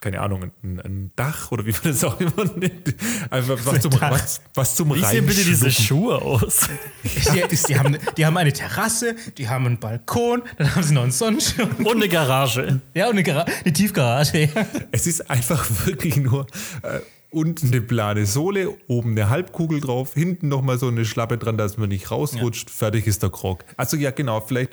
keine 0.00 0.20
Ahnung, 0.20 0.52
ein, 0.62 0.80
ein, 0.80 1.10
Dach 1.16 1.50
oder 1.50 1.66
wie 1.66 1.72
man 1.72 1.80
das 1.84 2.04
auch 2.04 2.20
immer 2.20 2.44
nennt. 2.56 2.94
Einfach 3.30 3.58
was 3.64 3.80
zum, 3.80 3.92
was, 4.00 4.40
was 4.54 4.74
zum 4.76 4.94
Wie 4.94 5.04
sehen 5.04 5.26
bitte 5.26 5.44
diese 5.44 5.70
Schuhe 5.70 6.22
aus? 6.22 6.68
Die, 7.02 7.56
die, 7.66 7.78
haben, 7.78 7.96
die 8.16 8.24
haben 8.24 8.36
eine 8.36 8.52
Terrasse, 8.52 9.16
die 9.36 9.48
haben 9.48 9.66
einen 9.66 9.78
Balkon, 9.78 10.42
dann 10.56 10.74
haben 10.74 10.82
sie 10.82 10.94
noch 10.94 11.02
einen 11.02 11.10
Sonnenschirm. 11.10 11.70
Und 11.78 11.96
eine 11.96 12.08
Garage. 12.08 12.80
Ja, 12.94 13.06
und 13.06 13.12
eine, 13.12 13.24
Gara 13.24 13.44
eine 13.64 13.72
Tiefgarage. 13.72 14.50
Ja. 14.54 14.66
Es 14.92 15.06
ist 15.06 15.28
einfach 15.30 15.66
wirklich 15.86 16.16
nur 16.16 16.46
äh, 16.82 17.00
unten 17.30 17.68
eine 17.68 17.80
plane 17.80 18.26
Sohle, 18.26 18.76
oben 18.86 19.12
eine 19.12 19.28
Halbkugel 19.30 19.80
drauf, 19.80 20.14
hinten 20.14 20.48
nochmal 20.48 20.78
so 20.78 20.88
eine 20.88 21.04
Schlappe 21.04 21.38
dran, 21.38 21.58
dass 21.58 21.76
man 21.76 21.88
nicht 21.88 22.10
rausrutscht. 22.10 22.70
Ja. 22.70 22.76
Fertig 22.76 23.06
ist 23.06 23.22
der 23.22 23.30
Krog. 23.30 23.64
Also 23.76 23.96
ja, 23.96 24.12
genau, 24.12 24.40
vielleicht 24.40 24.70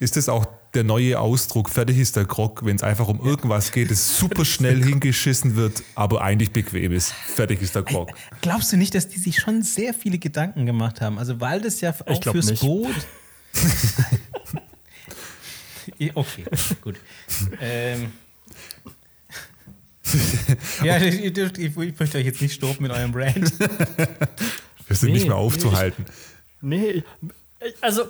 ist 0.00 0.16
das 0.16 0.28
auch 0.28 0.46
der 0.74 0.84
neue 0.84 1.20
Ausdruck, 1.20 1.68
fertig 1.68 1.98
ist 1.98 2.16
der 2.16 2.24
Grog, 2.24 2.64
wenn 2.64 2.76
es 2.76 2.82
einfach 2.82 3.08
um 3.08 3.24
irgendwas 3.24 3.72
geht, 3.72 3.90
es 3.90 4.18
super 4.18 4.44
schnell 4.44 4.82
hingeschissen 4.82 5.54
wird, 5.54 5.82
aber 5.94 6.22
eigentlich 6.22 6.50
bequem 6.50 6.92
ist. 6.92 7.12
Fertig 7.12 7.60
ist 7.60 7.74
der 7.74 7.82
Grog. 7.82 8.10
Glaubst 8.40 8.72
du 8.72 8.78
nicht, 8.78 8.94
dass 8.94 9.08
die 9.08 9.18
sich 9.18 9.38
schon 9.38 9.62
sehr 9.62 9.92
viele 9.92 10.18
Gedanken 10.18 10.64
gemacht 10.64 11.00
haben? 11.00 11.18
Also 11.18 11.40
weil 11.40 11.60
das 11.60 11.80
ja 11.82 11.94
auch 12.06 12.22
fürs 12.22 12.50
nicht. 12.50 12.62
Boot. 12.62 12.94
okay, 16.14 16.44
gut. 16.80 16.96
ähm. 17.60 18.12
ja, 20.82 20.96
ich, 20.98 21.22
ich, 21.22 21.58
ich, 21.58 21.76
möchte 21.76 22.18
euch 22.18 22.24
jetzt 22.24 22.40
nicht 22.40 22.54
stoppen 22.54 22.82
mit 22.82 22.92
eurem 22.92 23.12
Brand. 23.12 23.52
Wir 24.86 24.96
sind 24.96 25.08
nee, 25.08 25.14
nicht 25.14 25.26
mehr 25.26 25.36
aufzuhalten. 25.36 26.06
Nee, 26.60 27.02
also 27.80 28.04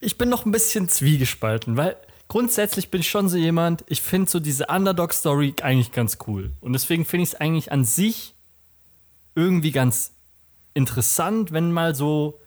ich 0.00 0.18
bin 0.18 0.28
noch 0.28 0.46
ein 0.46 0.52
bisschen 0.52 0.88
zwiegespalten, 0.88 1.76
weil 1.76 1.96
grundsätzlich 2.28 2.90
bin 2.90 3.00
ich 3.00 3.10
schon 3.10 3.28
so 3.28 3.36
jemand, 3.36 3.84
ich 3.88 4.02
finde 4.02 4.30
so 4.30 4.40
diese 4.40 4.66
Underdog-Story 4.66 5.54
eigentlich 5.62 5.92
ganz 5.92 6.18
cool. 6.26 6.52
Und 6.60 6.72
deswegen 6.72 7.04
finde 7.04 7.24
ich 7.24 7.30
es 7.30 7.34
eigentlich 7.34 7.72
an 7.72 7.84
sich 7.84 8.34
irgendwie 9.34 9.72
ganz 9.72 10.12
interessant, 10.74 11.52
wenn 11.52 11.72
mal 11.72 11.94
so, 11.94 12.40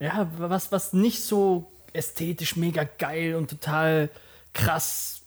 ja, 0.00 0.30
was, 0.38 0.72
was 0.72 0.92
nicht 0.92 1.22
so 1.22 1.70
ästhetisch 1.92 2.56
mega 2.56 2.84
geil 2.84 3.34
und 3.34 3.50
total 3.50 4.10
krass 4.52 5.22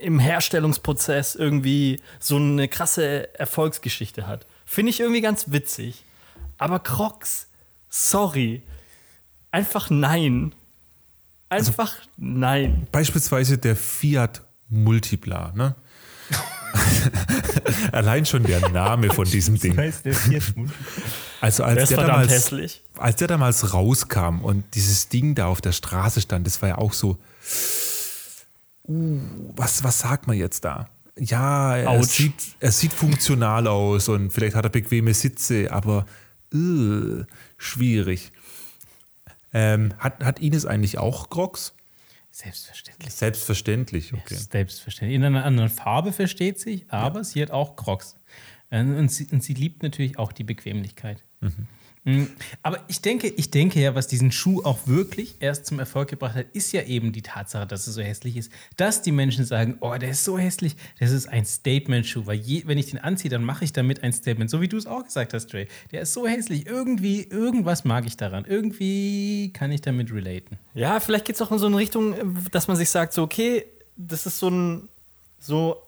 im 0.00 0.18
Herstellungsprozess 0.18 1.34
irgendwie 1.34 2.00
so 2.18 2.36
eine 2.36 2.68
krasse 2.68 3.34
Erfolgsgeschichte 3.38 4.26
hat. 4.26 4.46
Finde 4.64 4.90
ich 4.90 5.00
irgendwie 5.00 5.20
ganz 5.20 5.50
witzig. 5.52 6.04
Aber 6.58 6.78
Crocs, 6.78 7.48
sorry, 7.88 8.62
Einfach 9.54 9.88
nein. 9.88 10.52
Einfach 11.48 11.98
also, 11.98 12.10
nein. 12.16 12.88
Beispielsweise 12.90 13.56
der 13.56 13.76
Fiat 13.76 14.42
Multipla, 14.68 15.52
ne? 15.54 15.76
Allein 17.92 18.26
schon 18.26 18.42
der 18.42 18.68
Name 18.70 19.10
von 19.12 19.24
diesem 19.24 19.56
Ding. 19.56 19.76
Das 19.76 19.84
heißt 19.84 20.06
der 20.06 20.14
Fiat 20.14 20.42
Also 21.40 21.62
als 21.62 21.88
der, 21.88 21.98
der 21.98 22.06
damals, 22.08 22.32
hässlich. 22.32 22.82
als 22.96 23.14
der 23.14 23.28
damals 23.28 23.72
rauskam 23.72 24.40
und 24.40 24.64
dieses 24.74 25.08
Ding 25.08 25.36
da 25.36 25.46
auf 25.46 25.60
der 25.60 25.70
Straße 25.70 26.20
stand, 26.20 26.48
das 26.48 26.60
war 26.60 26.70
ja 26.70 26.78
auch 26.78 26.92
so, 26.92 27.16
uh, 28.88 29.20
was, 29.54 29.84
was 29.84 30.00
sagt 30.00 30.26
man 30.26 30.36
jetzt 30.36 30.64
da? 30.64 30.88
Ja, 31.16 31.76
er 31.76 32.02
sieht, 32.02 32.56
er 32.58 32.72
sieht 32.72 32.92
funktional 32.92 33.68
aus 33.68 34.08
und 34.08 34.32
vielleicht 34.32 34.56
hat 34.56 34.64
er 34.64 34.70
bequeme 34.70 35.14
Sitze, 35.14 35.70
aber 35.70 36.06
uh, 36.52 37.22
schwierig. 37.56 38.32
Ähm, 39.54 39.94
hat, 39.98 40.22
hat 40.22 40.40
Ines 40.40 40.66
eigentlich 40.66 40.98
auch 40.98 41.30
Crocs? 41.30 41.74
Selbstverständlich. 42.30 43.14
Selbstverständlich, 43.14 44.12
okay. 44.12 44.34
Selbstverständlich. 44.34 45.14
In 45.14 45.24
einer 45.24 45.44
anderen 45.44 45.70
Farbe 45.70 46.12
versteht 46.12 46.58
sich, 46.58 46.84
aber 46.90 47.20
ja. 47.20 47.24
sie 47.24 47.40
hat 47.40 47.52
auch 47.52 47.76
Crocs. 47.76 48.16
Ähm, 48.72 48.96
und 48.96 49.12
sie, 49.12 49.28
und 49.30 49.42
sie 49.42 49.54
liebt 49.54 49.84
natürlich 49.84 50.18
auch 50.18 50.32
die 50.32 50.42
Bequemlichkeit. 50.42 51.22
Mhm. 51.40 51.68
Mhm. 52.04 52.28
Aber 52.62 52.80
ich 52.88 53.00
denke, 53.00 53.28
ich 53.28 53.50
denke 53.50 53.80
ja, 53.80 53.94
was 53.94 54.06
diesen 54.06 54.30
Schuh 54.30 54.62
auch 54.62 54.86
wirklich 54.86 55.36
erst 55.40 55.66
zum 55.66 55.78
Erfolg 55.78 56.08
gebracht 56.10 56.34
hat, 56.34 56.46
ist 56.52 56.72
ja 56.72 56.82
eben 56.82 57.12
die 57.12 57.22
Tatsache, 57.22 57.66
dass 57.66 57.86
er 57.86 57.94
so 57.94 58.02
hässlich 58.02 58.36
ist. 58.36 58.52
Dass 58.76 59.00
die 59.00 59.12
Menschen 59.12 59.44
sagen, 59.44 59.78
oh, 59.80 59.94
der 59.94 60.10
ist 60.10 60.24
so 60.24 60.38
hässlich, 60.38 60.76
das 61.00 61.10
ist 61.10 61.26
ein 61.26 61.46
Statement-Schuh. 61.46 62.26
Weil 62.26 62.36
je, 62.36 62.64
wenn 62.66 62.76
ich 62.76 62.90
den 62.90 62.98
anziehe, 62.98 63.30
dann 63.30 63.42
mache 63.42 63.64
ich 63.64 63.72
damit 63.72 64.02
ein 64.02 64.12
Statement. 64.12 64.50
So 64.50 64.60
wie 64.60 64.68
du 64.68 64.76
es 64.76 64.86
auch 64.86 65.04
gesagt 65.04 65.32
hast, 65.32 65.46
Dre. 65.52 65.66
Der 65.92 66.02
ist 66.02 66.12
so 66.12 66.26
hässlich. 66.26 66.66
Irgendwie, 66.66 67.22
irgendwas 67.22 67.84
mag 67.84 68.06
ich 68.06 68.16
daran. 68.16 68.44
Irgendwie 68.44 69.50
kann 69.54 69.72
ich 69.72 69.80
damit 69.80 70.12
relaten. 70.12 70.58
Ja, 70.74 71.00
vielleicht 71.00 71.24
geht 71.24 71.36
es 71.36 71.42
auch 71.42 71.52
in 71.52 71.58
so 71.58 71.66
eine 71.66 71.78
Richtung, 71.78 72.14
dass 72.50 72.68
man 72.68 72.76
sich 72.76 72.90
sagt, 72.90 73.14
so, 73.14 73.22
okay, 73.22 73.64
das 73.96 74.26
ist 74.26 74.38
so 74.38 74.50
ein, 74.50 74.88
so 75.38 75.83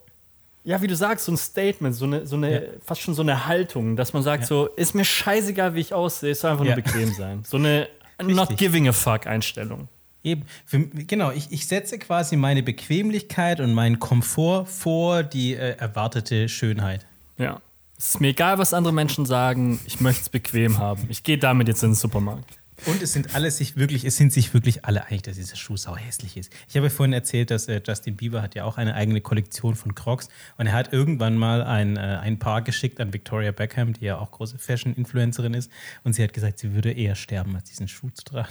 ja, 0.67 0.83
wie 0.83 0.89
du 0.89 0.97
sagst, 0.97 1.25
so 1.25 1.33
ein 1.33 1.37
Statement, 1.37 1.95
so 1.95 2.07
eine, 2.07 2.27
so 2.27 2.35
eine 2.35 2.53
ja. 2.53 2.61
fast 2.85 3.01
schon 3.01 3.15
so 3.15 3.23
eine 3.23 3.47
Haltung, 3.47 3.95
dass 3.95 4.13
man 4.13 4.25
sagt, 4.25 4.43
ja. 4.43 4.47
so, 4.49 4.67
ist 4.67 4.97
mir 4.97 5.05
scheißegal, 5.05 5.77
wie 5.77 5.81
ich 5.81 5.95
aussehe, 5.95 6.33
es 6.33 6.41
soll 6.41 6.51
einfach 6.51 6.65
ja. 6.65 6.75
nur 6.75 6.83
bequem 6.83 7.13
sein. 7.15 7.45
So 7.47 7.57
eine 7.57 7.89
Not 8.23 8.57
giving 8.57 8.89
a 8.89 8.93
fuck 8.93 9.29
Einstellung. 9.29 9.89
Eben, 10.25 10.43
Für, 10.65 10.81
genau, 10.81 11.31
ich, 11.31 11.53
ich 11.53 11.69
setze 11.69 12.01
quasi 12.01 12.35
meine 12.35 12.65
Bequemlichkeit 12.65 13.61
und 13.61 13.75
meinen 13.75 14.01
Komfort 14.01 14.67
vor 14.67 15.23
die 15.23 15.55
äh, 15.55 15.77
erwartete 15.77 16.49
Schönheit. 16.49 17.07
Ja. 17.39 17.61
Es 17.97 18.09
ist 18.09 18.21
mir 18.21 18.29
egal, 18.29 18.59
was 18.59 18.75
andere 18.75 18.93
Menschen 18.93 19.25
sagen, 19.25 19.79
ich 19.87 20.01
möchte 20.01 20.23
es 20.23 20.29
bequem 20.29 20.79
haben. 20.79 21.07
Ich 21.09 21.23
gehe 21.23 21.39
damit 21.39 21.69
jetzt 21.69 21.85
in 21.85 21.91
den 21.91 21.95
Supermarkt. 21.95 22.59
Und 22.85 23.03
es 23.03 23.13
sind 23.13 23.35
alle 23.35 23.51
sich 23.51 23.77
wirklich, 23.77 24.05
es 24.05 24.17
sind 24.17 24.33
sich 24.33 24.53
wirklich 24.53 24.85
alle 24.85 25.07
einig, 25.07 25.23
dass 25.23 25.37
dieser 25.37 25.57
Schuh 25.57 25.77
sau 25.77 25.97
hässlich 25.97 26.37
ist. 26.37 26.53
Ich 26.69 26.77
habe 26.77 26.87
ja 26.87 26.91
vorhin 26.91 27.13
erzählt, 27.13 27.51
dass 27.51 27.69
äh, 27.69 27.81
Justin 27.85 28.17
Bieber 28.17 28.43
hat 28.43 28.55
ja 28.55 28.65
auch 28.65 28.77
eine 28.77 28.95
eigene 28.95 29.21
Kollektion 29.21 29.75
von 29.75 29.95
Crocs 29.95 30.29
und 30.59 30.67
er 30.67 30.75
hat 30.75 30.93
irgendwann 30.93 31.37
mal 31.39 31.63
ein, 31.63 31.97
äh, 31.97 32.01
ein 32.01 32.39
Paar 32.39 32.63
geschickt 32.63 33.01
an 33.01 33.13
Victoria 33.13 33.53
Beckham, 33.53 33.95
die 33.95 34.05
ja 34.05 34.19
auch 34.19 34.31
große 34.31 34.59
Fashion-Influencerin 34.59 35.55
ist 35.55 35.71
und 36.05 36.13
sie 36.13 36.23
hat 36.23 36.33
gesagt, 36.33 36.59
sie 36.59 36.75
würde 36.75 36.93
eher 36.93 37.15
sterben, 37.15 37.57
als 37.57 37.65
diesen 37.65 37.89
Schuh 37.89 38.11
zu 38.11 38.25
tragen. 38.25 38.49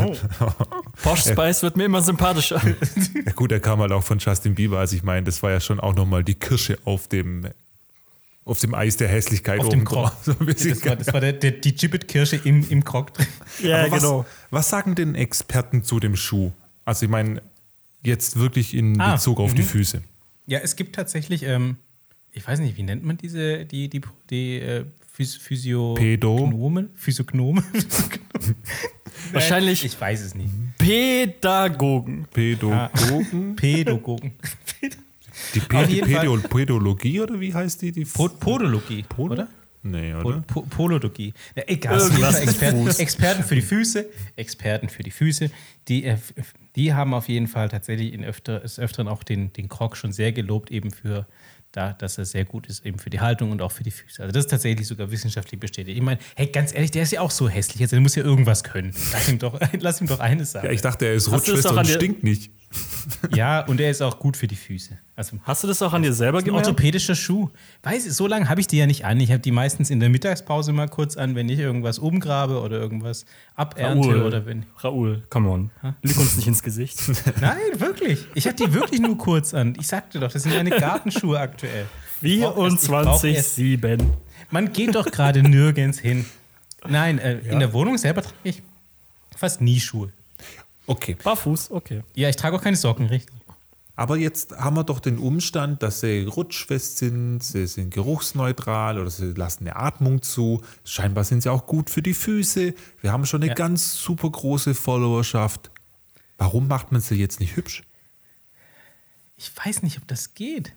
Oh. 0.00 0.16
Posh 1.02 1.24
Spice 1.24 1.62
wird 1.62 1.76
mir 1.76 1.84
immer 1.84 2.02
sympathischer. 2.02 2.60
Ja 3.24 3.32
gut, 3.32 3.52
er 3.52 3.60
kam 3.60 3.80
halt 3.80 3.92
auch 3.92 4.02
von 4.02 4.18
Justin 4.18 4.54
Bieber, 4.54 4.78
also 4.78 4.96
ich 4.96 5.02
meine, 5.02 5.24
das 5.24 5.42
war 5.42 5.50
ja 5.50 5.60
schon 5.60 5.78
auch 5.78 5.94
nochmal 5.94 6.24
die 6.24 6.34
Kirsche 6.34 6.78
auf 6.84 7.08
dem 7.08 7.48
auf 8.44 8.58
dem 8.60 8.74
Eis 8.74 8.96
der 8.96 9.08
Hässlichkeit 9.08 9.60
auf 9.60 9.68
dem 9.68 9.84
Krog. 9.84 10.12
So 10.22 10.32
das, 10.32 10.84
war, 10.84 10.96
das 10.96 11.12
war 11.12 11.20
der, 11.20 11.32
der, 11.32 11.52
die 11.52 11.74
Gibbet-Kirsche 11.74 12.40
im, 12.44 12.68
im 12.68 12.84
Krog 12.84 13.14
drin. 13.14 13.26
Ja, 13.62 13.90
was, 13.90 14.02
genau. 14.02 14.26
Was 14.50 14.68
sagen 14.68 14.94
denn 14.94 15.14
Experten 15.14 15.84
zu 15.84 16.00
dem 16.00 16.16
Schuh? 16.16 16.52
Also 16.84 17.06
ich 17.06 17.10
meine, 17.10 17.42
jetzt 18.02 18.36
wirklich 18.36 18.74
in 18.74 19.00
ah, 19.00 19.14
Bezug 19.14 19.38
auf 19.38 19.54
die 19.54 19.62
mhm. 19.62 19.66
Füße. 19.66 20.02
Ja, 20.46 20.58
es 20.58 20.76
gibt 20.76 20.94
tatsächlich, 20.94 21.44
ähm, 21.44 21.76
ich 22.32 22.46
weiß 22.46 22.58
nicht, 22.58 22.76
wie 22.76 22.82
nennt 22.82 23.04
man 23.04 23.16
diese, 23.16 23.64
die, 23.64 23.88
die, 23.88 24.00
die 24.28 24.58
äh, 24.58 24.84
Physiognomen? 25.12 26.90
Physiognomen? 26.94 27.64
Wahrscheinlich. 29.32 29.84
Ich 29.84 30.00
weiß 30.00 30.22
es 30.22 30.34
nicht. 30.34 30.50
Pädagogen. 30.78 32.26
Pädagogen. 32.32 33.56
Pädagogen. 33.56 34.32
Die, 35.54 35.60
Pädologie 35.60 37.20
oder 37.20 37.40
wie 37.40 37.54
heißt 37.54 37.82
die? 37.82 37.92
die 37.92 38.04
Podologie, 38.04 39.04
Pod 39.08 39.32
oder? 39.32 39.48
Nee, 39.84 40.14
oder? 40.14 40.42
Po 40.42 40.62
Polologie. 40.62 41.34
Ja, 41.56 41.64
egal. 41.66 42.00
Experten, 42.40 42.86
Experten, 42.86 43.42
für 43.42 43.56
die 43.56 43.62
Füße. 43.62 44.06
Experten 44.36 44.88
für 44.88 45.02
die 45.02 45.10
Füße. 45.10 45.50
Die, 45.88 46.04
äh, 46.04 46.18
die 46.76 46.94
haben 46.94 47.14
auf 47.14 47.28
jeden 47.28 47.48
Fall 47.48 47.68
tatsächlich 47.68 48.12
in 48.12 48.24
öfter, 48.24 48.60
des 48.60 48.78
Öfteren 48.78 49.08
auch 49.08 49.24
den, 49.24 49.52
den 49.52 49.68
Krog 49.68 49.96
schon 49.96 50.12
sehr 50.12 50.30
gelobt, 50.32 50.70
eben 50.70 50.92
für 50.92 51.26
da, 51.72 51.94
dass 51.94 52.18
er 52.18 52.26
sehr 52.26 52.44
gut 52.44 52.66
ist, 52.66 52.84
eben 52.86 52.98
für 52.98 53.10
die 53.10 53.20
Haltung 53.20 53.50
und 53.50 53.62
auch 53.62 53.72
für 53.72 53.82
die 53.82 53.90
Füße. 53.90 54.22
Also 54.22 54.32
das 54.32 54.44
ist 54.44 54.50
tatsächlich 54.50 54.86
sogar 54.86 55.10
wissenschaftlich 55.10 55.58
bestätigt. 55.58 55.96
Ich 55.96 56.02
meine, 56.02 56.20
hey, 56.36 56.46
ganz 56.46 56.72
ehrlich, 56.72 56.90
der 56.90 57.02
ist 57.02 57.12
ja 57.12 57.20
auch 57.20 57.30
so 57.30 57.48
hässlich. 57.48 57.82
Also 57.82 57.96
der 57.96 58.02
muss 58.02 58.14
ja 58.14 58.22
irgendwas 58.22 58.62
können. 58.62 58.94
Lass 59.10 59.28
ihm 59.28 59.38
doch, 59.38 59.58
lass 59.80 60.00
ihm 60.00 60.06
doch 60.06 60.20
eines 60.20 60.52
sagen. 60.52 60.66
Ja, 60.66 60.72
ich 60.72 60.82
dachte, 60.82 61.06
er 61.06 61.14
ist 61.14 61.32
rutschfest 61.32 61.66
und 61.66 61.86
stinkt 61.86 62.22
nicht. 62.22 62.50
Ja, 63.34 63.60
und 63.66 63.80
er 63.80 63.90
ist 63.90 64.02
auch 64.02 64.18
gut 64.18 64.36
für 64.36 64.46
die 64.46 64.56
Füße. 64.56 64.98
Also, 65.16 65.38
Hast 65.44 65.62
du 65.62 65.68
das 65.68 65.82
auch 65.82 65.92
an 65.92 66.02
dir 66.02 66.12
selber 66.12 66.42
gemacht? 66.42 66.66
Orthopädischer 66.66 67.14
Schuh. 67.14 67.50
Weiß 67.82 68.06
ich, 68.06 68.12
so 68.12 68.26
lange 68.26 68.48
habe 68.48 68.60
ich 68.60 68.66
die 68.66 68.78
ja 68.78 68.86
nicht 68.86 69.04
an. 69.04 69.20
Ich 69.20 69.30
habe 69.30 69.40
die 69.40 69.50
meistens 69.50 69.90
in 69.90 70.00
der 70.00 70.08
Mittagspause 70.08 70.72
mal 70.72 70.88
kurz 70.88 71.16
an, 71.16 71.34
wenn 71.34 71.48
ich 71.48 71.58
irgendwas 71.58 71.98
umgrabe 71.98 72.60
oder 72.60 72.78
irgendwas 72.78 73.24
abernte 73.54 74.08
Raoul, 74.08 74.22
oder 74.22 74.46
wenn. 74.46 74.66
Raoul, 74.78 75.22
come 75.30 75.48
on. 75.48 75.70
Lüg 76.02 76.16
uns 76.18 76.36
nicht 76.36 76.46
ins 76.46 76.62
Gesicht. 76.62 77.00
Nein, 77.40 77.58
wirklich. 77.76 78.26
Ich 78.34 78.46
habe 78.46 78.56
die 78.56 78.72
wirklich 78.72 79.00
nur 79.00 79.18
kurz 79.18 79.54
an. 79.54 79.74
Ich 79.78 79.86
sagte 79.86 80.20
doch, 80.20 80.32
das 80.32 80.42
sind 80.42 80.54
meine 80.54 80.70
Gartenschuhe 80.70 81.38
aktuell. 81.38 81.86
24-7. 82.22 84.00
Man 84.50 84.72
geht 84.72 84.94
doch 84.94 85.06
gerade 85.06 85.42
nirgends 85.42 85.98
hin. 85.98 86.24
Nein, 86.88 87.18
äh, 87.18 87.40
ja. 87.44 87.52
in 87.52 87.60
der 87.60 87.72
Wohnung 87.72 87.98
selber 87.98 88.22
trage 88.22 88.36
ich 88.44 88.62
fast 89.36 89.60
nie 89.60 89.80
Schuhe. 89.80 90.12
Okay. 90.86 91.16
Barfuß, 91.22 91.70
okay. 91.70 92.02
Ja, 92.14 92.28
ich 92.28 92.36
trage 92.36 92.56
auch 92.56 92.62
keine 92.62 92.76
Socken, 92.76 93.06
richtig. 93.06 93.34
Aber 93.94 94.16
jetzt 94.16 94.52
haben 94.56 94.74
wir 94.76 94.84
doch 94.84 95.00
den 95.00 95.18
Umstand, 95.18 95.82
dass 95.82 96.00
sie 96.00 96.24
rutschfest 96.24 96.98
sind, 96.98 97.40
sie 97.42 97.66
sind 97.66 97.92
geruchsneutral 97.92 98.98
oder 98.98 99.10
sie 99.10 99.32
lassen 99.32 99.66
eine 99.66 99.76
Atmung 99.76 100.22
zu. 100.22 100.62
Scheinbar 100.84 101.24
sind 101.24 101.42
sie 101.42 101.50
auch 101.50 101.66
gut 101.66 101.90
für 101.90 102.02
die 102.02 102.14
Füße. 102.14 102.74
Wir 103.02 103.12
haben 103.12 103.26
schon 103.26 103.42
eine 103.42 103.48
ja. 103.48 103.54
ganz 103.54 103.94
super 103.96 104.30
große 104.30 104.74
Followerschaft. 104.74 105.70
Warum 106.38 106.68
macht 106.68 106.90
man 106.90 107.02
sie 107.02 107.16
jetzt 107.16 107.38
nicht 107.38 107.54
hübsch? 107.54 107.82
Ich 109.36 109.52
weiß 109.56 109.82
nicht, 109.82 109.98
ob 109.98 110.08
das 110.08 110.34
geht. 110.34 110.72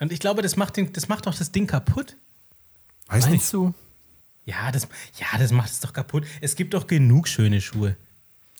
Und 0.00 0.12
ich 0.12 0.18
glaube, 0.18 0.42
das 0.42 0.56
macht, 0.56 0.76
den, 0.76 0.92
das 0.92 1.08
macht 1.08 1.26
doch 1.26 1.34
das 1.34 1.52
Ding 1.52 1.66
kaputt. 1.66 2.16
Weiß 3.06 3.26
nicht. 3.26 3.32
Meinst 3.32 3.52
du? 3.52 3.74
Ja, 4.44 4.72
das, 4.72 4.88
ja, 5.18 5.38
das 5.38 5.52
macht 5.52 5.70
es 5.70 5.80
doch 5.80 5.92
kaputt. 5.92 6.26
Es 6.40 6.56
gibt 6.56 6.74
doch 6.74 6.86
genug 6.86 7.28
schöne 7.28 7.60
Schuhe. 7.60 7.96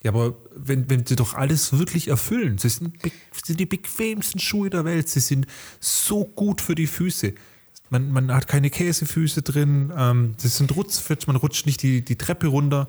Ja, 0.03 0.13
aber 0.13 0.35
wenn, 0.55 0.89
wenn 0.89 1.05
sie 1.05 1.17
doch 1.17 1.35
alles 1.35 1.79
wirklich 1.79 2.09
erfüllen, 2.09 2.57
sie 2.57 2.71
sind, 2.71 3.03
be- 3.03 3.13
sind 3.45 3.61
die 3.61 3.67
bequemsten 3.67 4.41
Schuhe 4.41 4.71
der 4.71 4.85
Welt, 4.87 5.09
sie 5.11 5.21
sind 5.21 5.47
so 5.79 6.25
gut 6.25 6.63
für 6.63 6.75
die 6.75 6.87
Füße. 6.87 7.35
Man, 7.91 8.11
man 8.11 8.33
hat 8.33 8.49
keine 8.49 8.71
Käsefüße 8.71 9.43
drin, 9.43 9.93
ähm, 9.95 10.35
sie 10.39 10.49
sind 10.49 10.75
rutzfitsch, 10.75 11.27
man 11.27 11.37
rutscht 11.37 11.67
nicht 11.67 11.83
die, 11.83 12.03
die 12.03 12.17
Treppe 12.17 12.47
runter. 12.47 12.89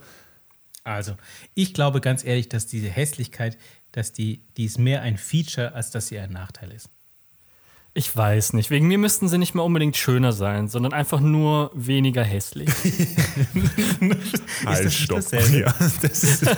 Also, 0.83 1.17
ich 1.53 1.73
glaube 1.73 1.99
ganz 2.01 2.23
ehrlich, 2.23 2.47
dass 2.49 2.65
diese 2.67 2.87
Hässlichkeit, 2.89 3.57
dass 3.91 4.13
die, 4.13 4.45
die 4.55 4.65
ist 4.65 4.79
mehr 4.79 5.01
ein 5.01 5.17
Feature, 5.17 5.73
als 5.73 5.91
dass 5.91 6.07
sie 6.07 6.17
ein 6.17 6.31
Nachteil 6.31 6.71
ist. 6.71 6.89
Ich 7.93 8.15
weiß 8.15 8.53
nicht. 8.53 8.69
Wegen 8.69 8.87
mir 8.87 8.97
müssten 8.97 9.27
sie 9.27 9.37
nicht 9.37 9.53
mal 9.53 9.63
unbedingt 9.63 9.97
schöner 9.97 10.31
sein, 10.31 10.69
sondern 10.69 10.93
einfach 10.93 11.19
nur 11.19 11.71
weniger 11.73 12.23
hässlich. 12.23 12.69
Halt, 14.65 14.85
nicht 14.85 15.11
dasselbe? 15.11 15.59
Ja, 15.59 15.75
das 16.01 16.23
ist, 16.23 16.45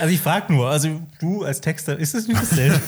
Also 0.00 0.12
ich 0.14 0.20
frage 0.20 0.52
nur, 0.52 0.68
also 0.68 1.00
du 1.18 1.44
als 1.44 1.60
Texter, 1.62 1.98
ist 1.98 2.14
es 2.14 2.28
nicht 2.28 2.40
dasselbe? 2.40 2.78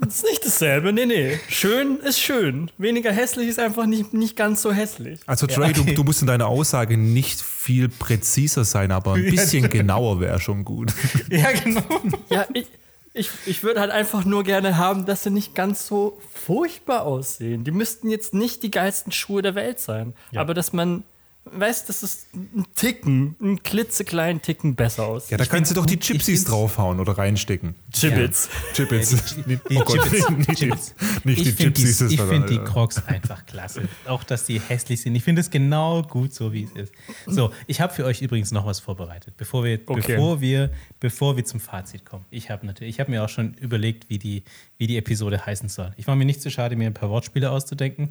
Das 0.00 0.16
ist 0.16 0.24
nicht 0.24 0.44
dasselbe. 0.44 0.92
Nee, 0.92 1.06
nee. 1.06 1.38
Schön 1.48 1.98
ist 2.00 2.18
schön. 2.20 2.70
Weniger 2.78 3.12
hässlich 3.12 3.48
ist 3.48 3.60
einfach 3.60 3.86
nicht, 3.86 4.12
nicht 4.12 4.36
ganz 4.36 4.60
so 4.60 4.72
hässlich. 4.72 5.20
also 5.26 5.46
Trey, 5.46 5.70
okay. 5.70 5.84
du, 5.84 5.94
du 5.94 6.04
musst 6.04 6.20
in 6.20 6.26
deiner 6.26 6.48
Aussage 6.48 6.96
nicht 6.96 7.40
viel 7.40 7.88
präziser 7.88 8.64
sein, 8.64 8.90
aber 8.90 9.14
ein 9.14 9.24
Ja, 9.24 9.30
bisschen 9.30 9.68
genauer 9.70 10.20
wäre 10.20 10.40
schon 10.40 10.64
gut. 10.64 10.92
ja, 11.30 11.52
genau. 11.52 11.82
Ja, 12.28 12.44
ich, 12.54 12.66
ich, 13.12 13.30
ich 13.46 13.62
würde 13.62 13.80
halt 13.80 13.90
einfach 13.90 14.24
nur 14.24 14.44
gerne 14.44 14.76
haben, 14.76 15.04
dass 15.04 15.24
sie 15.24 15.30
nicht 15.30 15.54
ganz 15.54 15.86
so 15.86 16.18
furchtbar 16.32 17.02
aussehen. 17.02 17.64
Die 17.64 17.72
müssten 17.72 18.08
jetzt 18.08 18.34
nicht 18.34 18.62
die 18.62 18.70
geilsten 18.70 19.12
Schuhe 19.12 19.42
der 19.42 19.54
Welt 19.54 19.80
sein. 19.80 20.14
Aber 20.40 20.54
dass 20.54 20.72
man 20.72 21.04
weiß, 21.44 21.86
dass 21.86 22.02
es 22.02 22.26
ein 22.34 22.64
Ticken, 22.74 23.34
einen 23.40 23.62
klitzekleinen 23.62 24.42
Ticken 24.42 24.76
besser 24.76 25.06
aussieht. 25.06 25.32
Ja, 25.32 25.36
da 25.38 25.46
kannst 25.46 25.70
du 25.70 25.74
doch 25.74 25.86
die 25.86 25.96
find's- 25.96 26.44
draufhauen 26.44 27.00
oder 27.00 27.16
reinstecken. 27.18 27.74
Chibbits. 27.92 28.48
Chippets. 28.74 29.36
Die 29.46 29.58
oh 29.76 29.84
Gott, 29.84 30.00
Chips- 30.02 30.30
nicht, 30.30 30.48
die- 30.50 30.54
Chips. 30.54 30.94
nicht 31.24 31.44
die 31.44 31.48
ich 31.48 31.54
finde 31.56 31.70
die, 31.72 31.84
das 31.84 32.00
ich 32.02 32.16
die 32.48 32.54
ja. 32.54 32.64
Crocs 32.64 33.04
einfach 33.06 33.46
klasse. 33.46 33.88
Auch, 34.06 34.22
dass 34.22 34.44
die 34.44 34.60
hässlich 34.60 35.00
sind. 35.00 35.14
Ich 35.16 35.24
finde 35.24 35.40
es 35.40 35.50
genau 35.50 36.02
gut 36.02 36.32
so, 36.34 36.52
wie 36.52 36.64
es 36.64 36.72
ist. 36.72 36.92
So, 37.26 37.50
ich 37.66 37.80
habe 37.80 37.92
für 37.92 38.04
euch 38.04 38.22
übrigens 38.22 38.52
noch 38.52 38.66
was 38.66 38.78
vorbereitet, 38.80 39.34
bevor 39.36 39.64
wir, 39.64 39.80
Okay. 39.86 40.14
bevor 40.16 40.40
wir, 40.40 40.70
bevor 41.00 41.36
wir 41.36 41.44
zum 41.44 41.58
Fazit 41.58 42.04
kommen. 42.04 42.26
Ich 42.30 42.50
habe 42.50 42.64
natürlich, 42.66 42.94
ich 42.94 43.00
habe 43.00 43.10
mir 43.10 43.24
auch 43.24 43.28
schon 43.28 43.54
überlegt, 43.54 44.08
wie 44.10 44.18
die, 44.18 44.44
wie 44.78 44.86
die 44.86 44.96
Episode 44.98 45.44
heißen 45.46 45.68
soll. 45.68 45.92
Ich 45.96 46.06
war 46.06 46.14
mir 46.16 46.26
nicht 46.26 46.42
zu 46.42 46.50
schade, 46.50 46.76
mir 46.76 46.86
ein 46.86 46.94
paar 46.94 47.10
Wortspiele 47.10 47.50
auszudenken. 47.50 48.10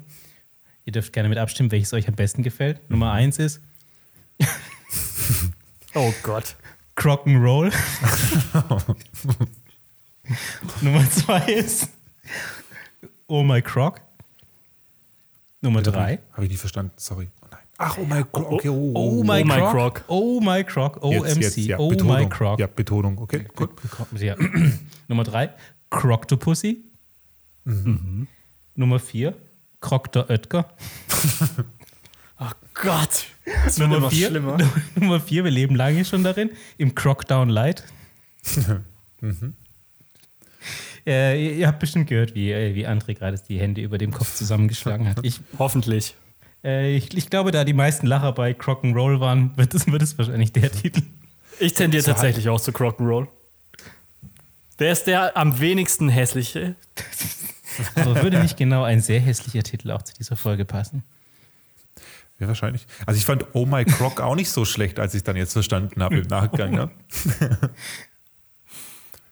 Ihr 0.84 0.92
dürft 0.92 1.12
gerne 1.12 1.28
mit 1.28 1.38
abstimmen, 1.38 1.70
welches 1.70 1.92
euch 1.92 2.08
am 2.08 2.14
besten 2.14 2.42
gefällt. 2.42 2.88
Nummer 2.90 3.12
eins 3.12 3.38
ist 3.38 3.60
Oh 5.94 6.12
Gott. 6.22 6.56
Crock'n'Roll. 6.96 7.72
Nummer 10.82 11.10
zwei 11.10 11.40
ist 11.52 11.88
Oh 13.26 13.42
my 13.42 13.62
Croc. 13.62 14.00
Nummer 15.60 15.82
drei. 15.82 16.18
Habe 16.32 16.44
ich 16.44 16.50
nicht 16.50 16.60
verstanden, 16.60 16.92
sorry. 16.96 17.28
Oh 17.42 17.46
nein. 17.50 17.60
Ach, 17.78 17.96
oh 17.98 18.04
mein 18.04 18.24
Gott, 18.32 18.46
okay. 18.46 18.68
Oh, 18.68 18.92
Oh 18.94 19.22
my, 19.24 19.42
Oh 19.42 19.44
my 19.44 19.54
Croc. 19.58 19.94
Croc. 19.94 20.04
Oh 20.08 20.40
my 20.40 20.64
Croc. 20.64 21.02
OMC. 21.02 21.26
Jetzt, 21.26 21.36
jetzt, 21.38 21.56
ja, 21.58 21.78
oh 21.78 21.88
Betonung. 21.90 22.18
my 22.18 22.28
Croc. 22.28 22.58
Ja, 22.58 22.66
Betonung, 22.66 23.18
okay, 23.18 23.46
gut. 23.54 23.70
Ja. 24.18 24.36
Nummer 25.08 25.24
drei. 25.24 25.50
Croctopussy. 25.90 26.84
Mhm. 27.64 28.26
Nummer 28.74 28.98
vier. 28.98 29.34
Croctor 29.80 30.28
Oetker. 30.30 30.68
Oh 32.42 32.46
Gott. 32.72 33.26
Das 33.66 33.78
wird 33.78 33.90
Nummer 33.90 33.98
immer 33.98 34.10
vier. 34.10 34.28
schlimmer. 34.28 34.56
Nummer 34.94 35.20
vier. 35.20 35.44
Wir 35.44 35.50
leben 35.50 35.74
lange 35.76 36.06
schon 36.06 36.24
darin. 36.24 36.48
Im 36.78 36.94
Crocdown 36.94 37.48
Light. 37.50 37.84
Mhm. 39.22 39.52
Äh, 41.06 41.58
ihr, 41.58 41.66
habt 41.66 41.78
bestimmt 41.78 42.08
gehört, 42.08 42.34
wie, 42.34 42.50
äh, 42.52 42.74
wie 42.74 42.86
André 42.86 43.12
gerade 43.12 43.38
die 43.46 43.60
Hände 43.60 43.82
über 43.82 43.98
dem 43.98 44.12
Kopf 44.12 44.34
zusammengeschlagen 44.34 45.06
hat. 45.10 45.18
Ich, 45.22 45.40
Hoffentlich. 45.58 46.14
äh, 46.64 46.96
ich, 46.96 47.14
ich 47.14 47.28
glaube, 47.28 47.50
da 47.50 47.64
die 47.64 47.74
meisten 47.74 48.06
Lacher 48.06 48.32
bei 48.32 48.52
Crock'n'Roll 48.52 49.20
waren, 49.20 49.54
wird 49.58 49.74
es 49.74 49.86
wird 49.86 50.00
es 50.00 50.16
wahrscheinlich 50.16 50.52
der 50.52 50.72
Titel. 50.72 51.02
Ich 51.58 51.74
tendiere 51.74 52.02
So 52.02 52.12
tatsächlich 52.12 52.48
auch 52.48 52.62
zu 52.62 52.70
Crock'n'Roll. 52.70 53.28
Der 54.78 54.92
ist 54.92 55.04
der 55.04 55.36
am 55.36 55.60
wenigsten 55.60 56.08
hässliche. 56.08 56.76
Aber 57.94 58.22
würde 58.22 58.40
nicht 58.40 58.56
genau 58.56 58.82
ein 58.84 59.00
sehr 59.00 59.20
hässlicher 59.20 59.62
Titel 59.62 59.90
auch 59.90 60.02
zu 60.02 60.14
dieser 60.14 60.36
Folge 60.36 60.64
passen? 60.64 61.02
Ja, 62.38 62.48
wahrscheinlich. 62.48 62.86
Also 63.04 63.18
ich 63.18 63.26
fand 63.26 63.44
Oh 63.52 63.66
My 63.66 63.84
Croc 63.84 64.20
auch 64.20 64.34
nicht 64.34 64.50
so 64.50 64.64
schlecht, 64.64 64.98
als 64.98 65.14
ich 65.14 65.22
dann 65.22 65.36
jetzt 65.36 65.52
verstanden 65.52 66.02
habe 66.02 66.18
im 66.18 66.26
Nachgang. 66.28 66.70
Ne? 66.70 66.90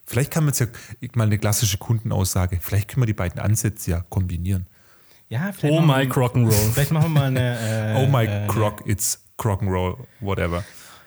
vielleicht 0.07 0.31
kann 0.31 0.45
man 0.45 0.53
es 0.53 0.59
ja 0.59 0.67
mal 1.15 1.25
eine 1.25 1.39
klassische 1.39 1.79
Kundenaussage, 1.79 2.59
vielleicht 2.61 2.89
können 2.89 3.03
wir 3.03 3.07
die 3.07 3.15
beiden 3.15 3.41
Ansätze 3.41 3.91
ja 3.93 4.05
kombinieren. 4.09 4.67
Ja, 5.31 5.53
vielleicht 5.53 5.75
Oh 5.75 5.81
machen 5.81 6.01
my 6.01 6.07
wir- 6.09 6.15
Crock'n'Roll. 6.15 6.73
Vielleicht 6.73 6.91
machen 6.91 7.13
wir 7.13 7.21
mal 7.21 7.25
eine. 7.27 7.59
Äh, 7.59 7.95
Oh 8.03 8.07
My 8.09 8.25
äh, 8.25 8.47
Croc, 8.47 8.87
it's 8.87 9.23
Crock'n'Roll, 9.39 9.99
whatever. 10.21 10.65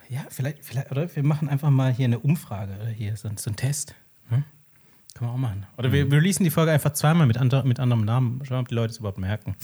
Ja, 0.10 0.26
vielleicht, 0.30 0.64
vielleicht, 0.66 0.92
oder 0.92 1.14
wir 1.16 1.24
machen 1.24 1.50
einfach 1.50 1.70
mal 1.70 1.92
hier 1.92 2.06
eine 2.06 2.20
Umfrage 2.20 2.74
oder 2.76 2.90
hier 2.90 3.16
so, 3.16 3.30
so 3.36 3.50
einen 3.50 3.56
Test. 3.56 3.96
Können 5.22 5.30
wir 5.34 5.36
auch 5.36 5.38
machen. 5.38 5.68
Oder 5.78 5.92
wir, 5.92 6.10
wir 6.10 6.18
releasen 6.18 6.44
die 6.44 6.50
Folge 6.50 6.72
einfach 6.72 6.94
zweimal 6.94 7.28
mit, 7.28 7.38
ander, 7.38 7.64
mit 7.64 7.80
anderem 7.80 8.04
Namen. 8.06 8.42
Schauen, 8.44 8.62
ob 8.62 8.68
die 8.70 8.74
Leute 8.74 8.90
es 8.90 8.98
überhaupt 8.98 9.20
merken. 9.20 9.56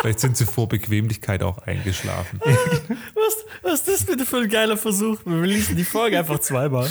Vielleicht 0.00 0.20
sind 0.20 0.36
sie 0.36 0.44
vor 0.46 0.68
Bequemlichkeit 0.68 1.42
auch 1.42 1.58
eingeschlafen. 1.58 2.38
Was, 2.44 3.44
was 3.62 3.80
ist 3.80 3.88
das 3.88 4.04
bitte 4.04 4.24
für 4.24 4.36
ein 4.36 4.48
geiler 4.48 4.76
Versuch? 4.76 5.18
Wir 5.26 5.40
releasen 5.40 5.74
die 5.76 5.82
Folge 5.82 6.16
einfach 6.16 6.38
zweimal. 6.38 6.88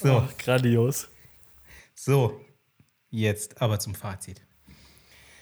So, 0.00 0.08
Oh, 0.10 0.22
grandios. 0.38 1.08
so. 1.94 2.40
Jetzt 3.10 3.60
aber 3.60 3.78
zum 3.78 3.94
Fazit. 3.94 4.40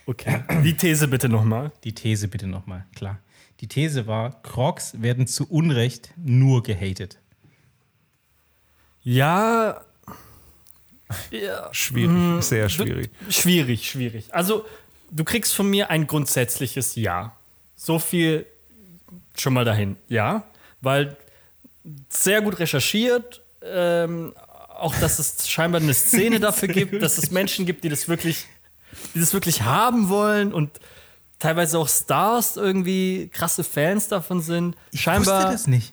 Okay. 0.07 0.43
Die 0.65 0.77
These 0.77 1.07
bitte 1.07 1.29
nochmal. 1.29 1.71
Die 1.85 1.95
These 1.95 2.27
bitte 2.27 2.49
nochmal, 2.49 2.85
klar. 2.97 3.21
Die 3.61 3.69
These 3.69 4.07
war, 4.07 4.43
Crocs 4.43 5.03
werden 5.03 5.27
zu 5.27 5.49
Unrecht 5.49 6.11
nur 6.17 6.63
gehatet. 6.63 7.19
Ja. 9.03 9.83
ja. 11.31 11.69
Schwierig, 11.73 12.43
sehr 12.43 12.69
schwierig. 12.69 13.11
Schwierig, 13.29 13.91
schwierig. 13.91 14.35
Also, 14.35 14.65
du 15.11 15.25
kriegst 15.25 15.55
von 15.55 15.69
mir 15.69 15.91
ein 15.91 16.07
grundsätzliches 16.07 16.95
Ja. 16.97 17.37
So 17.77 17.99
viel 17.99 18.47
schon 19.37 19.55
mal 19.55 19.65
dahin. 19.65 19.97
Ja, 20.09 20.45
weil 20.81 21.17
sehr 22.09 22.43
gut 22.43 22.59
recherchiert. 22.59 23.43
Ähm, 23.63 24.33
auch, 24.69 24.95
dass 24.97 25.19
es 25.19 25.49
scheinbar 25.49 25.83
eine 25.83 25.93
Szene 25.93 26.41
dafür 26.41 26.69
gibt, 26.69 27.03
dass 27.03 27.19
es 27.19 27.31
Menschen 27.31 27.67
gibt, 27.67 27.85
die 27.85 27.91
das 27.91 28.09
wirklich, 28.09 28.47
die 29.15 29.21
das 29.21 29.35
wirklich 29.35 29.63
haben 29.63 30.09
wollen 30.09 30.55
und 30.55 30.81
teilweise 31.41 31.79
auch 31.79 31.89
Stars 31.89 32.57
irgendwie 32.57 33.29
krasse 33.33 33.65
Fans 33.65 34.07
davon 34.07 34.41
sind. 34.41 34.77
Ich 34.93 35.01
scheinbar. 35.01 35.39
wusste 35.41 35.53
das 35.53 35.67
nicht. 35.67 35.93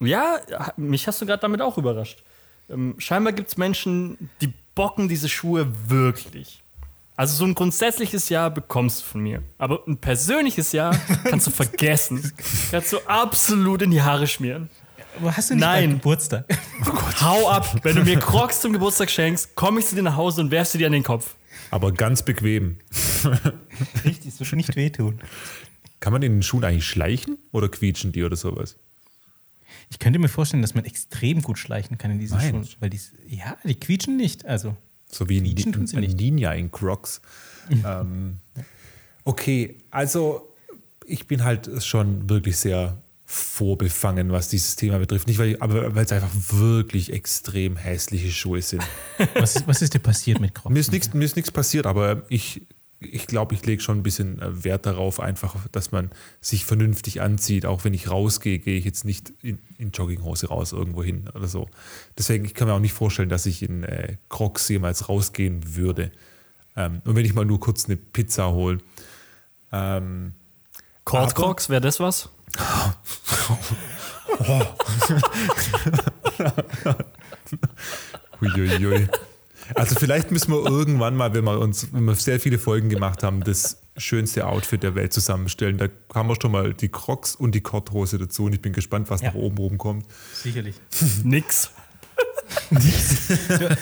Ja, 0.00 0.40
mich 0.76 1.06
hast 1.08 1.22
du 1.22 1.26
gerade 1.26 1.40
damit 1.40 1.62
auch 1.62 1.78
überrascht. 1.78 2.22
Ähm, 2.68 2.96
scheinbar 2.98 3.32
gibt 3.32 3.48
es 3.48 3.56
Menschen, 3.56 4.28
die 4.42 4.52
bocken 4.74 5.08
diese 5.08 5.28
Schuhe 5.28 5.72
wirklich. 5.88 6.62
Also 7.16 7.34
so 7.34 7.44
ein 7.46 7.54
grundsätzliches 7.54 8.28
Ja 8.28 8.50
bekommst 8.50 9.00
du 9.00 9.04
von 9.06 9.20
mir. 9.22 9.42
Aber 9.56 9.80
ein 9.86 9.96
persönliches 9.96 10.72
Ja 10.72 10.90
kannst 11.24 11.46
du 11.46 11.50
vergessen. 11.50 12.30
kannst 12.70 12.92
du 12.92 12.98
absolut 13.06 13.80
in 13.82 13.90
die 13.90 14.02
Haare 14.02 14.26
schmieren. 14.26 14.68
Aber 15.18 15.34
hast 15.34 15.48
du 15.48 15.54
nicht 15.54 15.62
Nein. 15.62 15.90
Geburtstag? 15.92 16.44
Hau 17.22 17.48
ab. 17.48 17.74
Wenn 17.82 17.96
du 17.96 18.04
mir 18.04 18.18
Crocs 18.18 18.60
zum 18.60 18.74
Geburtstag 18.74 19.08
schenkst, 19.10 19.54
komme 19.54 19.80
ich 19.80 19.86
zu 19.86 19.94
dir 19.94 20.02
nach 20.02 20.16
Hause 20.16 20.42
und 20.42 20.50
werf 20.50 20.68
sie 20.68 20.76
dir 20.76 20.88
an 20.88 20.92
den 20.92 21.04
Kopf. 21.04 21.36
Aber 21.70 21.92
ganz 21.92 22.22
bequem. 22.22 22.78
Richtig, 24.04 24.28
es 24.28 24.40
wird 24.40 24.52
nicht 24.52 24.76
wehtun. 24.76 25.20
Kann 26.00 26.12
man 26.12 26.22
in 26.22 26.34
den 26.36 26.42
Schuhen 26.42 26.64
eigentlich 26.64 26.86
schleichen 26.86 27.38
oder 27.52 27.68
quietschen 27.68 28.12
die 28.12 28.22
oder 28.22 28.36
sowas? 28.36 28.76
Ich 29.90 29.98
könnte 29.98 30.18
mir 30.18 30.28
vorstellen, 30.28 30.62
dass 30.62 30.74
man 30.74 30.84
extrem 30.84 31.42
gut 31.42 31.58
schleichen 31.58 31.98
kann 31.98 32.10
in 32.10 32.18
diesen 32.18 32.38
Nein. 32.38 32.50
Schuhen. 32.50 32.68
Weil 32.80 32.90
die, 32.90 33.00
ja, 33.28 33.56
die 33.64 33.74
quietschen 33.74 34.16
nicht. 34.16 34.44
Also, 34.44 34.76
So 35.10 35.28
wie 35.28 35.40
Quietschen 35.40 35.72
tun 35.72 35.86
sie 35.86 35.96
ein 35.96 36.02
nicht. 36.02 36.18
Ninja 36.18 36.52
in 36.52 36.70
Crocs. 36.70 37.20
ähm, 37.84 38.38
okay, 39.24 39.76
also 39.90 40.52
ich 41.06 41.26
bin 41.26 41.44
halt 41.44 41.70
schon 41.84 42.28
wirklich 42.28 42.56
sehr 42.56 43.00
vorbefangen, 43.26 44.30
was 44.30 44.48
dieses 44.48 44.76
Thema 44.76 44.98
betrifft. 44.98 45.26
Nicht, 45.26 45.38
weil, 45.38 45.50
ich- 45.52 45.62
aber 45.62 45.94
weil 45.94 46.04
es 46.04 46.12
einfach 46.12 46.30
wirklich 46.50 47.12
extrem 47.12 47.76
hässliche 47.76 48.30
Schuhe 48.30 48.62
sind. 48.62 48.82
was 49.34 49.56
ist, 49.56 49.66
was 49.66 49.82
ist 49.82 49.94
dir 49.94 49.98
passiert 49.98 50.40
mit 50.40 50.54
Crocs? 50.54 50.72
mir 50.72 50.78
ist 50.80 50.92
nichts 50.92 51.12
mir 51.12 51.24
ist 51.24 51.36
nichts 51.36 51.50
passiert, 51.50 51.86
aber 51.86 52.22
ich 52.28 52.62
ich 52.98 53.26
glaube, 53.26 53.54
ich 53.54 53.64
lege 53.66 53.82
schon 53.82 53.98
ein 53.98 54.02
bisschen 54.02 54.40
äh, 54.40 54.64
Wert 54.64 54.86
darauf, 54.86 55.20
einfach, 55.20 55.54
dass 55.70 55.92
man 55.92 56.10
sich 56.40 56.64
vernünftig 56.64 57.20
anzieht. 57.20 57.66
Auch 57.66 57.84
wenn 57.84 57.92
ich 57.92 58.10
rausgehe, 58.10 58.58
gehe 58.58 58.78
ich 58.78 58.86
jetzt 58.86 59.04
nicht 59.04 59.34
in, 59.42 59.58
in 59.76 59.90
Jogginghose 59.90 60.48
raus 60.48 60.72
irgendwo 60.72 61.04
hin 61.04 61.28
oder 61.34 61.46
so. 61.46 61.68
Deswegen, 62.16 62.46
ich 62.46 62.54
kann 62.54 62.68
mir 62.68 62.72
auch 62.74 62.80
nicht 62.80 62.94
vorstellen, 62.94 63.28
dass 63.28 63.44
ich 63.44 63.62
in 63.62 63.84
äh, 63.84 64.16
Crocs 64.30 64.68
jemals 64.70 65.10
rausgehen 65.10 65.76
würde. 65.76 66.10
Ähm, 66.74 67.02
und 67.04 67.14
wenn 67.16 67.24
ich 67.26 67.34
mal 67.34 67.44
nur 67.44 67.60
kurz 67.60 67.84
eine 67.84 67.96
Pizza 67.98 68.50
hole. 68.52 68.78
Ähm, 69.72 70.32
Cord 71.04 71.34
Crocs, 71.34 71.68
wäre 71.68 71.82
das 71.82 72.00
was? 72.00 72.30
Uiuiui. 78.40 79.08
Also 79.74 79.96
vielleicht 79.98 80.30
müssen 80.30 80.52
wir 80.52 80.64
irgendwann 80.64 81.16
mal, 81.16 81.34
wenn 81.34 81.44
wir 81.44 81.58
uns, 81.58 81.92
wenn 81.92 82.04
wir 82.04 82.14
sehr 82.14 82.38
viele 82.38 82.58
Folgen 82.58 82.88
gemacht 82.88 83.22
haben, 83.24 83.42
das 83.42 83.78
schönste 83.96 84.46
Outfit 84.46 84.82
der 84.82 84.94
Welt 84.94 85.12
zusammenstellen. 85.12 85.78
Da 85.78 85.88
haben 86.14 86.28
wir 86.28 86.36
schon 86.40 86.52
mal 86.52 86.72
die 86.74 86.88
Crocs 86.88 87.34
und 87.34 87.52
die 87.54 87.62
Korthose 87.62 88.18
dazu 88.18 88.44
und 88.44 88.52
ich 88.54 88.62
bin 88.62 88.72
gespannt, 88.72 89.10
was 89.10 89.22
Ja. 89.22 89.28
nach 89.28 89.34
oben 89.34 89.58
oben 89.58 89.78
kommt. 89.78 90.06
Sicherlich. 90.32 90.76
Nix. 91.24 91.70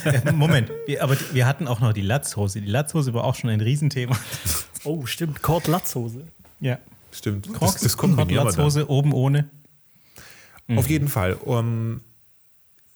Äh, 0.04 0.32
Moment, 0.32 0.70
wir, 0.86 1.02
aber 1.02 1.16
wir 1.32 1.46
hatten 1.46 1.68
auch 1.68 1.80
noch 1.80 1.92
die 1.92 2.00
Latzhose. 2.00 2.62
Die 2.62 2.70
Latzhose 2.70 3.12
war 3.12 3.24
auch 3.24 3.34
schon 3.34 3.50
ein 3.50 3.60
Riesenthema. 3.60 4.16
Oh, 4.84 5.04
stimmt. 5.04 5.42
Cord 5.42 5.66
Latzhose. 5.66 6.24
Ja. 6.60 6.78
Stimmt. 7.14 7.52
Crocs, 7.52 7.74
das, 7.74 7.82
das 7.82 7.96
kombinieren 7.96 8.28
wir 8.28 8.36
dann. 8.36 8.46
Latzhose, 8.46 8.90
oben 8.90 9.12
ohne. 9.12 9.48
Auf 10.68 10.88
jeden 10.88 11.08
Fall. 11.08 11.34
Um, 11.34 12.00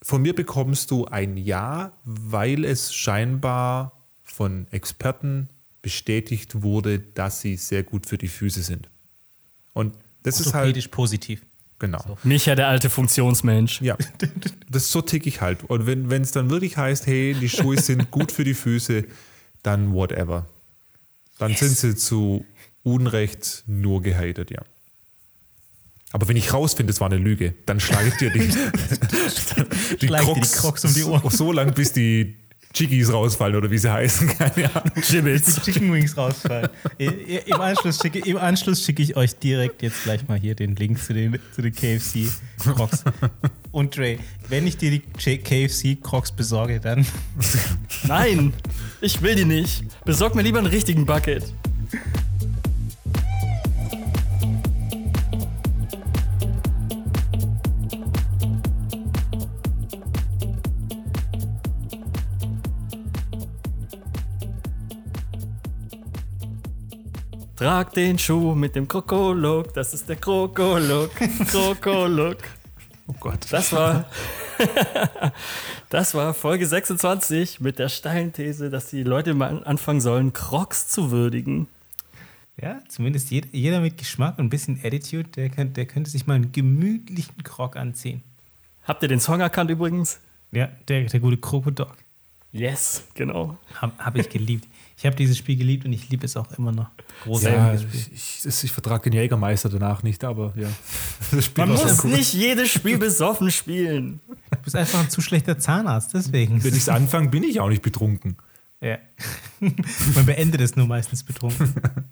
von 0.03 0.23
mir 0.23 0.35
bekommst 0.35 0.91
du 0.91 1.07
ein 1.07 1.37
Ja, 1.37 1.93
weil 2.05 2.65
es 2.65 2.95
scheinbar 2.95 3.93
von 4.23 4.67
Experten 4.71 5.49
bestätigt 5.83 6.63
wurde, 6.63 6.99
dass 6.99 7.41
sie 7.41 7.57
sehr 7.57 7.83
gut 7.83 8.07
für 8.07 8.19
die 8.19 8.29
Füße 8.29 8.63
sind. 8.63 8.89
Und 9.75 9.95
das 10.23 10.41
ist 10.41 10.55
halt, 10.55 10.91
positiv. 10.91 11.43
genau. 11.79 12.19
Micha, 12.25 12.55
der 12.55 12.69
alte 12.69 12.91
Funktionsmensch. 12.91 13.81
Ja, 13.81 13.97
das 14.71 14.91
so 14.91 15.01
tick 15.03 15.27
ich 15.27 15.41
halt. 15.41 15.65
Und 15.65 15.87
wenn 15.87 16.23
es 16.23 16.33
dann 16.33 16.51
wirklich 16.51 16.77
heißt, 16.77 17.07
hey, 17.07 17.37
die 17.39 17.49
Schuhe 17.49 17.81
sind 17.81 18.11
gut 18.11 18.33
für 18.33 18.45
die 18.45 18.55
Füße, 18.55 19.05
dann 19.63 19.93
whatever. 19.93 20.47
Dann 21.39 21.55
sind 21.55 21.77
sie 21.77 21.95
zu 21.95 22.45
Unrecht 22.83 23.65
nur 23.67 24.03
gehatet, 24.03 24.51
ja. 24.51 24.63
Aber 26.13 26.27
wenn 26.29 26.37
ich 26.37 26.53
rausfinde, 26.53 26.91
es 26.91 27.01
war 27.01 27.11
eine 27.11 27.19
Lüge, 27.19 27.55
dann 27.67 27.81
schlage 27.81 28.09
ich 28.09 28.15
dir 28.15 28.31
die, 28.31 28.39
die, 30.01 30.07
dir 30.07 30.35
die 30.35 30.41
Crocs 30.41 30.85
um 30.85 30.95
die 30.95 31.05
Ohren. 31.05 31.23
So, 31.23 31.31
so 31.31 31.53
lang, 31.53 31.75
bis 31.75 31.93
die 31.93 32.37
Chiggies 32.73 33.13
rausfallen 33.13 33.57
oder 33.57 33.71
wie 33.71 33.79
sie 33.79 33.93
heißen. 33.93 34.29
Keine 34.39 34.75
Ahnung. 34.75 34.93
Gibbets. 35.07 35.61
Chicken 35.63 35.93
Wings 35.93 36.17
rausfallen. 36.17 36.69
Im 36.99 37.61
Anschluss, 37.61 37.99
schicke, 38.01 38.21
Im 38.21 38.37
Anschluss 38.37 38.85
schicke 38.85 39.03
ich 39.03 39.17
euch 39.17 39.37
direkt 39.39 39.83
jetzt 39.83 40.05
gleich 40.05 40.27
mal 40.29 40.39
hier 40.39 40.55
den 40.55 40.77
Link 40.77 41.03
zu 41.03 41.13
den, 41.13 41.39
zu 41.55 41.63
den 41.63 41.75
KFC 41.75 42.31
Crocs. 42.59 43.05
Und 43.73 43.97
Dre, 43.97 44.19
wenn 44.49 44.67
ich 44.67 44.77
dir 44.77 44.91
die 44.91 45.01
KFC 45.01 46.03
Crocs 46.03 46.33
besorge, 46.33 46.81
dann 46.81 47.07
Nein, 48.07 48.53
ich 49.01 49.21
will 49.23 49.35
die 49.35 49.45
nicht. 49.45 49.85
Besorg 50.05 50.35
mir 50.35 50.43
lieber 50.43 50.59
einen 50.59 50.69
richtigen 50.69 51.05
Bucket. 51.05 51.53
Trag 67.59 67.93
den 67.93 68.17
Schuh 68.21 68.55
mit 68.55 68.77
dem 68.77 68.87
Krokolok, 68.87 69.75
das 69.75 69.93
ist 69.93 70.09
der 70.09 70.15
Krokolok, 70.15 71.11
Krokolok. 71.49 72.37
Oh 73.09 73.15
Gott. 73.19 73.47
Das 73.51 73.73
war, 73.73 74.05
das 75.89 76.15
war 76.15 76.35
Folge 76.35 76.69
26 76.69 77.59
mit 77.59 77.81
der 77.81 77.89
steilen 77.89 78.33
These, 78.33 78.71
dass 78.71 78.91
die 78.91 79.03
Leute 79.03 79.35
mal 79.35 79.65
anfangen 79.65 80.01
sollen, 80.01 80.33
Crocs 80.33 80.87
zu 80.87 81.11
würdigen. 81.11 81.67
ja, 82.63 82.79
zumindest 82.89 83.33
jeder, 83.33 83.81
mit 83.81 83.99
Geschmack 83.99 84.39
und 84.39 84.45
ein 84.45 84.51
bisschen 84.51 84.79
Attitude, 84.81 85.29
der, 85.31 85.49
könnt, 85.49 85.77
der 85.77 85.87
könnte 85.87 86.11
sich 86.11 86.29
mal 86.29 86.35
einen 86.35 86.53
gemütlichen 86.53 87.43
Croc 87.43 87.75
anziehen. 87.75 88.23
Habt 88.85 89.03
ihr 89.03 89.09
den 89.09 89.19
Song 89.19 89.41
erkannt 89.41 89.69
übrigens? 89.69 90.21
Ja, 90.53 90.69
der, 90.87 91.07
der 91.07 91.19
gute 91.19 91.39
Krokodok. 91.39 91.97
Yes, 92.53 93.05
genau. 93.15 93.59
Habe 93.75 93.93
hab 93.99 94.15
ich 94.15 94.29
geliebt. 94.29 94.69
Ich 94.99 95.07
habe 95.07 95.15
dieses 95.15 95.39
Spiel 95.39 95.55
geliebt 95.55 95.85
und 95.85 95.93
ich 95.93 96.09
liebe 96.09 96.27
es 96.27 96.37
auch 96.37 96.51
immer 96.59 96.73
noch. 96.73 96.91
Ja, 96.91 97.05
Großartiges 97.23 97.83
Spiel. 97.83 98.15
ich, 98.15 98.47
ich, 98.47 98.65
ich 98.65 98.73
vertrage 98.73 99.09
den 99.09 99.13
Jägermeister 99.13 99.69
danach 99.69 100.03
nicht, 100.03 100.25
aber 100.25 100.53
ja. 100.57 100.69
Das 101.31 101.45
Spiel 101.45 101.67
Man 101.67 101.77
muss 101.77 102.05
cool. 102.05 102.11
nicht 102.11 102.35
jedes 102.35 102.69
Spiel 102.69 102.99
besoffen 102.99 103.53
spielen. 103.53 104.19
Du 104.51 104.59
bist 104.65 104.75
einfach 104.75 104.99
ein 104.99 105.09
zu 105.09 105.21
schlechter 105.21 105.57
Zahnarzt, 105.57 106.15
deswegen. 106.15 106.65
Wenn 106.65 106.73
ich 106.73 106.81
es 106.81 106.89
anfange, 106.89 107.29
bin 107.29 107.45
ich 107.45 107.61
auch 107.61 107.69
nicht 107.69 107.83
betrunken. 107.83 108.39
Ja. 108.81 108.99
Man 109.61 110.27
beendet 110.27 110.61
es 110.61 110.75
nur 110.75 110.89
meistens 110.89 111.23
betrunken. 111.23 111.75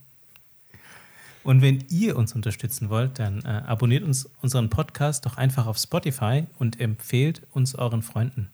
Und 1.42 1.62
wenn 1.62 1.84
ihr 1.90 2.16
uns 2.16 2.34
unterstützen 2.34 2.88
wollt, 2.88 3.18
dann 3.18 3.42
äh, 3.44 3.62
abonniert 3.66 4.04
uns 4.04 4.28
unseren 4.42 4.70
Podcast 4.70 5.26
doch 5.26 5.36
einfach 5.36 5.66
auf 5.66 5.78
Spotify 5.78 6.44
und 6.58 6.80
empfehlt 6.80 7.42
uns 7.52 7.76
euren 7.76 8.02
Freunden. 8.02 8.48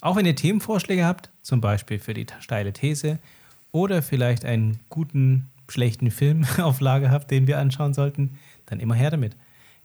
Auch 0.00 0.16
wenn 0.16 0.24
ihr 0.24 0.34
Themenvorschläge 0.34 1.04
habt, 1.04 1.30
zum 1.42 1.60
Beispiel 1.60 1.98
für 1.98 2.14
die 2.14 2.26
steile 2.40 2.72
These 2.72 3.18
oder 3.72 4.02
vielleicht 4.02 4.44
einen 4.44 4.78
guten, 4.88 5.50
schlechten 5.68 6.10
Film 6.10 6.46
auf 6.58 6.80
Lager 6.80 7.10
habt, 7.10 7.30
den 7.30 7.46
wir 7.46 7.58
anschauen 7.58 7.94
sollten, 7.94 8.38
dann 8.66 8.80
immer 8.80 8.94
her 8.94 9.10
damit. 9.10 9.36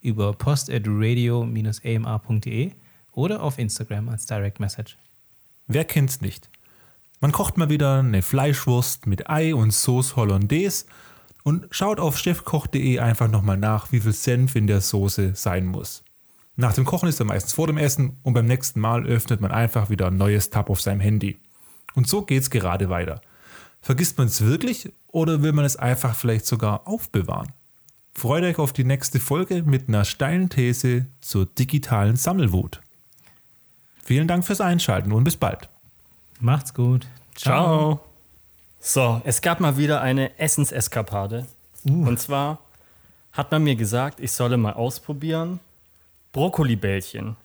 Über 0.01 0.33
post 0.33 0.69
at 0.69 0.83
radio-amr.de 0.85 2.71
oder 3.13 3.41
auf 3.41 3.57
Instagram 3.57 4.09
als 4.09 4.27
Direct 4.27 4.59
Message. 4.59 4.97
Wer 5.65 5.85
kennt's 5.85 6.21
nicht? 6.21 6.49
Man 7.19 7.31
kocht 7.31 7.57
mal 7.57 7.69
wieder 7.69 7.99
eine 7.99 8.21
Fleischwurst 8.21 9.07
mit 9.07 9.27
Ei 9.29 9.55
und 9.55 9.71
Sauce 9.71 10.15
Hollandaise 10.15 10.85
und 11.43 11.65
schaut 11.71 11.99
auf 11.99 12.17
chefkoch.de 12.17 12.99
einfach 12.99 13.27
nochmal 13.27 13.57
nach, 13.57 13.91
wie 13.91 14.01
viel 14.01 14.13
Senf 14.13 14.55
in 14.55 14.67
der 14.67 14.81
Soße 14.81 15.31
sein 15.33 15.65
muss. 15.65 16.03
Nach 16.55 16.73
dem 16.73 16.85
Kochen 16.85 17.09
ist 17.09 17.19
er 17.19 17.25
meistens 17.25 17.53
vor 17.53 17.67
dem 17.67 17.77
Essen 17.77 18.17
und 18.21 18.33
beim 18.33 18.45
nächsten 18.45 18.79
Mal 18.79 19.05
öffnet 19.05 19.41
man 19.41 19.51
einfach 19.51 19.89
wieder 19.89 20.07
ein 20.07 20.17
neues 20.17 20.49
Tab 20.49 20.69
auf 20.69 20.81
seinem 20.81 20.99
Handy. 20.99 21.37
Und 21.95 22.07
so 22.07 22.21
geht's 22.21 22.49
gerade 22.49 22.89
weiter. 22.89 23.21
Vergisst 23.81 24.17
man 24.17 24.27
es 24.27 24.41
wirklich 24.41 24.91
oder 25.07 25.41
will 25.41 25.53
man 25.53 25.65
es 25.65 25.75
einfach 25.75 26.15
vielleicht 26.15 26.45
sogar 26.45 26.87
aufbewahren? 26.87 27.51
Freut 28.13 28.43
euch 28.43 28.57
auf 28.57 28.73
die 28.73 28.83
nächste 28.83 29.19
Folge 29.19 29.63
mit 29.63 29.87
einer 29.87 30.03
steilen 30.03 30.49
These 30.49 31.05
zur 31.21 31.45
digitalen 31.45 32.15
Sammelwut. 32.15 32.81
Vielen 34.03 34.27
Dank 34.27 34.43
fürs 34.45 34.61
Einschalten 34.61 35.11
und 35.11 35.23
bis 35.23 35.37
bald. 35.37 35.69
Macht's 36.39 36.73
gut. 36.73 37.07
Ciao. 37.35 37.99
So, 38.79 39.21
es 39.23 39.41
gab 39.41 39.59
mal 39.59 39.77
wieder 39.77 40.01
eine 40.01 40.37
Essenseskapade. 40.39 41.45
Und 41.83 42.19
zwar 42.19 42.59
hat 43.31 43.51
man 43.51 43.63
mir 43.63 43.75
gesagt, 43.75 44.19
ich 44.19 44.31
solle 44.31 44.57
mal 44.57 44.73
ausprobieren 44.73 45.59
Brokkolibällchen. 46.31 47.35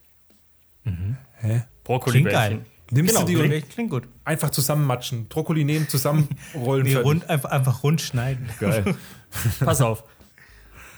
Hä? 1.40 1.64
Brokkolibällchen. 1.84 2.64
Nimmst 2.92 3.14
Genau, 3.14 3.26
du 3.26 3.32
die 3.32 3.36
und 3.36 3.48
Klingt, 3.48 3.70
klingt 3.70 3.90
gut. 3.90 4.08
einfach 4.24 4.50
zusammenmatschen. 4.50 5.26
Brokkoli 5.28 5.64
nehmen, 5.64 5.88
zusammenrollen. 5.88 6.84
Nee, 6.84 6.96
rund, 6.96 7.28
einfach, 7.30 7.50
einfach 7.50 7.82
rund 7.82 8.00
schneiden. 8.02 8.48
Geil. 8.60 8.94
Pass 9.60 9.80
auf. 9.80 10.04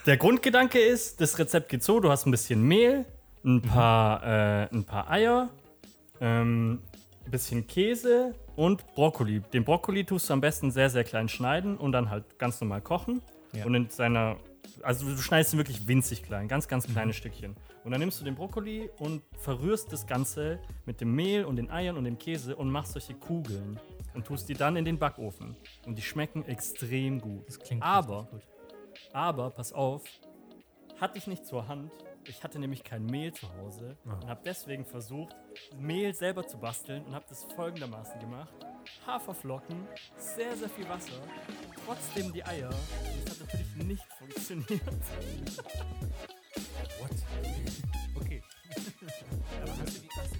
Der 0.07 0.16
Grundgedanke 0.16 0.78
ist, 0.80 1.20
das 1.20 1.38
Rezept 1.38 1.68
geht 1.68 1.82
so: 1.84 2.01
Du 2.01 2.11
hast 2.11 2.26
ein 2.26 2.30
bisschen 2.32 2.62
Mehl, 2.62 3.07
ein 3.45 3.62
paar, 3.62 4.22
äh, 4.24 4.68
ein 4.74 4.84
paar 4.84 5.09
Eier, 5.11 5.51
ähm, 6.20 6.80
ein 7.24 7.30
bisschen 7.30 7.66
Käse 7.68 8.34
und 8.57 8.84
Brokkoli. 8.95 9.40
Den 9.53 9.64
Brokkoli 9.64 10.05
tust 10.05 10.28
du 10.28 10.32
am 10.34 10.40
besten 10.40 10.70
sehr, 10.72 10.90
sehr 10.90 11.05
klein 11.05 11.28
schneiden 11.28 11.76
und 11.76 11.92
dann 11.92 12.11
halt 12.11 12.38
ganz 12.38 12.61
normal 12.61 12.80
kochen. 12.80 13.22
Ja. 13.53 13.64
Und 13.66 13.74
in 13.76 13.88
seiner, 13.88 14.36
also 14.82 15.06
du 15.06 15.16
schneidest 15.16 15.54
ihn 15.54 15.58
wirklich 15.58 15.86
winzig 15.86 16.22
klein, 16.22 16.48
ganz, 16.48 16.68
ganz 16.68 16.86
kleine 16.86 17.12
Stückchen. 17.12 17.56
Und 17.84 17.90
dann 17.90 18.00
nimmst 18.00 18.20
du 18.20 18.24
den 18.24 18.34
Brokkoli 18.34 18.90
und 18.98 19.22
verrührst 19.38 19.92
das 19.92 20.06
Ganze 20.06 20.58
mit 20.86 21.00
dem 21.00 21.14
Mehl 21.14 21.44
und 21.44 21.56
den 21.56 21.70
Eiern 21.70 21.96
und 21.96 22.04
dem 22.04 22.18
Käse 22.18 22.56
und 22.56 22.70
machst 22.70 22.92
solche 22.92 23.14
Kugeln 23.14 23.78
und 24.14 24.26
tust 24.26 24.48
die 24.48 24.54
dann 24.54 24.76
in 24.76 24.84
den 24.84 24.98
Backofen. 24.98 25.56
Und 25.86 25.96
die 25.98 26.02
schmecken 26.02 26.44
extrem 26.46 27.20
gut. 27.20 27.46
Das 27.48 27.58
klingt 27.58 27.82
Aber 27.82 28.24
gut. 28.30 28.42
aber 29.12 29.50
pass 29.50 29.72
auf, 29.72 30.02
hatte 31.00 31.18
ich 31.18 31.26
nicht 31.26 31.44
zur 31.46 31.66
Hand. 31.68 31.90
Ich 32.26 32.42
hatte 32.42 32.58
nämlich 32.58 32.84
kein 32.84 33.04
Mehl 33.06 33.32
zu 33.32 33.48
Hause 33.56 33.96
und 34.04 34.26
habe 34.26 34.40
deswegen 34.44 34.84
versucht, 34.84 35.34
Mehl 35.76 36.14
selber 36.14 36.46
zu 36.46 36.58
basteln 36.58 37.04
und 37.04 37.14
habe 37.14 37.24
das 37.28 37.44
folgendermaßen 37.54 38.18
gemacht. 38.20 38.54
Haferflocken, 39.06 39.86
sehr, 40.16 40.56
sehr 40.56 40.68
viel 40.68 40.88
Wasser, 40.88 41.20
trotzdem 41.84 42.32
die 42.32 42.44
Eier. 42.44 42.70
Das 43.24 43.40
hat 43.40 43.46
natürlich 43.46 43.76
nicht 43.76 44.12
funktioniert. 44.18 44.82
Okay. 48.14 48.42
Aber 49.62 49.78
hast 49.78 49.96
du 49.96 50.00
die, 50.00 50.08
hast 50.16 50.34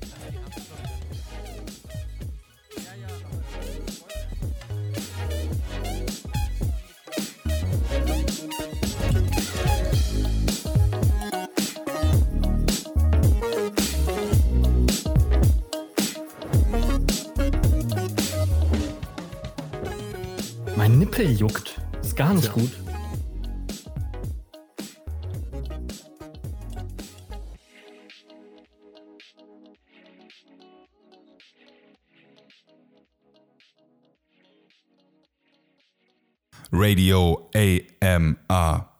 Nippel 21.17 21.37
juckt. 21.37 21.81
Ist 22.01 22.17
gar 22.17 22.35
nicht 22.35 22.53
gut. 22.53 22.73
Radio 36.73 37.49
AMR. 37.55 38.94